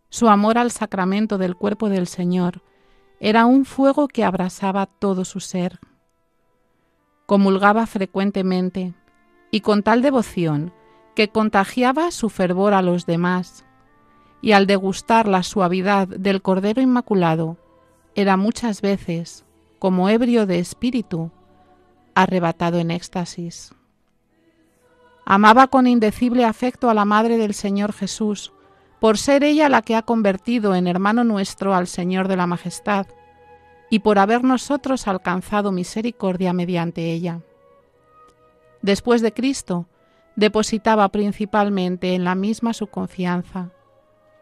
Su 0.08 0.30
amor 0.30 0.56
al 0.56 0.70
sacramento 0.70 1.36
del 1.36 1.54
cuerpo 1.54 1.90
del 1.90 2.06
Señor 2.06 2.62
era 3.20 3.44
un 3.44 3.66
fuego 3.66 4.08
que 4.08 4.24
abrasaba 4.24 4.86
todo 4.86 5.26
su 5.26 5.40
ser. 5.40 5.80
Comulgaba 7.26 7.86
frecuentemente 7.86 8.94
y 9.50 9.60
con 9.60 9.82
tal 9.82 10.00
devoción 10.00 10.72
que 11.14 11.28
contagiaba 11.28 12.10
su 12.10 12.30
fervor 12.30 12.72
a 12.72 12.80
los 12.80 13.04
demás 13.04 13.66
y 14.42 14.52
al 14.52 14.66
degustar 14.66 15.28
la 15.28 15.42
suavidad 15.42 16.08
del 16.08 16.42
Cordero 16.42 16.80
Inmaculado, 16.80 17.56
era 18.14 18.36
muchas 18.36 18.80
veces, 18.80 19.44
como 19.78 20.08
ebrio 20.08 20.46
de 20.46 20.58
espíritu, 20.58 21.30
arrebatado 22.14 22.78
en 22.78 22.90
éxtasis. 22.90 23.74
Amaba 25.24 25.68
con 25.68 25.86
indecible 25.86 26.44
afecto 26.44 26.90
a 26.90 26.94
la 26.94 27.04
Madre 27.04 27.38
del 27.38 27.54
Señor 27.54 27.92
Jesús, 27.92 28.52
por 28.98 29.16
ser 29.16 29.44
ella 29.44 29.68
la 29.68 29.82
que 29.82 29.96
ha 29.96 30.02
convertido 30.02 30.74
en 30.74 30.86
hermano 30.86 31.24
nuestro 31.24 31.74
al 31.74 31.86
Señor 31.86 32.28
de 32.28 32.36
la 32.36 32.46
Majestad, 32.46 33.06
y 33.90 34.00
por 34.00 34.18
haber 34.18 34.44
nosotros 34.44 35.08
alcanzado 35.08 35.72
misericordia 35.72 36.52
mediante 36.52 37.12
ella. 37.12 37.40
Después 38.82 39.20
de 39.20 39.32
Cristo, 39.32 39.86
depositaba 40.36 41.08
principalmente 41.08 42.14
en 42.14 42.24
la 42.24 42.34
misma 42.34 42.72
su 42.72 42.86
confianza, 42.86 43.70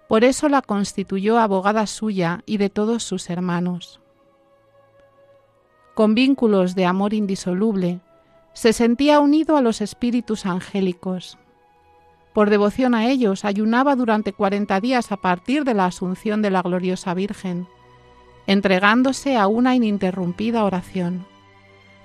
por 0.08 0.24
eso 0.24 0.48
la 0.48 0.62
constituyó 0.62 1.38
abogada 1.38 1.86
suya 1.86 2.42
y 2.46 2.56
de 2.56 2.70
todos 2.70 3.04
sus 3.04 3.28
hermanos. 3.28 4.00
Con 5.94 6.14
vínculos 6.14 6.74
de 6.74 6.86
amor 6.86 7.12
indisoluble, 7.12 8.00
se 8.54 8.72
sentía 8.72 9.20
unido 9.20 9.56
a 9.56 9.60
los 9.60 9.80
espíritus 9.80 10.46
angélicos. 10.46 11.38
Por 12.32 12.50
devoción 12.50 12.94
a 12.94 13.06
ellos 13.06 13.44
ayunaba 13.44 13.96
durante 13.96 14.32
cuarenta 14.32 14.80
días 14.80 15.12
a 15.12 15.18
partir 15.18 15.64
de 15.64 15.74
la 15.74 15.86
asunción 15.86 16.40
de 16.40 16.50
la 16.50 16.62
gloriosa 16.62 17.12
Virgen, 17.14 17.68
entregándose 18.46 19.36
a 19.36 19.46
una 19.46 19.76
ininterrumpida 19.76 20.64
oración, 20.64 21.26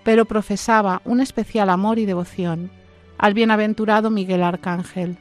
pero 0.04 0.26
profesaba 0.26 1.02
un 1.06 1.22
especial 1.22 1.70
amor 1.70 2.00
y 2.00 2.06
devoción 2.06 2.70
al 3.18 3.34
bienaventurado 3.34 4.10
Miguel 4.10 4.44
Arcángel, 4.44 5.18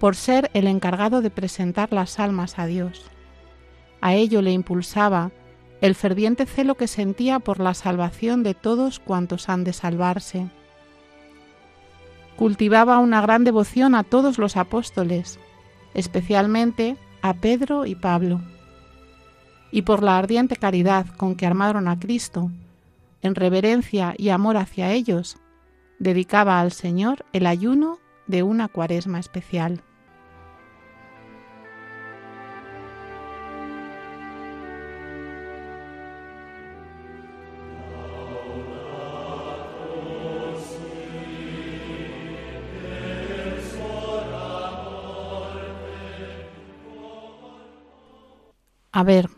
por 0.00 0.16
ser 0.16 0.50
el 0.54 0.66
encargado 0.66 1.20
de 1.20 1.30
presentar 1.30 1.92
las 1.92 2.18
almas 2.18 2.58
a 2.58 2.64
Dios. 2.64 3.04
A 4.00 4.14
ello 4.14 4.40
le 4.40 4.50
impulsaba 4.50 5.30
el 5.82 5.94
ferviente 5.94 6.46
celo 6.46 6.74
que 6.74 6.88
sentía 6.88 7.38
por 7.38 7.60
la 7.60 7.74
salvación 7.74 8.42
de 8.42 8.54
todos 8.54 8.98
cuantos 8.98 9.50
han 9.50 9.62
de 9.62 9.74
salvarse. 9.74 10.48
Cultivaba 12.36 12.98
una 12.98 13.20
gran 13.20 13.44
devoción 13.44 13.94
a 13.94 14.02
todos 14.02 14.38
los 14.38 14.56
apóstoles, 14.56 15.38
especialmente 15.92 16.96
a 17.20 17.34
Pedro 17.34 17.84
y 17.84 17.94
Pablo. 17.94 18.40
Y 19.70 19.82
por 19.82 20.02
la 20.02 20.16
ardiente 20.16 20.56
caridad 20.56 21.06
con 21.18 21.34
que 21.36 21.44
armaron 21.44 21.88
a 21.88 21.98
Cristo, 21.98 22.50
en 23.20 23.34
reverencia 23.34 24.14
y 24.16 24.30
amor 24.30 24.56
hacia 24.56 24.92
ellos, 24.92 25.36
dedicaba 25.98 26.58
al 26.58 26.72
Señor 26.72 27.26
el 27.34 27.46
ayuno 27.46 27.98
de 28.26 28.42
una 28.42 28.68
cuaresma 28.68 29.20
especial. 29.20 29.82
A 49.00 49.02
ver, 49.02 49.30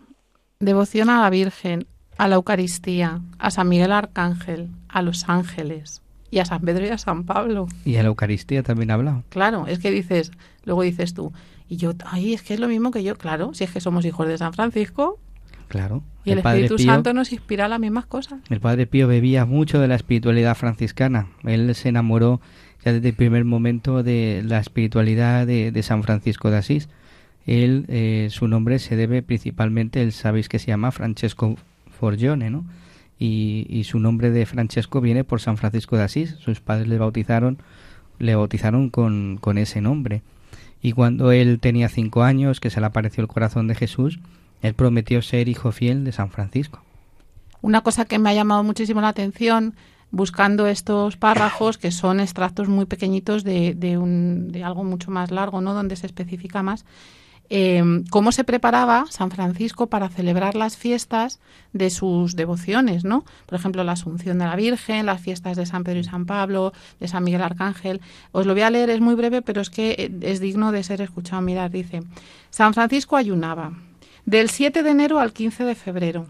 devoción 0.58 1.08
a 1.08 1.20
la 1.22 1.30
Virgen, 1.30 1.86
a 2.18 2.26
la 2.26 2.34
Eucaristía, 2.34 3.20
a 3.38 3.52
San 3.52 3.68
Miguel 3.68 3.92
Arcángel, 3.92 4.70
a 4.88 5.02
los 5.02 5.28
ángeles 5.28 6.02
y 6.32 6.40
a 6.40 6.44
San 6.44 6.62
Pedro 6.62 6.84
y 6.84 6.88
a 6.88 6.98
San 6.98 7.22
Pablo. 7.22 7.68
Y 7.84 7.94
a 7.94 8.02
la 8.02 8.08
Eucaristía 8.08 8.64
también 8.64 8.90
ha 8.90 8.94
hablado. 8.94 9.22
Claro, 9.28 9.68
es 9.68 9.78
que 9.78 9.92
dices, 9.92 10.32
luego 10.64 10.82
dices 10.82 11.14
tú, 11.14 11.32
y 11.68 11.76
yo, 11.76 11.92
ay, 12.06 12.34
es 12.34 12.42
que 12.42 12.54
es 12.54 12.58
lo 12.58 12.66
mismo 12.66 12.90
que 12.90 13.04
yo, 13.04 13.14
claro, 13.14 13.54
si 13.54 13.62
es 13.62 13.70
que 13.70 13.80
somos 13.80 14.04
hijos 14.04 14.26
de 14.26 14.36
San 14.36 14.52
Francisco. 14.52 15.20
Claro. 15.68 16.02
Y 16.24 16.32
el, 16.32 16.38
Espíritu 16.38 16.76
Santo 16.78 17.14
nos 17.14 17.30
inspira 17.30 17.68
las 17.68 17.78
mismas 17.78 18.06
cosas. 18.06 18.40
El 18.50 18.58
Padre 18.58 18.88
Pío 18.88 19.06
bebía 19.06 19.46
mucho 19.46 19.78
de 19.78 19.86
la 19.86 19.94
espiritualidad 19.94 20.56
franciscana. 20.56 21.28
Él 21.44 21.72
se 21.76 21.88
enamoró 21.88 22.40
ya 22.84 22.94
desde 22.94 23.10
el 23.10 23.14
primer 23.14 23.44
momento 23.44 24.02
de 24.02 24.42
la 24.44 24.58
espiritualidad 24.58 25.46
de, 25.46 25.70
de 25.70 25.82
San 25.84 26.02
Francisco 26.02 26.50
de 26.50 26.56
Asís 26.56 26.88
él, 27.46 27.86
eh, 27.88 28.28
su 28.30 28.48
nombre 28.48 28.78
se 28.78 28.96
debe 28.96 29.22
principalmente, 29.22 30.02
él 30.02 30.12
sabéis 30.12 30.48
que 30.48 30.58
se 30.58 30.68
llama 30.68 30.92
Francesco 30.92 31.56
Forgione, 31.90 32.50
¿no? 32.50 32.64
Y, 33.18 33.84
su 33.84 34.00
nombre 34.00 34.32
de 34.32 34.46
Francesco 34.46 35.00
viene 35.00 35.22
por 35.22 35.40
San 35.40 35.56
Francisco 35.56 35.96
de 35.96 36.02
Asís. 36.02 36.34
Sus 36.40 36.60
padres 36.60 36.88
le 36.88 36.98
bautizaron, 36.98 37.58
le 38.18 38.34
bautizaron 38.34 38.90
con, 38.90 39.38
con 39.40 39.58
ese 39.58 39.80
nombre. 39.80 40.22
Y 40.82 40.90
cuando 40.90 41.30
él 41.30 41.60
tenía 41.60 41.88
cinco 41.88 42.24
años, 42.24 42.58
que 42.58 42.70
se 42.70 42.80
le 42.80 42.86
apareció 42.86 43.22
el 43.22 43.28
corazón 43.28 43.68
de 43.68 43.76
Jesús, 43.76 44.18
él 44.60 44.74
prometió 44.74 45.22
ser 45.22 45.48
hijo 45.48 45.70
fiel 45.70 46.02
de 46.02 46.10
San 46.10 46.30
Francisco. 46.30 46.80
Una 47.60 47.82
cosa 47.82 48.06
que 48.06 48.18
me 48.18 48.30
ha 48.30 48.34
llamado 48.34 48.64
muchísimo 48.64 49.00
la 49.00 49.08
atención 49.08 49.74
buscando 50.10 50.66
estos 50.66 51.16
párrafos 51.16 51.78
que 51.78 51.92
son 51.92 52.18
extractos 52.18 52.68
muy 52.68 52.86
pequeñitos 52.86 53.44
de, 53.44 53.74
de, 53.74 53.98
un, 53.98 54.50
de 54.50 54.64
algo 54.64 54.82
mucho 54.82 55.12
más 55.12 55.30
largo, 55.30 55.60
¿no? 55.60 55.74
Donde 55.74 55.94
se 55.94 56.06
especifica 56.06 56.64
más 56.64 56.84
Em, 57.54 58.04
cómo 58.08 58.32
se 58.32 58.44
preparaba 58.44 59.04
San 59.10 59.30
Francisco 59.30 59.88
para 59.88 60.08
celebrar 60.08 60.54
las 60.54 60.78
fiestas 60.78 61.38
de 61.74 61.90
sus 61.90 62.34
devociones, 62.34 63.04
¿no? 63.04 63.26
Por 63.44 63.58
ejemplo, 63.58 63.84
la 63.84 63.92
Asunción 63.92 64.38
de 64.38 64.46
la 64.46 64.56
Virgen, 64.56 65.04
las 65.04 65.20
fiestas 65.20 65.58
de 65.58 65.66
San 65.66 65.84
Pedro 65.84 66.00
y 66.00 66.04
San 66.04 66.24
Pablo, 66.24 66.72
de 66.98 67.08
San 67.08 67.24
Miguel 67.24 67.42
Arcángel. 67.42 68.00
Os 68.30 68.46
lo 68.46 68.54
voy 68.54 68.62
a 68.62 68.70
leer, 68.70 68.88
es 68.88 69.02
muy 69.02 69.14
breve, 69.16 69.42
pero 69.42 69.60
es 69.60 69.68
que 69.68 69.90
eh, 69.98 70.10
es 70.22 70.40
digno 70.40 70.72
de 70.72 70.82
ser 70.82 71.02
escuchado. 71.02 71.42
Mirad, 71.42 71.70
dice, 71.70 72.02
San 72.48 72.72
Francisco 72.72 73.16
ayunaba 73.16 73.74
del 74.24 74.48
7 74.48 74.82
de 74.82 74.88
enero 74.88 75.20
al 75.20 75.34
15 75.34 75.64
de 75.64 75.74
febrero, 75.74 76.28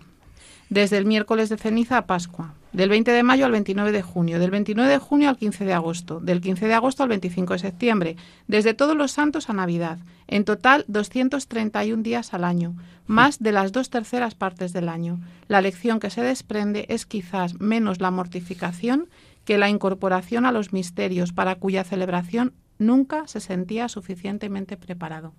desde 0.73 0.97
el 0.97 1.05
miércoles 1.05 1.51
de 1.51 1.59
ceniza 1.59 1.99
a 1.99 2.07
Pascua 2.07 2.55
del 2.73 2.89
20 2.89 3.13
de 3.13 3.23
mayo 3.23 3.45
al 3.45 3.53
29 3.53 3.93
de 3.93 4.01
junio, 4.01 4.39
del 4.39 4.51
29 4.51 4.91
de 4.91 4.97
junio 4.97 5.29
al 5.29 5.37
15 5.37 5.67
de 5.67 5.75
agosto, 5.75 6.21
del 6.21 6.41
15 6.41 6.67
de 6.67 6.73
agosto 6.73 7.03
al 7.03 7.11
25 7.11 7.53
de 7.53 7.59
septiembre, 7.59 8.17
desde 8.47 8.73
todos 8.73 8.97
los 8.97 9.13
santos 9.13 9.51
a 9.51 9.53
Navidad, 9.53 9.99
en 10.29 10.47
total 10.47 10.87
231 10.89 12.03
días 12.03 12.33
al 12.33 12.45
año, 12.45 12.75
más 13.07 13.41
de 13.41 13.53
las 13.53 13.73
dos 13.73 13.91
terceras 13.91 14.35
partes 14.35 14.73
del 14.73 14.89
año. 14.89 15.21
La 15.47 15.61
lección 15.61 16.01
que 16.01 16.09
se 16.09 16.23
desprende 16.23 16.87
es 16.89 17.05
quizás 17.05 17.61
menos 17.61 18.01
la 18.01 18.11
mortificación 18.11 19.11
que 19.45 19.59
la 19.59 19.69
incorporación 19.69 20.47
a 20.47 20.53
los 20.53 20.73
misterios 20.73 21.35
para 21.35 21.57
cuya 21.57 21.85
celebración 21.85 22.55
nunca 22.79 23.27
se 23.27 23.41
sentía 23.41 23.91
suficientemente 23.91 24.79
preparado. 24.79 25.35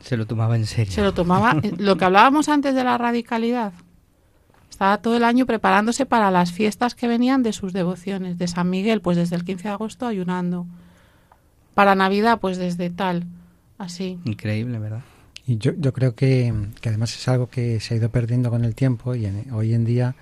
Se 0.00 0.16
lo 0.16 0.26
tomaba 0.26 0.56
en 0.56 0.66
serio. 0.66 0.92
Se 0.92 1.02
lo 1.02 1.14
tomaba, 1.14 1.56
lo 1.78 1.96
que 1.96 2.04
hablábamos 2.04 2.48
antes 2.48 2.74
de 2.74 2.84
la 2.84 2.98
radicalidad, 2.98 3.72
estaba 4.70 4.98
todo 4.98 5.16
el 5.16 5.24
año 5.24 5.46
preparándose 5.46 6.04
para 6.04 6.30
las 6.30 6.52
fiestas 6.52 6.94
que 6.94 7.06
venían 7.06 7.42
de 7.42 7.52
sus 7.52 7.72
devociones. 7.72 8.38
De 8.38 8.48
San 8.48 8.70
Miguel, 8.70 9.00
pues 9.00 9.16
desde 9.16 9.36
el 9.36 9.44
15 9.44 9.68
de 9.68 9.74
agosto 9.74 10.06
ayunando. 10.06 10.66
Para 11.74 11.94
Navidad, 11.94 12.40
pues 12.40 12.58
desde 12.58 12.90
tal. 12.90 13.24
Así. 13.78 14.18
Increíble, 14.24 14.78
¿verdad? 14.78 15.02
Y 15.46 15.58
yo, 15.58 15.72
yo 15.76 15.92
creo 15.92 16.14
que, 16.14 16.52
además 16.84 17.14
es 17.14 17.28
algo 17.28 17.48
que 17.48 17.78
se 17.80 17.94
ha 17.94 17.96
ido 17.98 18.08
perdiendo 18.10 18.50
con 18.50 18.64
el 18.64 18.74
tiempo 18.74 19.14
y 19.14 19.26
hoy 19.52 19.74
en 19.74 19.84
día 19.84 20.16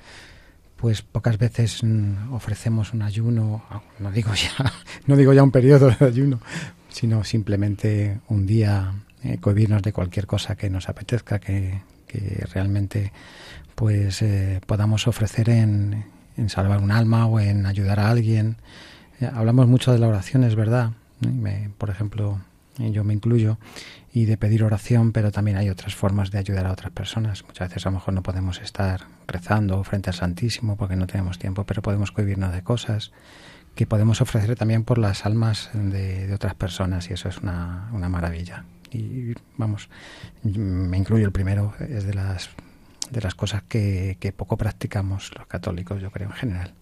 pues 0.77 1.01
pocas 1.01 1.39
veces 1.39 1.85
mm, 1.85 2.33
ofrecemos 2.35 2.93
un 2.93 3.03
ayuno, 3.03 3.63
no 4.01 4.11
digo 4.11 4.33
ya, 4.35 4.73
no 5.07 5.17
digo 5.17 5.33
ya 5.33 5.45
un 5.45 5.53
periodo 5.53 5.91
de 5.91 6.05
ayuno, 6.05 6.41
sino 6.93 7.24
simplemente 7.24 8.20
un 8.28 8.47
día 8.47 8.95
eh, 9.24 9.38
cohibirnos 9.38 9.82
de 9.82 9.93
cualquier 9.93 10.26
cosa 10.26 10.57
que 10.57 10.70
nos 10.70 10.88
apetezca, 10.88 11.38
que, 11.38 11.80
realmente 12.53 13.11
pues 13.74 14.20
eh, 14.20 14.61
podamos 14.66 15.07
ofrecer 15.07 15.49
en, 15.49 16.05
en, 16.36 16.51
salvar 16.51 16.82
un 16.82 16.90
alma 16.90 17.24
o 17.24 17.40
en 17.40 17.64
ayudar 17.64 18.01
a 18.01 18.11
alguien. 18.11 18.57
Eh, 19.18 19.30
hablamos 19.32 19.66
mucho 19.66 19.93
de 19.93 19.99
la 19.99 20.09
oración, 20.09 20.45
es 20.45 20.55
verdad. 20.55 20.90
por 21.78 21.88
ejemplo, 21.88 22.43
yo 22.76 23.03
me 23.03 23.14
incluyo, 23.14 23.57
y 24.12 24.26
de 24.26 24.36
pedir 24.36 24.62
oración, 24.62 25.12
pero 25.12 25.32
también 25.32 25.57
hay 25.57 25.70
otras 25.70 25.95
formas 25.95 26.30
de 26.30 26.38
ayudar 26.38 26.66
a 26.66 26.72
otras 26.72 26.93
personas. 26.93 27.45
Muchas 27.45 27.70
veces 27.70 27.86
a 27.86 27.90
lo 27.90 27.95
mejor 27.95 28.12
no 28.12 28.22
podemos 28.22 28.61
estar 28.61 29.07
rezando 29.26 29.82
frente 29.84 30.11
al 30.11 30.16
Santísimo 30.16 30.76
porque 30.76 30.97
no 30.97 31.07
tenemos 31.07 31.38
tiempo, 31.38 31.64
pero 31.64 31.80
podemos 31.80 32.12
cohibirnos 32.12 32.53
de 32.53 32.62
cosas 32.62 33.11
que 33.75 33.87
podemos 33.87 34.20
ofrecer 34.20 34.55
también 34.57 34.85
por 34.85 34.99
las 34.99 35.25
almas 35.25 35.70
de, 35.73 36.33
otras 36.35 36.55
personas 36.55 37.11
y 37.11 37.14
eso 37.14 37.29
es 37.29 37.39
una, 37.39 37.89
una 37.93 38.09
maravilla. 38.09 38.64
Y 38.91 39.35
vamos, 39.57 39.89
me 40.43 40.99
incluyo 40.99 41.25
el 41.25 41.33
primero, 41.33 41.75
es 41.81 42.05
de 42.05 42.14
las, 42.14 42.51
de 43.11 43.20
las 43.20 43.35
cosas 43.35 43.62
que, 43.62 44.35
poco 44.37 44.57
practicamos 44.57 45.31
los 45.37 45.47
católicos, 45.47 46.01
yo 46.01 46.11
creo, 46.11 46.29
en 46.29 46.35
general. 46.35 46.75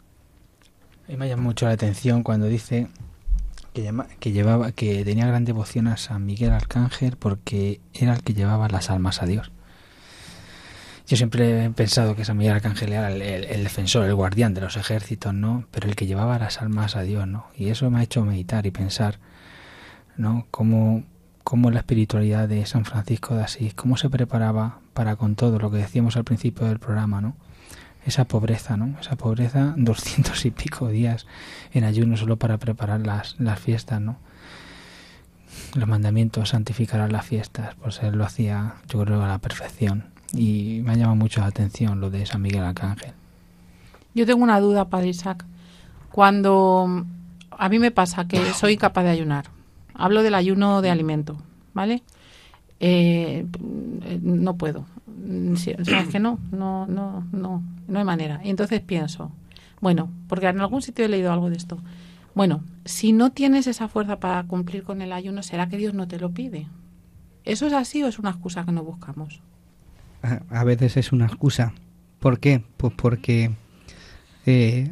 Y 1.09 1.17
me 1.17 1.29
llama 1.29 1.43
mucho 1.43 1.67
la 1.67 1.73
atención 1.73 2.23
cuando 2.23 2.47
dice 2.47 2.89
que 3.73 4.33
llevaba 4.33 4.73
que 4.73 5.05
tenía 5.05 5.27
gran 5.27 5.45
devoción 5.45 5.87
a 5.87 5.97
San 5.97 6.27
Miguel 6.27 6.51
Arcángel 6.51 7.17
porque 7.17 7.81
era 7.95 8.15
el 8.15 8.23
que 8.23 8.35
llevaba 8.35 8.69
las 8.69 8.91
almas 8.91 9.23
a 9.23 9.27
Dios. 9.27 9.53
Yo 11.11 11.17
siempre 11.17 11.65
he 11.65 11.71
pensado 11.71 12.15
que 12.15 12.25
San 12.25 12.37
Miguel 12.37 12.55
Arcángel 12.55 12.93
era 12.93 13.11
el, 13.11 13.65
defensor, 13.65 14.07
el 14.07 14.15
guardián 14.15 14.55
de 14.55 14.61
los 14.61 14.77
ejércitos, 14.77 15.35
¿no? 15.35 15.65
Pero 15.73 15.89
el 15.89 15.97
que 15.97 16.07
llevaba 16.07 16.39
las 16.39 16.63
almas 16.63 16.95
a 16.95 17.03
Dios, 17.03 17.27
¿no? 17.27 17.49
Y 17.57 17.71
eso 17.71 17.91
me 17.91 17.99
ha 17.99 18.05
hecho 18.05 18.25
meditar 18.25 18.65
y 18.65 18.71
pensar, 18.71 19.19
¿no? 20.17 20.47
Cómo, 20.53 21.03
cómo 21.43 21.73
la 21.73 21.81
espiritualidad 21.81 22.49
de 22.49 22.65
San 22.65 22.85
Francisco 22.85 23.35
de 23.35 23.43
Asís, 23.43 23.75
cómo 23.75 23.97
se 23.97 24.09
preparaba 24.09 24.79
para 24.95 25.17
con 25.17 25.35
todo 25.35 25.59
lo 25.59 25.73
que 25.73 25.79
decíamos 25.79 26.17
al 26.17 26.23
principio 26.23 26.69
del 26.69 26.79
programa, 26.79 27.21
¿no? 27.21 27.35
esa 28.07 28.25
pobreza, 28.25 28.77
¿no? 28.77 28.97
Esa 29.01 29.17
pobreza, 29.17 29.75
doscientos 29.77 30.45
y 30.45 30.53
pico 30.53 30.91
días 30.91 31.27
en 31.73 31.83
ayuno 31.83 32.17
solo 32.19 32.37
para 32.37 32.59
preparar 32.59 33.05
las, 33.05 33.35
las 33.41 33.59
fiestas, 33.59 34.01
¿no? 34.01 34.17
Los 35.75 35.89
mandamientos 35.89 36.51
santificarán 36.51 37.11
las 37.11 37.27
fiestas, 37.27 37.75
pues 37.83 38.01
él 38.05 38.15
lo 38.15 38.25
hacía, 38.25 38.77
yo 38.87 39.05
creo, 39.05 39.25
a 39.25 39.27
la 39.27 39.39
perfección. 39.39 40.10
Y 40.35 40.81
me 40.85 40.93
ha 40.93 40.95
llamado 40.95 41.17
mucho 41.17 41.41
la 41.41 41.47
atención 41.47 42.01
lo 42.01 42.11
de 42.11 42.25
San 42.27 42.43
Miguel 42.43 42.63
Arcángel. 42.63 43.13
Yo 44.15 44.27
tengo 44.27 44.43
una 44.43 44.61
duda, 44.61 44.89
Padre 44.89 45.09
Isaac. 45.09 45.45
Cuando 46.11 47.05
a 47.51 47.69
mí 47.69 47.79
me 47.79 47.91
pasa 47.91 48.27
que 48.27 48.45
soy 48.55 48.77
capaz 48.77 49.05
de 49.05 49.11
ayunar, 49.11 49.47
hablo 49.95 50.23
del 50.23 50.35
ayuno 50.35 50.83
de 50.83 50.91
alimento, 50.91 51.37
¿vale? 51.75 52.03
Eh, 52.81 53.47
no 54.23 54.57
puedo. 54.57 54.87
O 55.53 55.57
sea, 55.57 55.77
es 55.77 56.09
que 56.09 56.19
no, 56.19 56.39
no, 56.51 56.87
no, 56.87 57.27
no, 57.31 57.63
no 57.87 57.99
hay 57.99 58.05
manera. 58.05 58.41
Y 58.43 58.51
entonces 58.51 58.81
pienso, 58.81 59.31
bueno, 59.81 60.11
porque 60.29 60.47
en 60.47 60.61
algún 60.61 60.83
sitio 60.83 61.05
he 61.05 61.09
leído 61.09 61.33
algo 61.33 61.51
de 61.51 61.57
esto. 61.57 61.79
Bueno, 62.35 62.63
si 62.85 63.13
no 63.13 63.33
tienes 63.33 63.67
esa 63.67 63.89
fuerza 63.89 64.19
para 64.19 64.43
cumplir 64.45 64.83
con 64.83 65.03
el 65.03 65.13
ayuno, 65.13 65.43
¿será 65.43 65.69
que 65.69 65.77
Dios 65.77 65.95
no 65.95 66.09
te 66.09 66.19
lo 66.19 66.31
pide? 66.31 66.69
¿Eso 67.45 67.67
es 67.67 67.73
así 67.73 68.03
o 68.03 68.09
es 68.09 68.19
una 68.19 68.31
excusa 68.31 68.65
que 68.65 68.73
no 68.73 68.83
buscamos? 68.83 69.41
A 70.23 70.65
veces 70.65 70.97
es 70.97 71.13
una 71.13 71.27
excusa. 71.27 71.73
¿Por 72.19 72.41
qué? 72.41 72.63
Pues 72.77 72.93
porque, 72.95 73.53
eh, 74.47 74.89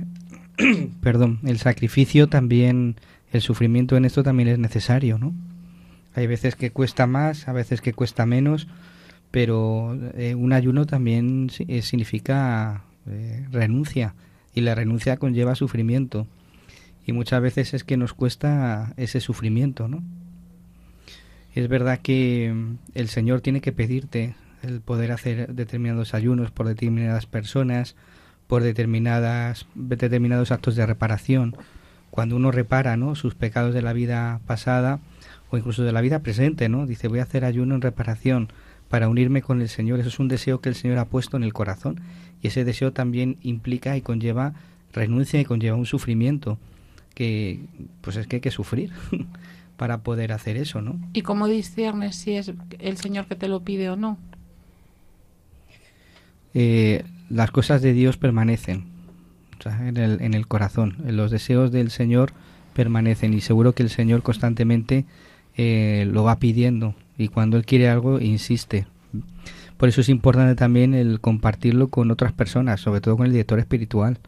perdón, 1.02 1.40
el 1.44 1.58
sacrificio 1.58 2.28
también, 2.28 2.96
el 3.32 3.42
sufrimiento 3.42 3.96
en 3.96 4.04
esto 4.04 4.22
también 4.22 4.48
es 4.48 4.58
necesario, 4.58 5.18
¿no? 5.18 5.34
Hay 6.14 6.26
veces 6.26 6.56
que 6.56 6.70
cuesta 6.70 7.06
más, 7.06 7.46
a 7.48 7.52
veces 7.52 7.80
que 7.80 7.92
cuesta 7.92 8.26
menos, 8.26 8.66
pero 9.30 9.96
eh, 10.14 10.34
un 10.34 10.52
ayuno 10.52 10.86
también 10.86 11.50
eh, 11.68 11.82
significa 11.82 12.84
renuncia 13.50 14.14
y 14.54 14.60
la 14.60 14.74
renuncia 14.74 15.16
conlleva 15.16 15.54
sufrimiento 15.54 16.26
y 17.08 17.12
muchas 17.12 17.40
veces 17.40 17.72
es 17.72 17.84
que 17.84 17.96
nos 17.96 18.12
cuesta 18.12 18.92
ese 18.98 19.20
sufrimiento, 19.20 19.88
¿no? 19.88 20.02
Es 21.54 21.66
verdad 21.66 22.00
que 22.00 22.52
mm, 22.54 22.76
el 22.94 23.08
Señor 23.08 23.40
tiene 23.40 23.62
que 23.62 23.72
pedirte 23.72 24.34
el 24.62 24.80
poder 24.80 25.12
hacer 25.12 25.54
determinados 25.54 26.14
ayunos 26.14 26.50
por 26.50 26.66
determinadas 26.66 27.26
personas, 27.26 27.96
por 28.46 28.62
determinadas 28.62 29.66
determinados 29.74 30.52
actos 30.52 30.76
de 30.76 30.86
reparación. 30.86 31.56
Cuando 32.10 32.36
uno 32.36 32.50
repara, 32.50 32.96
¿no? 32.96 33.14
sus 33.14 33.34
pecados 33.34 33.74
de 33.74 33.82
la 33.82 33.92
vida 33.92 34.40
pasada 34.46 35.00
o 35.50 35.58
incluso 35.58 35.82
de 35.84 35.92
la 35.92 36.00
vida 36.00 36.20
presente, 36.20 36.68
¿no? 36.68 36.86
Dice, 36.86 37.08
voy 37.08 37.20
a 37.20 37.24
hacer 37.24 37.44
ayuno 37.44 37.74
en 37.74 37.82
reparación 37.82 38.48
para 38.88 39.08
unirme 39.08 39.42
con 39.42 39.60
el 39.60 39.68
Señor. 39.68 40.00
Eso 40.00 40.08
es 40.08 40.18
un 40.18 40.28
deseo 40.28 40.60
que 40.60 40.68
el 40.68 40.74
Señor 40.74 40.98
ha 40.98 41.06
puesto 41.06 41.36
en 41.36 41.44
el 41.44 41.52
corazón 41.52 42.00
y 42.42 42.48
ese 42.48 42.64
deseo 42.64 42.92
también 42.92 43.36
implica 43.42 43.96
y 43.96 44.00
conlleva 44.00 44.54
renuncia 44.92 45.40
y 45.40 45.44
conlleva 45.44 45.76
un 45.76 45.86
sufrimiento 45.86 46.58
que 47.14 47.60
pues 48.00 48.16
es 48.16 48.26
que 48.26 48.36
hay 48.36 48.40
que 48.40 48.50
sufrir 48.50 48.90
para 49.76 49.98
poder 50.02 50.32
hacer 50.32 50.56
eso, 50.56 50.80
¿no? 50.80 50.98
¿Y 51.12 51.22
cómo 51.22 51.46
discernes 51.46 52.16
si 52.16 52.34
es 52.34 52.52
el 52.78 52.96
Señor 52.96 53.26
que 53.26 53.36
te 53.36 53.48
lo 53.48 53.62
pide 53.62 53.90
o 53.90 53.96
no? 53.96 54.18
Eh, 56.54 57.04
las 57.30 57.50
cosas 57.50 57.82
de 57.82 57.92
Dios 57.92 58.16
permanecen 58.16 58.84
en, 59.64 59.96
el, 59.96 60.20
en 60.20 60.34
el 60.34 60.46
corazón. 60.46 60.96
Los 61.06 61.30
deseos 61.30 61.72
del 61.72 61.90
Señor 61.90 62.32
permanecen 62.74 63.34
y 63.34 63.40
seguro 63.40 63.72
que 63.72 63.82
el 63.82 63.90
Señor 63.90 64.22
constantemente 64.22 65.04
eh, 65.56 66.08
lo 66.10 66.22
va 66.22 66.38
pidiendo 66.38 66.94
y 67.16 67.28
cuando 67.28 67.56
él 67.56 67.66
quiere 67.66 67.88
algo 67.88 68.20
insiste. 68.20 68.86
Por 69.76 69.88
eso 69.88 70.00
es 70.00 70.08
importante 70.08 70.54
también 70.54 70.94
el 70.94 71.20
compartirlo 71.20 71.88
con 71.88 72.10
otras 72.10 72.32
personas, 72.32 72.80
sobre 72.80 73.00
todo 73.00 73.16
con 73.16 73.26
el 73.26 73.32
director 73.32 73.58
espiritual. 73.58 74.18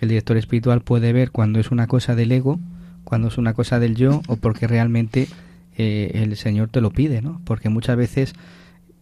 El 0.00 0.08
director 0.08 0.36
espiritual 0.36 0.80
puede 0.80 1.12
ver 1.12 1.30
cuando 1.30 1.60
es 1.60 1.70
una 1.70 1.86
cosa 1.86 2.16
del 2.16 2.32
ego, 2.32 2.58
cuando 3.04 3.28
es 3.28 3.38
una 3.38 3.54
cosa 3.54 3.78
del 3.78 3.94
yo 3.94 4.22
o 4.26 4.36
porque 4.36 4.66
realmente 4.66 5.28
eh, 5.76 6.10
el 6.14 6.36
Señor 6.36 6.68
te 6.68 6.80
lo 6.80 6.90
pide, 6.90 7.22
¿no? 7.22 7.40
Porque 7.44 7.68
muchas 7.68 7.96
veces 7.96 8.34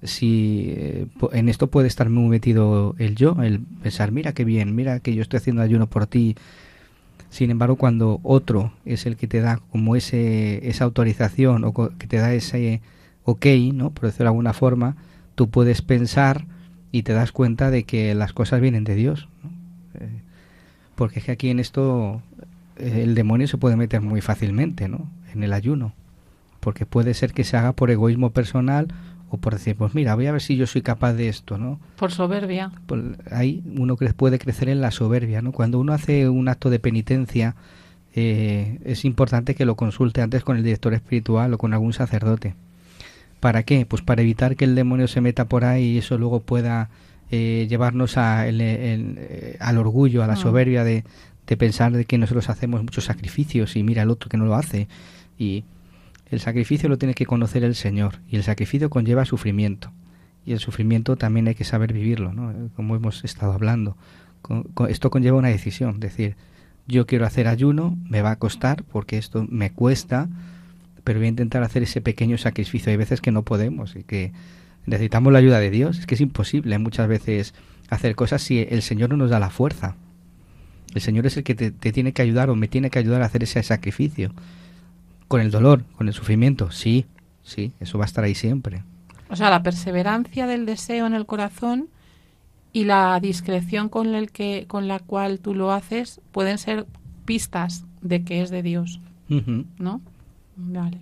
si 0.03 0.75
eh, 0.77 1.07
en 1.33 1.49
esto 1.49 1.69
puede 1.69 1.89
estar 1.89 2.11
muy 2.11 2.29
metido 2.29 2.95
el 2.99 3.15
yo, 3.15 3.37
el 3.43 3.61
pensar, 3.61 4.13
mira 4.13 4.33
qué 4.33 4.45
bien, 4.45 4.75
mira 4.75 5.01
que 5.01 5.15
yo 5.15 5.23
estoy 5.23 5.39
haciendo 5.39 5.63
ayuno 5.63 5.87
por 5.87 6.07
ti. 6.07 6.37
Sin 7.31 7.51
embargo, 7.51 7.77
cuando 7.77 8.21
otro 8.23 8.73
es 8.85 9.07
el 9.07 9.17
que 9.17 9.27
te 9.27 9.41
da 9.41 9.61
como 9.71 9.97
ese, 9.97 10.69
esa 10.69 10.85
autorización 10.85 11.65
o 11.65 11.73
que 11.73 12.07
te 12.07 12.19
da 12.19 12.35
ese, 12.35 12.83
ok, 13.25 13.47
¿no? 13.73 13.91
Por 13.91 14.07
decirlo 14.07 14.25
de 14.25 14.31
alguna 14.31 14.53
forma, 14.53 14.97
tú 15.35 15.49
puedes 15.49 15.81
pensar 15.83 16.47
y 16.91 17.05
te 17.05 17.15
das 17.15 17.33
cuenta 17.33 17.71
de 17.71 17.85
que 17.85 18.15
las 18.15 18.33
cosas 18.33 18.61
vienen 18.61 18.85
de 18.85 18.97
Dios. 18.97 19.29
Eh, 19.95 20.09
porque 20.95 21.21
es 21.21 21.25
que 21.25 21.33
aquí 21.33 21.49
en 21.49 21.59
esto 21.59 22.21
eh, 22.77 23.01
el 23.03 23.15
demonio 23.15 23.49
se 23.49 23.57
puede 23.57 23.77
meter 23.77 24.03
muy 24.03 24.21
fácilmente, 24.21 24.89
¿no? 24.89 25.09
En 25.33 25.43
el 25.43 25.55
ayuno. 25.55 25.95
Porque 26.61 26.85
puede 26.87 27.15
ser 27.15 27.33
que 27.33 27.45
se 27.45 27.57
haga 27.57 27.73
por 27.73 27.91
egoísmo 27.91 28.31
personal 28.31 28.89
o 29.33 29.39
por 29.39 29.55
decir, 29.55 29.77
pues 29.77 29.95
mira, 29.95 30.15
voy 30.15 30.27
a 30.27 30.33
ver 30.33 30.43
si 30.43 30.57
yo 30.57 30.67
soy 30.67 30.83
capaz 30.83 31.15
de 31.15 31.29
esto, 31.29 31.57
¿no? 31.57 31.81
Por 31.97 32.13
soberbia. 32.13 32.71
ahí 33.31 33.63
uno 33.79 33.97
puede 33.97 34.39
crecer 34.39 34.69
en 34.69 34.83
la 34.83 34.91
soberbia, 34.91 35.41
¿no? 35.41 35.53
Cuando 35.53 35.81
uno 35.81 35.95
hace 35.95 36.29
un 36.29 36.51
acto 36.51 36.69
de 36.69 36.79
penitencia, 36.79 37.57
eh, 38.15 38.79
es 38.85 39.07
importante 39.07 39.55
que 39.55 39.65
lo 39.65 39.75
consulte 39.75 40.21
antes 40.21 40.45
con 40.45 40.59
el 40.59 40.63
director 40.63 40.93
espiritual 40.93 41.55
o 41.55 41.59
con 41.59 41.73
algún 41.73 41.95
sacerdote 41.95 42.55
¿Para 43.41 43.63
qué? 43.63 43.87
Pues 43.87 44.03
para 44.03 44.21
evitar 44.21 44.55
que 44.55 44.67
el 44.67 44.75
demonio 44.75 45.09
se 45.09 45.23
meta 45.23 45.47
por 45.47 45.65
ahí 45.65 45.95
y 45.95 45.99
eso 45.99 46.19
luego 46.19 46.41
pueda 46.41 46.91
eh, 47.31 47.67
llevarnos 47.71 48.19
a, 48.19 48.47
eh, 48.47 49.57
al 49.61 49.79
orgullo, 49.79 50.23
a 50.23 50.27
la 50.27 50.35
ah. 50.35 50.37
soberbia 50.37 50.85
de, 50.85 51.05
de, 51.47 51.57
pensar 51.57 51.93
de 51.93 52.05
que 52.05 52.19
nosotros 52.19 52.51
hacemos 52.51 52.83
muchos 52.83 53.05
sacrificios 53.05 53.77
y 53.77 53.83
mira 53.83 54.03
el 54.03 54.11
otro 54.11 54.29
que 54.29 54.37
no 54.37 54.45
lo 54.45 54.57
hace. 54.57 54.89
Y 55.39 55.65
el 56.35 56.41
sacrificio 56.41 56.89
lo 56.89 56.99
tiene 56.99 57.15
que 57.15 57.27
conocer 57.27 57.65
el 57.65 57.75
Señor 57.75 58.21
y 58.29 58.37
el 58.37 58.43
sacrificio 58.43 58.91
conlleva 58.91 59.25
sufrimiento. 59.25 59.93
Y 60.45 60.53
el 60.53 60.59
sufrimiento 60.59 61.17
también 61.17 61.47
hay 61.47 61.55
que 61.55 61.65
saber 61.65 61.93
vivirlo, 61.93 62.33
¿no? 62.33 62.71
como 62.75 62.97
hemos 62.97 63.25
estado 63.25 63.53
hablando. 63.53 63.97
esto 64.89 65.11
conlleva 65.11 65.39
una 65.39 65.49
decisión, 65.49 66.01
decir, 66.01 66.37
yo 66.89 67.07
quiero 67.07 67.27
hacer 67.27 67.49
ayuno, 67.49 67.97
me 68.09 68.23
va 68.23 68.33
a 68.33 68.39
costar 68.39 68.83
porque 68.85 69.19
esto 69.19 69.47
me 69.49 69.73
cuesta, 69.73 70.29
pero 71.05 71.19
voy 71.19 71.27
a 71.27 71.31
intentar 71.31 71.63
hacer 71.63 71.83
ese 71.83 72.01
pequeño 72.01 72.39
sacrificio. 72.39 72.91
Hay 72.91 72.97
veces 72.97 73.21
que 73.21 73.31
no 73.31 73.43
podemos 73.43 73.95
y 73.97 74.03
que 74.03 74.33
necesitamos 74.87 75.33
la 75.33 75.39
ayuda 75.39 75.61
de 75.61 75.71
Dios. 75.71 75.99
Es 75.99 76.07
que 76.07 76.15
es 76.15 76.21
imposible 76.21 76.79
muchas 76.79 77.09
veces 77.09 77.55
hacer 77.91 78.15
cosas 78.15 78.43
si 78.43 78.61
el 78.61 78.83
Señor 78.83 79.11
no 79.11 79.17
nos 79.17 79.31
da 79.31 79.39
la 79.39 79.51
fuerza. 79.51 79.97
El 80.95 81.01
Señor 81.01 81.27
es 81.27 81.37
el 81.37 81.45
que 81.45 81.55
te, 81.55 81.71
tiene 81.71 82.13
que 82.13 82.23
ayudar 82.23 82.51
o 82.51 82.57
me 82.57 82.69
tiene 82.69 82.91
que 82.91 82.99
ayudar 82.99 83.23
a 83.23 83.27
hacer 83.27 83.43
ese 83.43 83.63
sacrificio. 83.63 84.33
Con 85.33 85.41
el 85.41 85.51
dolor, 85.51 85.83
con 85.97 86.09
el 86.09 86.13
sufrimiento, 86.13 86.71
sí, 86.71 87.07
sí, 87.43 87.73
eso 87.81 87.97
va 87.97 88.05
a 88.05 88.07
estar 88.07 88.23
ahí 88.23 88.35
siempre. 88.35 88.85
O 89.31 89.37
sea, 89.37 89.49
la 89.49 89.63
perseverancia 89.63 90.47
del 90.47 90.67
deseo 90.67 91.07
en 91.07 91.15
el 91.15 91.25
corazón 91.25 91.89
y 92.75 92.85
la 92.85 93.19
discreción 93.19 93.89
con, 93.89 94.15
el 94.15 94.31
que, 94.31 94.67
con 94.69 94.89
la 94.89 94.99
cual 94.99 95.41
tú 95.41 95.55
lo 95.55 95.73
haces 95.73 96.21
pueden 96.33 96.59
ser 96.59 96.85
pistas 97.25 97.87
de 98.03 98.25
que 98.25 98.43
es 98.43 98.51
de 98.51 98.63
Dios. 98.63 99.01
¿No? 99.79 100.03
Vale. 100.57 101.01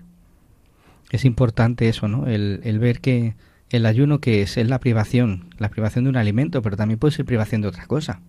Es 1.10 1.24
importante 1.24 1.88
eso, 1.88 2.06
¿no? 2.06 2.28
El, 2.28 2.60
el 2.62 2.78
ver 2.78 3.00
que 3.00 3.34
el 3.68 3.84
ayuno 3.84 4.20
que 4.20 4.42
es, 4.42 4.56
es 4.56 4.68
la 4.68 4.78
privación, 4.78 5.46
la 5.58 5.70
privación 5.70 6.04
de 6.04 6.10
un 6.10 6.16
alimento, 6.16 6.62
pero 6.62 6.76
también 6.76 7.00
puede 7.00 7.16
ser 7.16 7.26
privación 7.26 7.62
de 7.62 7.66
otra 7.66 7.88
cosa. 7.88 8.20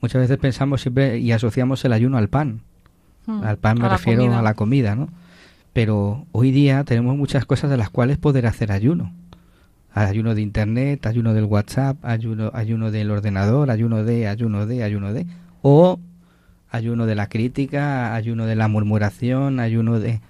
Muchas 0.00 0.22
veces 0.22 0.38
pensamos 0.38 0.80
siempre 0.80 1.20
y 1.20 1.30
asociamos 1.30 1.84
el 1.84 1.92
ayuno 1.92 2.18
al 2.18 2.28
pan. 2.28 2.62
Hmm. 3.26 3.42
al 3.42 3.56
pan 3.56 3.78
me 3.80 3.88
refiero 3.88 4.34
a 4.34 4.42
la 4.42 4.54
comida, 4.54 4.94
¿no? 4.94 5.08
Pero 5.72 6.26
hoy 6.32 6.50
día 6.50 6.84
tenemos 6.84 7.16
muchas 7.16 7.46
cosas 7.46 7.70
de 7.70 7.76
las 7.76 7.90
cuales 7.90 8.18
poder 8.18 8.46
hacer 8.46 8.70
ayuno. 8.70 9.12
Ayuno 9.92 10.34
de 10.34 10.42
internet, 10.42 11.06
ayuno 11.06 11.34
del 11.34 11.44
WhatsApp, 11.44 12.04
ayuno, 12.04 12.50
ayuno 12.54 12.90
del 12.90 13.10
ordenador, 13.10 13.70
ayuno 13.70 14.04
de, 14.04 14.28
ayuno 14.28 14.66
de, 14.66 14.82
ayuno 14.82 15.12
de. 15.12 15.26
O 15.62 15.98
ayuno 16.70 17.06
de 17.06 17.14
la 17.14 17.28
crítica, 17.28 18.14
ayuno 18.14 18.46
de 18.46 18.56
la 18.56 18.68
murmuración, 18.68 19.60
ayuno 19.60 20.00
de 20.00 20.20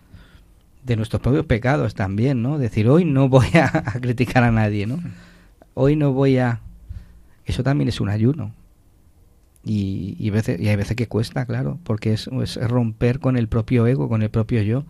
de 0.85 0.97
nuestros 0.97 1.21
propios 1.23 1.47
pecados 1.47 1.95
también, 1.95 2.43
¿no? 2.43 2.59
Decir, 2.59 2.89
hoy 2.89 3.05
no 3.05 3.29
voy 3.29 3.49
a, 3.55 3.71
criticar 4.01 4.45
a 4.45 4.51
nadie, 4.51 4.87
¿no? 4.87 4.99
Hoy 5.75 5.97
no 5.97 6.13
voy 6.13 6.39
a... 6.39 6.61
Eso 7.47 7.63
también 7.63 7.89
es 7.89 8.01
un 8.01 8.11
ayuno. 8.11 8.53
Y, 9.65 10.17
y, 10.19 10.31
veces, 10.31 10.61
y 10.61 10.69
hay 10.69 10.77
veces 10.77 10.97
que 10.97 11.09
cuesta, 11.09 11.47
claro, 11.47 11.79
porque 11.85 12.13
es, 12.13 12.29
es, 12.43 12.57
romper 12.57 13.19
con 13.19 13.37
el 13.37 13.49
propio 13.49 13.87
ego, 13.87 14.09
con 14.09 14.23
el 14.23 14.31
propio 14.31 14.63
yo. 14.63 14.85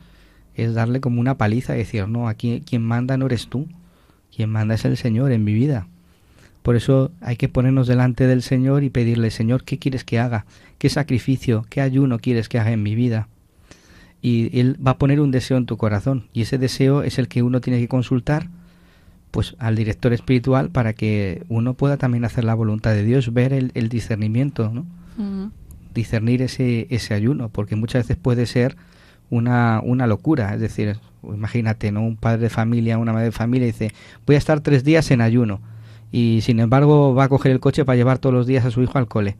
Es 0.55 0.75
darle 0.75 1.01
como 1.01 1.21
una 1.21 1.37
paliza 1.37 1.75
y 1.75 1.79
decir, 1.79 2.09
no, 2.09 2.29
aquí 2.29 2.63
quien 2.67 2.83
manda 2.83 3.17
no 3.17 3.27
eres 3.27 3.49
tú, 3.49 3.69
quien 4.35 4.51
manda 4.51 4.75
es 4.75 4.85
el 4.85 4.97
Señor 4.97 5.33
en 5.33 5.45
mi 5.45 5.55
vida. 5.55 5.89
Por 6.63 6.77
eso 6.77 7.13
hay 7.21 7.37
que 7.37 7.49
ponernos 7.49 7.87
delante 7.87 8.27
del 8.27 8.43
Señor 8.43 8.85
y 8.85 8.91
pedirle, 8.91 9.31
Señor, 9.31 9.65
¿qué 9.65 9.79
quieres 9.79 10.05
que 10.05 10.19
haga? 10.19 10.47
¿Qué 10.79 10.89
sacrificio, 10.89 11.67
qué 11.69 11.81
ayuno 11.81 12.19
quieres 12.19 12.49
que 12.49 12.59
haga 12.59 12.73
en 12.73 12.83
mi 12.83 12.95
vida? 12.95 13.29
y 14.25 14.59
él 14.59 14.79
va 14.85 14.93
a 14.93 14.99
poner 14.99 15.21
un 15.21 15.31
deseo 15.31 15.59
en 15.59 15.67
tu 15.67 15.77
corazón 15.77 16.29
y 16.33 16.41
ese 16.41 16.57
deseo 16.57 17.03
es 17.03 17.19
el 17.19 17.29
que 17.29 17.43
uno 17.43 17.61
tiene 17.61 17.79
que 17.79 17.89
consultar 17.89 18.49
pues 19.35 19.57
al 19.59 19.75
director 19.75 20.13
espiritual 20.13 20.71
para 20.71 20.93
que 20.93 21.43
uno 21.49 21.75
pueda 21.75 21.97
también 21.97 22.25
hacer 22.25 22.45
la 22.45 22.55
voluntad 22.55 22.93
de 22.93 23.03
Dios, 23.03 23.35
ver 23.35 23.53
el, 23.53 23.89
discernimiento, 23.89 24.71
¿no? 24.73 24.87
Discernir 25.93 26.41
ese, 26.41 26.87
ese 26.89 27.15
ayuno, 27.15 27.49
porque 27.49 27.75
muchas 27.75 28.05
veces 28.05 28.17
puede 28.17 28.47
ser 28.47 28.77
una, 29.31 29.81
una 29.83 30.07
locura, 30.07 30.55
es 30.55 30.61
decir, 30.61 30.99
imagínate, 31.25 31.91
¿no? 31.91 32.03
Un 32.03 32.15
padre 32.15 32.43
de 32.43 32.49
familia, 32.49 32.97
una 32.97 33.13
madre 33.13 33.25
de 33.25 33.33
familia 33.33 33.67
dice, 33.67 33.91
voy 34.25 34.37
a 34.37 34.39
estar 34.39 34.61
tres 34.61 34.85
días 34.85 35.11
en 35.11 35.21
ayuno 35.21 35.61
y 36.13 36.39
sin 36.43 36.61
embargo 36.61 37.13
va 37.13 37.25
a 37.25 37.29
coger 37.29 37.51
el 37.51 37.59
coche 37.59 37.85
para 37.85 37.97
llevar 37.97 38.19
todos 38.19 38.37
los 38.37 38.47
días 38.47 38.65
a 38.65 38.71
su 38.71 38.85
hijo 38.85 38.99
al 38.99 39.09
cole 39.09 39.37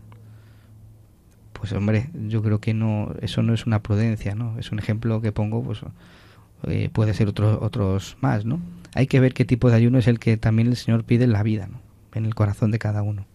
pues 1.53 1.73
hombre, 1.73 2.11
yo 2.27 2.43
creo 2.43 2.59
que 2.59 2.75
no, 2.75 3.15
eso 3.23 3.45
no 3.45 3.55
es 3.55 3.65
una 3.65 3.81
prudencia, 3.81 4.35
¿no? 4.35 4.59
Es 4.59 4.73
un 4.73 4.81
ejemplo 4.81 5.23
que 5.23 5.33
pongo, 5.33 5.63
pues 5.63 5.81
eh, 6.67 6.91
puede 6.93 7.15
ser 7.15 7.29
otros 7.29 7.59
otros 7.63 8.19
más, 8.21 8.45
¿no? 8.45 8.59
Hay 8.95 9.07
que 9.07 9.21
ver 9.21 9.35
qué 9.35 9.45
tipo 9.45 9.69
de 9.71 9.77
ayuno 9.77 9.99
es 9.99 10.07
el 10.07 10.19
que 10.19 10.37
también 10.37 10.69
el 10.69 10.77
Señor 10.77 11.05
pide 11.05 11.25
en 11.25 11.33
la 11.33 11.43
vida, 11.43 11.67
¿no? 11.67 11.81
En 12.15 12.25
el 12.25 12.35
corazón 12.35 12.71
de 12.71 12.79
cada 12.79 13.03
uno. 13.03 13.27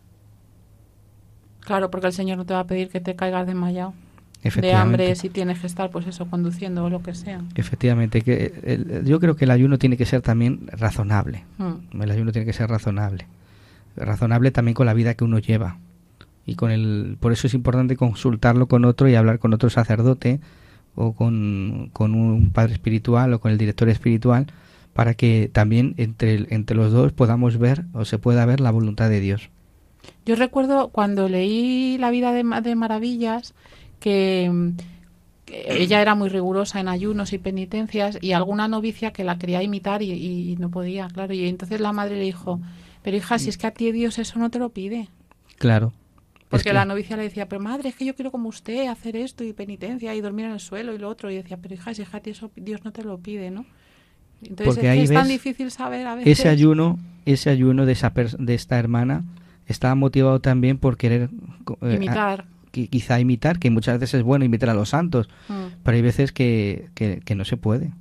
Claro, 1.59 1.91
porque 1.91 2.07
el 2.07 2.13
Señor 2.13 2.37
no 2.37 2.45
te 2.45 2.53
va 2.53 2.61
a 2.61 2.67
pedir 2.67 2.89
que 2.89 3.01
te 3.01 3.15
caigas 3.15 3.45
desmayado 3.45 3.93
de 4.41 4.73
hambre 4.73 5.15
si 5.15 5.29
tienes 5.29 5.59
que 5.59 5.67
estar, 5.67 5.89
pues 5.91 6.07
eso, 6.07 6.25
conduciendo 6.29 6.85
o 6.85 6.89
lo 6.89 7.03
que 7.03 7.13
sea. 7.13 7.41
Efectivamente, 7.55 8.21
que 8.21 9.03
yo 9.05 9.19
creo 9.19 9.35
que 9.35 9.45
el 9.45 9.51
ayuno 9.51 9.77
tiene 9.77 9.97
que 9.97 10.05
ser 10.05 10.21
también 10.21 10.67
razonable. 10.71 11.43
Mm. 11.57 12.01
El 12.01 12.11
ayuno 12.11 12.31
tiene 12.31 12.45
que 12.45 12.53
ser 12.53 12.69
razonable. 12.69 13.27
Razonable 13.97 14.51
también 14.51 14.75
con 14.75 14.85
la 14.85 14.93
vida 14.93 15.13
que 15.15 15.25
uno 15.25 15.39
lleva 15.39 15.77
y 16.45 16.55
con 16.55 16.71
el 16.71 17.17
por 17.19 17.31
eso 17.31 17.47
es 17.47 17.53
importante 17.53 17.97
consultarlo 17.97 18.67
con 18.67 18.85
otro 18.85 19.09
y 19.09 19.15
hablar 19.15 19.39
con 19.39 19.53
otro 19.53 19.69
sacerdote 19.69 20.39
o 20.95 21.13
con, 21.13 21.91
un 21.99 22.51
padre 22.53 22.73
espiritual 22.73 23.33
o 23.33 23.39
con 23.39 23.51
el 23.51 23.57
director 23.57 23.89
espiritual 23.89 24.47
para 24.93 25.13
que 25.13 25.49
también 25.51 25.93
entre, 25.97 26.45
entre 26.53 26.75
los 26.75 26.91
dos 26.91 27.11
podamos 27.11 27.57
ver 27.57 27.85
o 27.93 28.05
se 28.05 28.17
pueda 28.17 28.45
ver 28.45 28.59
la 28.59 28.71
voluntad 28.71 29.09
de 29.09 29.19
Dios. 29.19 29.49
Yo 30.25 30.35
recuerdo 30.35 30.89
cuando 30.89 31.29
leí 31.29 31.97
La 31.97 32.11
vida 32.11 32.31
de, 32.31 32.43
de 32.61 32.75
Maravillas 32.75 33.53
que, 33.99 34.73
ella 35.51 36.01
era 36.01 36.15
muy 36.15 36.29
rigurosa 36.29 36.79
en 36.79 36.87
ayunos 36.87 37.33
y 37.33 37.37
penitencias 37.37 38.17
y 38.21 38.33
alguna 38.33 38.67
novicia 38.67 39.11
que 39.11 39.23
la 39.23 39.37
quería 39.37 39.63
imitar 39.63 40.01
y, 40.01 40.11
y, 40.11 40.55
no 40.57 40.69
podía, 40.69 41.07
claro. 41.07 41.33
Y 41.33 41.47
entonces 41.47 41.79
la 41.81 41.91
madre 41.91 42.17
le 42.17 42.23
dijo, 42.23 42.59
pero 43.01 43.17
hija, 43.17 43.39
si 43.39 43.49
es 43.49 43.57
que 43.57 43.67
a 43.67 43.71
ti 43.71 43.91
Dios 43.91 44.19
eso 44.19 44.37
no 44.39 44.49
te 44.49 44.59
lo 44.59 44.69
pide. 44.69 45.09
Claro. 45.57 45.93
Porque 46.49 46.73
la 46.73 46.85
novicia 46.85 47.15
le 47.15 47.23
decía, 47.23 47.47
pero 47.47 47.61
madre, 47.61 47.89
es 47.89 47.95
que 47.95 48.05
yo 48.05 48.15
quiero 48.15 48.31
como 48.31 48.49
usted 48.49 48.87
hacer 48.87 49.15
esto 49.15 49.43
y 49.43 49.53
penitencia 49.53 50.15
y 50.15 50.21
dormir 50.21 50.45
en 50.45 50.53
el 50.53 50.59
suelo 50.59 50.93
y 50.93 50.97
lo 50.97 51.07
otro. 51.07 51.29
Y 51.29 51.35
decía, 51.35 51.57
pero 51.57 51.75
hija, 51.75 51.93
si 51.93 52.01
hija, 52.01 52.21
eso 52.25 52.51
Dios 52.55 52.83
no 52.83 52.91
te 52.91 53.03
lo 53.03 53.19
pide, 53.19 53.51
¿no? 53.51 53.65
Entonces 54.43 54.83
es, 54.83 55.09
tan 55.11 55.27
difícil 55.27 55.71
saber 55.71 56.05
a 56.07 56.15
veces. 56.15 56.39
Ese 56.39 56.49
ayuno, 56.49 56.99
ese 57.25 57.49
ayuno 57.49 57.85
de, 57.85 57.93
esa 57.93 58.11
de 58.11 58.53
esta 58.53 58.79
hermana 58.79 59.23
estaba 59.67 59.95
motivado 59.95 60.39
también 60.39 60.77
por 60.77 60.97
querer... 60.97 61.29
Eh, 61.81 61.95
imitar. 61.95 62.45
quizá 62.71 63.19
imitar, 63.19 63.59
que 63.59 63.69
muchas 63.69 63.99
veces 63.99 64.19
es 64.19 64.23
bueno 64.23 64.45
imitar 64.45 64.69
a 64.69 64.73
los 64.73 64.89
santos, 64.89 65.29
mm. 65.47 65.81
pero 65.83 65.95
hay 65.95 66.01
veces 66.01 66.31
que, 66.31 66.89
que, 66.95 67.35
no 67.35 67.45
se 67.45 67.57
puede, 67.57 67.91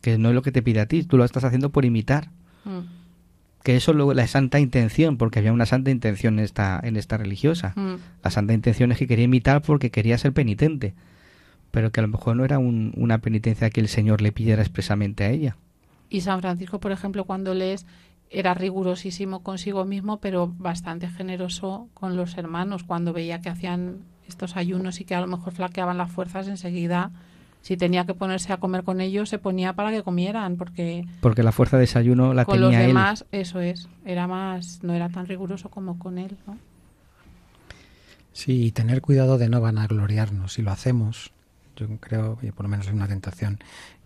que 0.00 0.16
no 0.18 0.30
es 0.30 0.34
lo 0.34 0.42
que 0.42 0.52
te 0.52 0.62
pide 0.62 0.80
a 0.80 0.86
ti, 0.86 1.02
tú 1.02 1.18
lo 1.18 1.24
estás 1.24 1.44
haciendo 1.44 1.70
por 1.70 1.84
imitar. 1.84 2.30
Mm 2.64 3.04
que 3.64 3.76
eso 3.76 3.94
luego 3.94 4.12
la 4.12 4.26
santa 4.26 4.60
intención, 4.60 5.16
porque 5.16 5.38
había 5.38 5.52
una 5.52 5.64
santa 5.64 5.90
intención 5.90 6.38
en 6.38 6.44
esta, 6.44 6.78
en 6.84 6.96
esta 6.96 7.16
religiosa. 7.16 7.72
Mm. 7.74 7.94
La 8.22 8.30
santa 8.30 8.52
intención 8.52 8.92
es 8.92 8.98
que 8.98 9.06
quería 9.06 9.24
imitar 9.24 9.62
porque 9.62 9.90
quería 9.90 10.18
ser 10.18 10.34
penitente, 10.34 10.94
pero 11.70 11.90
que 11.90 12.00
a 12.00 12.02
lo 12.02 12.08
mejor 12.08 12.36
no 12.36 12.44
era 12.44 12.58
una 12.58 13.18
penitencia 13.18 13.70
que 13.70 13.80
el 13.80 13.88
Señor 13.88 14.20
le 14.20 14.32
pidiera 14.32 14.60
expresamente 14.60 15.24
a 15.24 15.30
ella. 15.30 15.56
Y 16.14 16.20
San 16.20 16.40
Francisco, 16.40 16.78
por 16.78 16.92
ejemplo, 16.92 17.24
cuando 17.24 17.54
lees, 17.54 17.86
era 18.30 18.54
rigurosísimo 18.54 19.42
consigo 19.42 19.84
mismo, 19.84 20.20
pero 20.20 20.46
bastante 20.46 21.08
generoso 21.08 21.88
con 21.92 22.16
los 22.16 22.38
hermanos. 22.38 22.84
Cuando 22.84 23.12
veía 23.12 23.40
que 23.40 23.48
hacían 23.48 24.04
estos 24.28 24.56
ayunos 24.56 25.00
y 25.00 25.04
que 25.04 25.16
a 25.16 25.20
lo 25.20 25.26
mejor 25.26 25.54
flaqueaban 25.54 25.98
las 25.98 26.12
fuerzas, 26.12 26.46
enseguida 26.46 27.10
si 27.62 27.76
tenía 27.76 28.06
que 28.06 28.14
ponerse 28.14 28.52
a 28.52 28.58
comer 28.58 28.84
con 28.84 29.00
ellos, 29.00 29.28
se 29.28 29.40
ponía 29.40 29.72
para 29.72 29.90
que 29.90 30.04
comieran, 30.04 30.56
porque... 30.56 31.04
Porque 31.20 31.42
la 31.42 31.50
fuerza 31.50 31.78
de 31.78 31.80
desayuno 31.80 32.32
la 32.32 32.44
con 32.44 32.60
tenía 32.60 32.78
los 32.78 32.86
demás, 32.86 33.24
eso 33.32 33.58
es, 33.58 33.88
era 34.04 34.28
más, 34.28 34.84
no 34.84 34.92
era 34.92 35.08
tan 35.08 35.26
riguroso 35.26 35.68
como 35.68 35.98
con 35.98 36.18
él, 36.18 36.36
¿no? 36.46 36.56
Sí, 38.32 38.66
y 38.66 38.70
tener 38.70 39.00
cuidado 39.00 39.36
de 39.36 39.48
no 39.48 39.60
vanagloriarnos, 39.60 40.52
si 40.52 40.62
lo 40.62 40.70
hacemos, 40.70 41.32
yo 41.74 41.88
creo, 41.98 42.38
y 42.40 42.52
por 42.52 42.66
lo 42.66 42.68
menos 42.68 42.86
es 42.86 42.92
una 42.92 43.08
tentación 43.08 43.58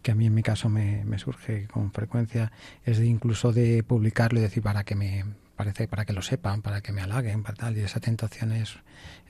que 0.08 0.12
a 0.12 0.14
mí 0.14 0.24
en 0.24 0.34
mi 0.34 0.42
caso 0.42 0.70
me, 0.70 1.04
me 1.04 1.18
surge 1.18 1.66
con 1.66 1.92
frecuencia, 1.92 2.50
es 2.82 2.96
de 2.96 3.04
incluso 3.04 3.52
de 3.52 3.82
publicarlo 3.82 4.38
y 4.38 4.42
decir 4.42 4.62
para 4.62 4.82
que 4.82 4.94
me 4.94 5.22
parece 5.54 5.86
para 5.86 6.06
que 6.06 6.14
lo 6.14 6.22
sepan, 6.22 6.62
para 6.62 6.80
que 6.80 6.92
me 6.92 7.02
halaguen, 7.02 7.42
para 7.42 7.56
tal, 7.56 7.76
y 7.76 7.80
esa 7.80 8.00
tentación 8.00 8.52
es, 8.52 8.76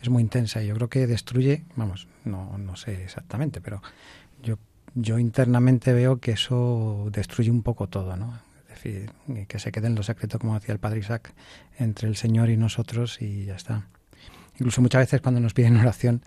es 0.01 0.09
muy 0.09 0.22
intensa 0.22 0.62
y 0.62 0.68
yo 0.68 0.76
creo 0.76 0.89
que 0.89 1.09
destruye, 1.09 1.64
vamos, 1.74 2.07
no, 2.24 2.57
no 2.59 2.76
sé 2.76 3.03
exactamente, 3.03 3.61
pero 3.61 3.83
yo, 4.41 4.57
yo 4.95 5.18
internamente 5.18 5.93
veo 5.93 6.20
que 6.20 6.31
eso 6.31 7.09
destruye 7.11 7.51
un 7.51 7.64
poco 7.64 7.89
todo, 7.89 8.14
¿no? 8.14 8.39
Decir, 8.68 9.11
que 9.49 9.59
se 9.59 9.72
quede 9.72 9.89
en 9.89 9.97
lo 9.97 10.05
secreto, 10.05 10.39
como 10.39 10.55
decía 10.55 10.74
el 10.74 10.79
padre 10.79 11.01
Isaac, 11.01 11.35
entre 11.81 12.07
el 12.07 12.14
Señor 12.14 12.51
y 12.51 12.57
nosotros 12.57 13.20
y 13.20 13.47
ya 13.47 13.57
está. 13.57 13.89
Incluso 14.55 14.81
muchas 14.81 15.01
veces 15.01 15.20
cuando 15.22 15.41
nos 15.41 15.55
piden 15.55 15.76
oración 15.81 16.22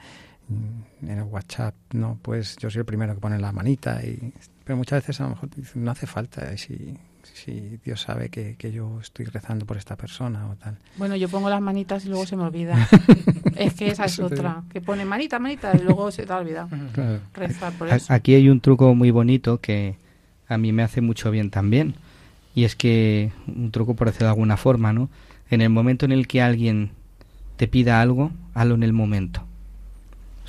en 1.02 1.10
el 1.18 1.24
WhatsApp, 1.24 1.76
¿no? 1.93 2.20
Pues 2.22 2.58
yo 2.58 2.70
soy 2.70 2.80
el 2.80 2.86
primero 2.86 3.14
que 3.14 3.22
pone 3.22 3.39
la 3.39 3.52
manita 3.52 4.04
y 4.04 4.34
pero 4.64 4.78
muchas 4.78 5.02
veces 5.02 5.20
a 5.20 5.24
lo 5.24 5.30
mejor 5.32 5.49
no 5.76 5.91
hace 5.91 6.08
falta 6.08 6.56
si 6.58 6.97
si 7.34 7.80
Dios 7.84 8.02
sabe 8.02 8.30
que, 8.30 8.56
que, 8.58 8.72
yo 8.72 8.99
estoy 8.99 9.26
rezando 9.26 9.66
por 9.66 9.78
esta 9.78 9.95
persona 9.95 10.49
o 10.49 10.56
tal. 10.56 10.78
Bueno, 10.97 11.16
yo 11.16 11.30
pongo 11.30 11.49
las 11.49 11.62
manitas 11.62 12.06
y 12.06 12.10
luego 12.10 12.26
se 12.26 12.36
me 12.36 12.43
olvida. 12.43 12.88
es 13.56 13.74
que 13.74 13.89
esa 13.89 14.06
es 14.06 14.20
otra, 14.20 14.64
que 14.72 14.82
pone 14.82 15.06
manita, 15.06 15.39
manita 15.39 15.72
y 15.76 15.84
luego 15.84 16.12
se 16.12 16.26
te 16.26 16.34
olvida 16.34 16.68
rezar 17.34 17.74
por 17.74 17.89
eso. 17.89 18.12
Aquí 18.14 18.34
hay 18.34 18.49
un 18.49 18.60
truco 18.60 18.93
muy 18.95 19.12
bonito 19.12 19.60
que 19.60 19.95
a 20.47 20.58
mí 20.58 20.72
me 20.72 20.84
hace 20.84 21.02
mucho 21.02 21.32
bien 21.32 21.49
también. 21.49 21.95
Y 22.54 22.66
es 22.66 22.76
que, 22.76 23.32
un 23.47 23.72
truco 23.72 23.95
por 23.95 24.08
decirlo 24.08 24.28
de 24.28 24.32
alguna 24.32 24.58
forma, 24.58 24.91
¿no? 24.91 25.10
En 25.49 25.62
el 25.62 25.70
momento 25.70 26.06
en 26.06 26.12
el 26.12 26.28
que 26.28 26.41
alguien 26.41 26.91
te 27.56 27.68
pida 27.68 28.02
algo, 28.02 28.32
hazlo 28.54 28.76
en 28.76 28.84
el 28.84 28.93
momento. 28.93 29.45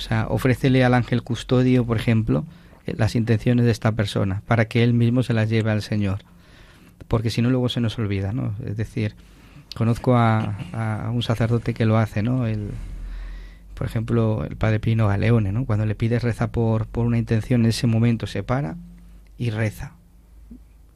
O 0.03 0.07
sea, 0.07 0.27
ofrécele 0.29 0.83
al 0.83 0.93
ángel 0.93 1.23
custodio, 1.23 1.85
por 1.85 1.97
ejemplo, 1.97 2.43
eh, 2.85 2.93
las 2.97 3.15
intenciones 3.15 3.65
de 3.65 3.71
esta 3.71 3.93
persona, 3.93 4.41
para 4.47 4.65
que 4.65 4.83
él 4.83 4.93
mismo 4.93 5.23
se 5.23 5.33
las 5.33 5.49
lleve 5.49 5.71
al 5.71 5.81
Señor 5.81 6.19
porque 7.07 7.29
si 7.29 7.41
no 7.41 7.49
luego 7.49 7.69
se 7.69 7.79
nos 7.79 7.97
olvida, 7.99 8.33
¿no? 8.33 8.55
Es 8.65 8.77
decir, 8.77 9.15
conozco 9.75 10.17
a, 10.17 11.11
un 11.13 11.23
sacerdote 11.23 11.73
que 11.73 11.85
lo 11.85 11.97
hace, 11.97 12.23
¿no? 12.23 12.47
El, 12.47 12.71
por 13.75 13.87
ejemplo, 13.87 14.45
el 14.45 14.55
padre 14.55 14.79
Pino 14.79 15.07
Galeone, 15.07 15.51
¿no? 15.51 15.65
Cuando 15.65 15.85
le 15.85 15.95
pides 15.95 16.23
reza 16.23 16.51
por, 16.51 16.87
por 16.87 17.05
una 17.05 17.17
intención, 17.17 17.61
en 17.61 17.67
ese 17.67 17.87
momento 17.87 18.27
se 18.27 18.43
para 18.43 18.77
y 19.37 19.49
reza. 19.49 19.93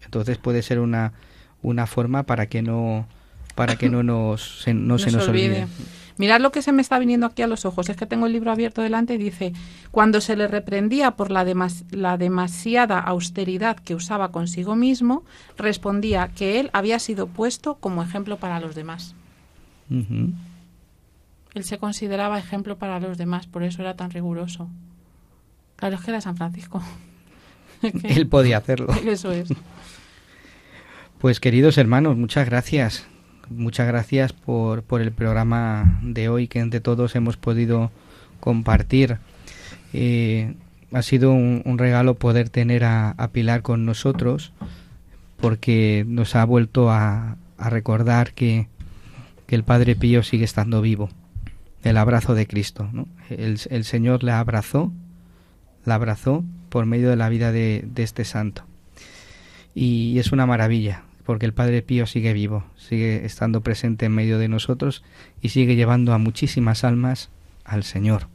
Entonces 0.05 0.37
puede 0.37 0.61
ser 0.61 0.79
una, 0.79 1.13
una 1.61 1.85
forma 1.85 2.23
para 2.23 2.47
que 2.47 2.61
no 2.61 3.07
para 3.55 3.75
que 3.75 3.89
no, 3.89 4.03
nos, 4.03 4.65
no, 4.67 4.99
se 4.99 5.11
nos 5.11 5.27
olvide. 5.27 5.67
Mirad 6.17 6.41
lo 6.41 6.51
que 6.51 6.61
se 6.61 6.71
me 6.71 6.81
está 6.81 6.97
viniendo 6.97 7.27
aquí 7.27 7.43
a 7.43 7.47
los 7.47 7.65
ojos. 7.65 7.89
Es 7.89 7.95
que 7.95 8.05
tengo 8.05 8.25
el 8.25 8.33
libro 8.33 8.51
abierto 8.51 8.81
delante 8.81 9.13
y 9.13 9.17
dice, 9.17 9.53
cuando 9.91 10.19
se 10.19 10.35
le 10.35 10.47
reprendía 10.47 11.11
por 11.11 11.31
la, 11.31 11.45
la 11.91 12.17
demasiada 12.17 12.99
austeridad 12.99 13.77
que 13.77 13.95
usaba 13.95 14.31
consigo 14.31 14.75
mismo, 14.75 15.23
respondía 15.57 16.29
que 16.29 16.59
él 16.59 16.69
había 16.73 16.99
sido 16.99 17.27
puesto 17.27 17.75
como 17.75 18.01
ejemplo 18.01 18.37
para 18.37 18.59
los 18.59 18.73
demás. 18.75 19.15
Él 19.89 21.63
se 21.63 21.77
consideraba 21.77 22.39
ejemplo 22.39 22.77
para 22.77 22.99
los 22.99 23.17
demás, 23.17 23.47
por 23.47 23.63
eso 23.63 23.81
era 23.81 23.95
tan 23.95 24.11
riguroso. 24.11 24.67
Claro, 25.75 25.95
es 25.95 26.01
que 26.01 26.11
era 26.11 26.21
San 26.21 26.35
Francisco. 26.35 26.81
él 28.03 28.27
podía 28.27 28.57
hacerlo. 28.57 28.91
Eso 29.05 29.31
es. 29.31 29.49
Pues 31.19 31.39
queridos 31.39 31.77
hermanos, 31.77 32.17
muchas 32.17 32.47
gracias 32.47 33.07
muchas 33.49 33.87
gracias 33.87 34.33
por, 34.33 34.83
por 34.83 35.01
el 35.01 35.11
programa 35.11 35.99
de 36.01 36.29
hoy 36.29 36.47
que 36.47 36.59
entre 36.59 36.79
todos 36.79 37.15
hemos 37.15 37.37
podido 37.37 37.91
compartir. 38.39 39.17
Eh, 39.93 40.55
ha 40.93 41.01
sido 41.01 41.31
un, 41.31 41.77
regalo 41.77 42.15
poder 42.15 42.49
tener 42.49 42.83
a, 42.83 43.29
Pilar 43.31 43.61
con 43.61 43.85
nosotros 43.85 44.53
porque 45.39 46.05
nos 46.07 46.35
ha 46.35 46.45
vuelto 46.45 46.89
a, 46.89 47.37
a 47.57 47.69
recordar 47.69 48.33
que, 48.33 48.67
que, 49.45 49.55
el 49.55 49.63
Padre 49.63 49.95
Pío 49.95 50.23
sigue 50.23 50.45
estando 50.45 50.81
vivo. 50.81 51.09
El 51.83 51.97
abrazo 51.97 52.33
de 52.35 52.47
Cristo. 52.47 52.89
El, 53.29 53.59
el, 53.69 53.83
Señor 53.83 54.23
la 54.23 54.39
abrazó, 54.39 54.91
la 55.85 55.95
abrazó 55.95 56.43
por 56.69 56.85
medio 56.85 57.09
de 57.09 57.15
la 57.15 57.29
vida 57.29 57.51
de, 57.51 57.83
de 57.85 58.03
este 58.03 58.25
santo. 58.25 58.63
Y 59.75 60.17
es 60.17 60.31
una 60.31 60.45
maravilla 60.45 61.03
porque 61.27 61.45
el 61.45 61.53
Padre 61.53 61.81
Pío 61.81 62.05
sigue 62.05 62.31
vivo, 62.31 62.63
sigue 62.77 63.25
estando 63.25 63.59
presente 63.59 64.05
en 64.05 64.13
medio 64.13 64.39
de 64.39 64.47
nosotros 64.47 65.03
y 65.41 65.49
sigue 65.49 65.75
llevando 65.75 66.13
a 66.13 66.17
muchísimas 66.19 66.85
almas 66.85 67.27
al 67.65 67.83
Señor. 67.83 68.29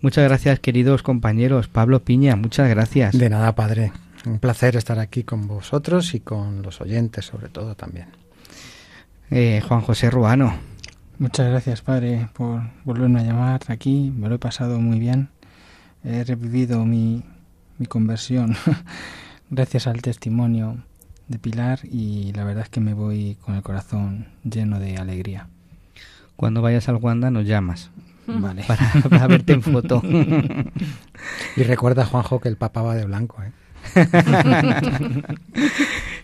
Muchas 0.00 0.24
gracias, 0.24 0.60
queridos 0.60 1.02
compañeros. 1.02 1.68
Pablo 1.68 2.02
Piña, 2.02 2.36
muchas 2.36 2.70
gracias. 2.70 3.18
De 3.18 3.28
nada, 3.28 3.54
Padre. 3.54 3.92
Un 4.24 4.38
placer 4.38 4.76
estar 4.76 4.98
aquí 4.98 5.24
con 5.24 5.46
vosotros 5.46 6.14
y 6.14 6.20
con 6.20 6.62
los 6.62 6.80
oyentes, 6.80 7.26
sobre 7.26 7.50
todo 7.50 7.74
también. 7.74 8.06
Eh, 9.30 9.60
Juan 9.68 9.82
José 9.82 10.08
Ruano. 10.08 10.54
Muchas 11.18 11.50
gracias, 11.50 11.82
Padre, 11.82 12.30
por 12.32 12.62
volverme 12.84 13.20
a 13.20 13.24
llamar 13.24 13.60
aquí. 13.68 14.10
Me 14.16 14.30
lo 14.30 14.36
he 14.36 14.38
pasado 14.38 14.80
muy 14.80 14.98
bien. 14.98 15.28
He 16.02 16.24
revivido 16.24 16.86
mi, 16.86 17.22
mi 17.76 17.84
conversión 17.84 18.56
gracias 19.50 19.86
al 19.86 20.00
testimonio 20.00 20.78
de 21.28 21.38
Pilar 21.38 21.80
y 21.84 22.32
la 22.32 22.44
verdad 22.44 22.64
es 22.64 22.68
que 22.68 22.80
me 22.80 22.94
voy 22.94 23.36
con 23.40 23.54
el 23.54 23.62
corazón 23.62 24.26
lleno 24.44 24.78
de 24.78 24.96
alegría. 24.96 25.48
Cuando 26.36 26.62
vayas 26.62 26.88
al 26.88 26.96
Wanda 26.96 27.30
nos 27.30 27.46
llamas. 27.46 27.90
Vale. 28.26 28.64
Para, 28.66 29.26
verte 29.26 29.52
en 29.52 29.62
foto. 29.62 30.02
y 31.56 31.62
recuerda, 31.62 32.06
Juanjo, 32.06 32.40
que 32.40 32.48
el 32.48 32.56
Papa 32.56 32.82
va 32.82 32.94
de 32.94 33.04
blanco. 33.04 33.42
¿eh? 33.42 33.52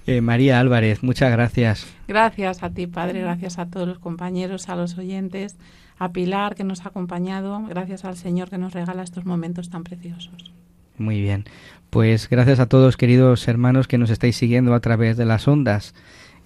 eh, 0.07 0.21
María 0.21 0.61
Álvarez, 0.61 1.03
muchas 1.03 1.31
gracias. 1.31 1.87
Gracias 2.09 2.63
a 2.63 2.71
ti, 2.71 2.87
Padre, 2.87 3.21
gracias 3.21 3.59
a 3.59 3.67
todos 3.67 3.87
los 3.87 3.99
compañeros, 3.99 4.69
a 4.69 4.77
los 4.77 4.97
oyentes, 4.97 5.57
a 5.99 6.11
Pilar 6.11 6.55
que 6.55 6.65
nos 6.65 6.87
ha 6.87 6.89
acompañado, 6.89 7.63
gracias 7.69 8.07
al 8.07 8.17
Señor 8.17 8.49
que 8.49 8.57
nos 8.57 8.73
regala 8.73 9.03
estos 9.03 9.27
momentos 9.27 9.69
tan 9.69 9.85
preciosos. 9.85 10.53
Muy 10.97 11.21
bien. 11.21 11.45
Pues 11.91 12.29
gracias 12.29 12.61
a 12.61 12.67
todos, 12.67 12.97
queridos 12.97 13.49
hermanos, 13.49 13.89
que 13.89 13.99
nos 13.99 14.11
estáis 14.11 14.37
siguiendo 14.37 14.75
a 14.75 14.81
través 14.81 15.17
de 15.17 15.25
las 15.25 15.49
ondas. 15.49 15.93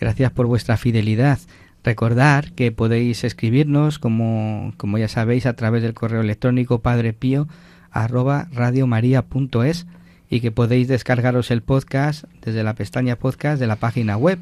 Gracias 0.00 0.32
por 0.32 0.46
vuestra 0.46 0.78
fidelidad. 0.78 1.38
Recordar 1.84 2.52
que 2.52 2.72
podéis 2.72 3.24
escribirnos, 3.24 3.98
como, 3.98 4.72
como 4.78 4.96
ya 4.96 5.06
sabéis, 5.06 5.44
a 5.44 5.52
través 5.52 5.82
del 5.82 5.92
correo 5.92 6.22
electrónico 6.22 6.80
padrepío 6.80 7.46
arroba 7.90 8.48
radiomaria.es 8.52 9.86
y 10.30 10.40
que 10.40 10.50
podéis 10.50 10.88
descargaros 10.88 11.50
el 11.50 11.60
podcast 11.60 12.24
desde 12.42 12.64
la 12.64 12.72
pestaña 12.72 13.16
podcast 13.16 13.60
de 13.60 13.66
la 13.66 13.76
página 13.76 14.16
web. 14.16 14.38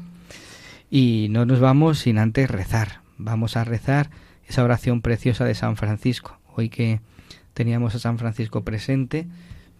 Y 0.89 1.27
no 1.31 1.45
nos 1.45 1.59
vamos 1.59 1.99
sin 1.99 2.17
antes 2.17 2.49
rezar. 2.49 3.01
Vamos 3.17 3.57
a 3.57 3.65
rezar 3.65 4.09
esa 4.47 4.63
oración 4.63 5.01
preciosa 5.01 5.43
de 5.43 5.53
San 5.53 5.75
Francisco. 5.75 6.39
Hoy 6.55 6.69
que 6.69 7.01
teníamos 7.53 7.93
a 7.93 7.99
San 7.99 8.17
Francisco 8.17 8.63
presente, 8.63 9.27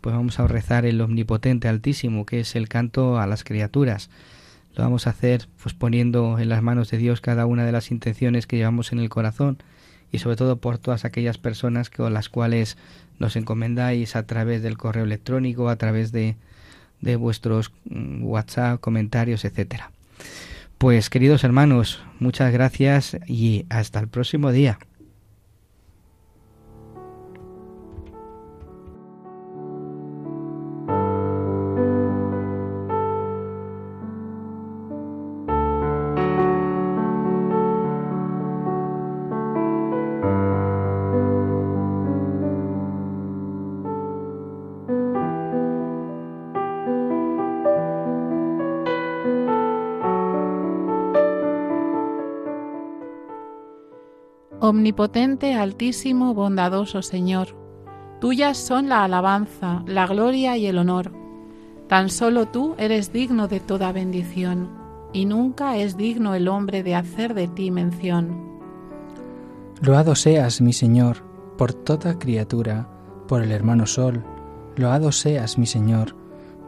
pues 0.04 0.14
vamos 0.14 0.38
a 0.38 0.48
rezar 0.48 0.86
el 0.86 1.00
omnipotente 1.00 1.70
altísimo, 1.70 2.26
que 2.26 2.42
es 2.42 2.58
el 2.58 2.68
canto 2.68 3.22
a 3.22 3.26
las 3.26 3.46
criaturas. 3.46 4.10
Lo 4.76 4.84
vamos 4.84 5.08
a 5.08 5.12
hacer 5.12 5.48
pues 5.62 5.74
poniendo 5.74 6.40
en 6.40 6.50
las 6.50 6.62
manos 6.62 6.92
de 6.92 6.98
Dios 6.98 7.22
cada 7.22 7.46
una 7.46 7.66
de 7.66 7.72
las 7.72 7.90
intenciones 7.90 8.46
que 8.46 8.58
llevamos 8.58 8.92
en 8.92 9.00
el 9.00 9.08
corazón 9.08 9.60
y 10.12 10.20
sobre 10.20 10.36
todo 10.36 10.58
por 10.58 10.78
todas 10.78 11.06
aquellas 11.06 11.38
personas 11.38 11.90
con 11.90 12.14
las 12.14 12.28
cuales 12.28 12.78
nos 13.18 13.38
encomendáis 13.38 14.18
a 14.18 14.24
través 14.24 14.62
del 14.62 14.78
correo 14.78 15.06
electrónico, 15.06 15.70
a 15.70 15.78
través 15.78 16.12
de, 16.12 16.36
de 17.00 17.16
vuestros 17.16 17.72
mm, 17.86 18.26
WhatsApp, 18.26 18.82
comentarios, 18.82 19.46
etcétera. 19.46 19.94
Pues 20.80 21.10
queridos 21.10 21.46
hermanos, 21.46 22.04
muchas 22.20 22.52
gracias 22.52 23.16
y 23.26 23.66
hasta 23.70 24.02
el 24.02 24.10
próximo 24.10 24.52
día. 24.52 24.80
Omnipotente, 54.66 55.56
altísimo, 55.56 56.34
bondadoso 56.34 57.02
Señor, 57.02 57.50
tuyas 58.22 58.58
son 58.58 58.88
la 58.88 59.04
alabanza, 59.04 59.84
la 59.88 60.08
gloria 60.08 60.56
y 60.56 60.68
el 60.68 60.78
honor. 60.78 61.12
Tan 61.90 62.08
solo 62.08 62.46
tú 62.46 62.74
eres 62.78 63.12
digno 63.12 63.50
de 63.50 63.60
toda 63.60 63.92
bendición, 63.92 64.70
y 65.12 65.26
nunca 65.26 65.76
es 65.76 65.98
digno 65.98 66.34
el 66.34 66.48
hombre 66.48 66.82
de 66.82 66.96
hacer 66.96 67.34
de 67.34 67.50
ti 67.50 67.72
mención. 67.72 68.62
Loado 69.82 70.16
seas, 70.16 70.62
mi 70.62 70.72
Señor, 70.72 71.18
por 71.58 71.74
toda 71.74 72.18
criatura, 72.18 72.88
por 73.28 73.44
el 73.44 73.52
hermano 73.52 73.86
sol, 73.86 74.24
loado 74.78 75.12
seas, 75.12 75.58
mi 75.58 75.66
Señor, 75.66 76.16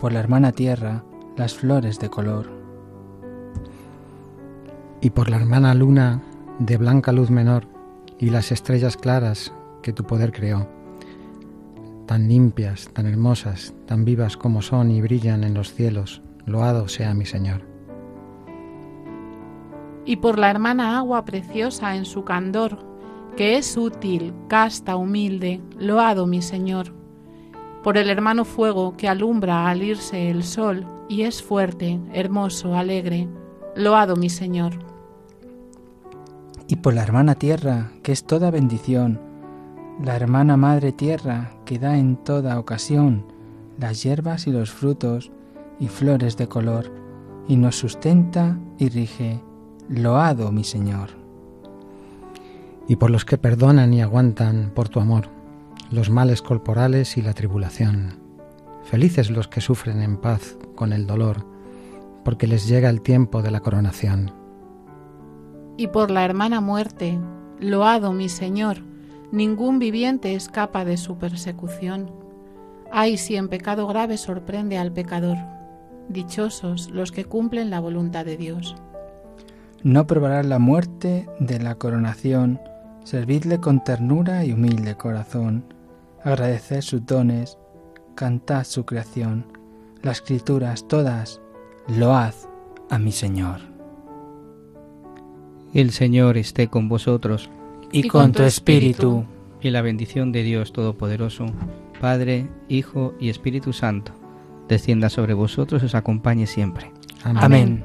por 0.02 0.12
la 0.12 0.20
hermana 0.20 0.52
tierra, 0.52 1.06
las 1.38 1.54
flores 1.54 1.98
de 2.00 2.10
color. 2.10 2.52
Y 5.00 5.12
por 5.12 5.30
la 5.30 5.38
hermana 5.38 5.74
luna, 5.74 6.22
de 6.60 6.76
blanca 6.76 7.14
luz 7.14 7.30
menor, 7.30 7.74
y 8.20 8.30
las 8.30 8.52
estrellas 8.52 8.98
claras 8.98 9.54
que 9.82 9.94
tu 9.94 10.04
poder 10.04 10.32
creó, 10.32 10.68
tan 12.06 12.28
limpias, 12.28 12.90
tan 12.94 13.08
hermosas, 13.08 13.74
tan 13.86 14.06
vivas 14.06 14.38
como 14.38 14.62
son 14.62 14.92
y 14.92 15.02
brillan 15.02 15.44
en 15.44 15.54
los 15.54 15.74
cielos, 15.74 16.22
loado 16.46 16.88
sea 16.88 17.14
mi 17.14 17.26
Señor. 17.26 17.62
Y 20.06 20.18
por 20.18 20.38
la 20.38 20.52
hermana 20.52 20.98
agua 20.98 21.26
preciosa 21.26 21.96
en 21.96 22.06
su 22.06 22.24
candor, 22.24 22.78
que 23.36 23.58
es 23.58 23.76
útil, 23.76 24.34
casta, 24.48 24.96
humilde, 24.96 25.62
loado 25.78 26.28
mi 26.28 26.42
Señor. 26.42 26.94
Por 27.84 27.98
el 27.98 28.10
hermano 28.10 28.46
fuego 28.46 28.96
que 28.98 29.08
alumbra 29.08 29.68
al 29.68 29.84
irse 29.84 30.30
el 30.30 30.44
sol 30.44 30.86
y 31.10 31.24
es 31.24 31.44
fuerte, 31.44 32.00
hermoso, 32.14 32.76
alegre, 32.76 33.28
loado 33.76 34.16
mi 34.16 34.30
Señor 34.30 34.95
y 36.68 36.78
por 36.78 36.94
la 36.94 37.04
hermana 37.04 37.36
tierra, 37.36 37.92
que 38.02 38.12
es 38.12 38.24
toda 38.24 38.52
bendición, 38.52 39.20
la 40.04 40.16
hermana 40.16 40.58
madre 40.58 40.92
tierra, 40.92 41.52
que 41.66 41.80
da 41.80 41.98
en 41.98 42.18
toda 42.18 42.60
ocasión 42.60 43.26
las 43.80 44.04
hierbas 44.04 44.48
y 44.48 44.52
los 44.52 44.72
frutos 44.72 45.32
y 45.80 45.88
flores 45.88 46.38
de 46.38 46.48
color, 46.48 46.92
y 47.48 47.58
nos 47.58 47.78
sustenta 47.78 48.58
y 48.78 48.90
rige. 48.90 49.42
Loado, 49.88 50.52
mi 50.52 50.64
Señor. 50.64 51.10
Y 52.88 52.96
por 52.96 53.12
los 53.12 53.26
que 53.26 53.38
perdonan 53.38 53.94
y 53.94 54.02
aguantan 54.02 54.72
por 54.74 54.90
tu 54.90 55.00
amor 55.00 55.30
los 55.92 56.10
males 56.10 56.42
corporales 56.42 57.18
y 57.18 57.22
la 57.22 57.34
tribulación. 57.34 58.20
Felices 58.84 59.30
los 59.30 59.48
que 59.48 59.62
sufren 59.62 60.02
en 60.02 60.18
paz 60.18 60.58
con 60.76 60.94
el 60.94 61.06
dolor, 61.06 61.46
porque 62.24 62.48
les 62.48 62.68
llega 62.68 62.90
el 62.90 63.02
tiempo 63.02 63.44
de 63.44 63.52
la 63.52 63.60
coronación 63.60 64.45
y 65.78 65.88
por 65.88 66.12
la 66.12 66.26
hermana 66.26 66.62
muerte. 66.62 67.20
Loado 67.60 68.12
mi 68.12 68.30
Señor, 68.30 68.78
ningún 69.32 69.80
viviente 69.80 70.36
escapa 70.36 70.86
de 70.86 70.98
su 70.98 71.18
persecución. 71.18 72.12
Ay, 72.92 73.18
si 73.18 73.36
en 73.36 73.50
pecado 73.50 73.88
grave 73.88 74.18
sorprende 74.18 74.78
al 74.78 74.92
pecador. 74.92 75.38
Dichosos 76.10 76.90
los 76.92 77.12
que 77.12 77.26
cumplen 77.26 77.70
la 77.70 77.80
voluntad 77.80 78.26
de 78.26 78.38
Dios. 78.38 78.76
no 79.84 80.08
probarás 80.08 80.46
la 80.46 80.58
muerte 80.58 81.28
de 81.40 81.60
la 81.60 81.76
coronación, 81.76 82.60
servidle 83.04 83.60
con 83.60 83.84
ternura 83.84 84.44
y 84.44 84.52
humilde 84.52 84.96
corazón, 84.96 85.64
agradecer 86.24 86.82
sus 86.82 87.06
dones, 87.06 87.60
cantad 88.16 88.64
su 88.64 88.86
creación, 88.86 89.46
las 90.02 90.18
escrituras 90.18 90.88
todas, 90.88 91.40
load 91.88 92.34
a 92.90 92.98
mi 92.98 93.12
Señor. 93.12 93.75
El 95.76 95.92
Señor 95.92 96.38
esté 96.38 96.70
con 96.70 96.88
vosotros. 96.88 97.50
Y, 97.92 98.08
con, 98.08 98.32
tu 98.32 98.44
espíritu. 98.44 99.26
Y 99.62 99.70
la 99.72 99.82
bendición 99.82 100.32
de 100.32 100.42
Dios 100.42 100.72
Todopoderoso, 100.72 101.48
Padre, 102.00 102.48
Hijo 102.70 103.14
y 103.20 103.28
Espíritu 103.28 103.74
Santo, 103.74 104.14
descienda 104.70 105.10
sobre 105.10 105.34
vosotros 105.34 105.84
y 105.84 105.88
os 105.88 105.96
acompañe 105.96 106.48
siempre. 106.48 106.92
Amén. 107.24 107.84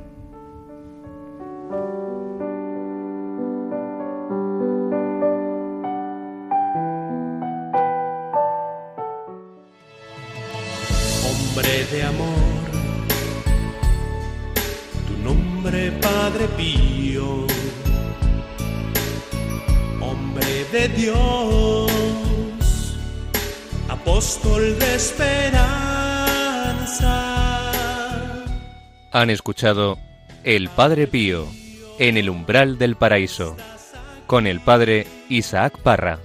Han 29.21 29.29
escuchado 29.29 29.99
El 30.45 30.71
Padre 30.71 31.07
Pío 31.07 31.47
en 31.99 32.17
el 32.17 32.31
umbral 32.31 32.79
del 32.79 32.97
paraíso 32.97 33.55
con 34.27 34.47
el 34.47 34.61
Padre 34.61 35.07
Isaac 35.29 35.79
Parra. 35.83 36.21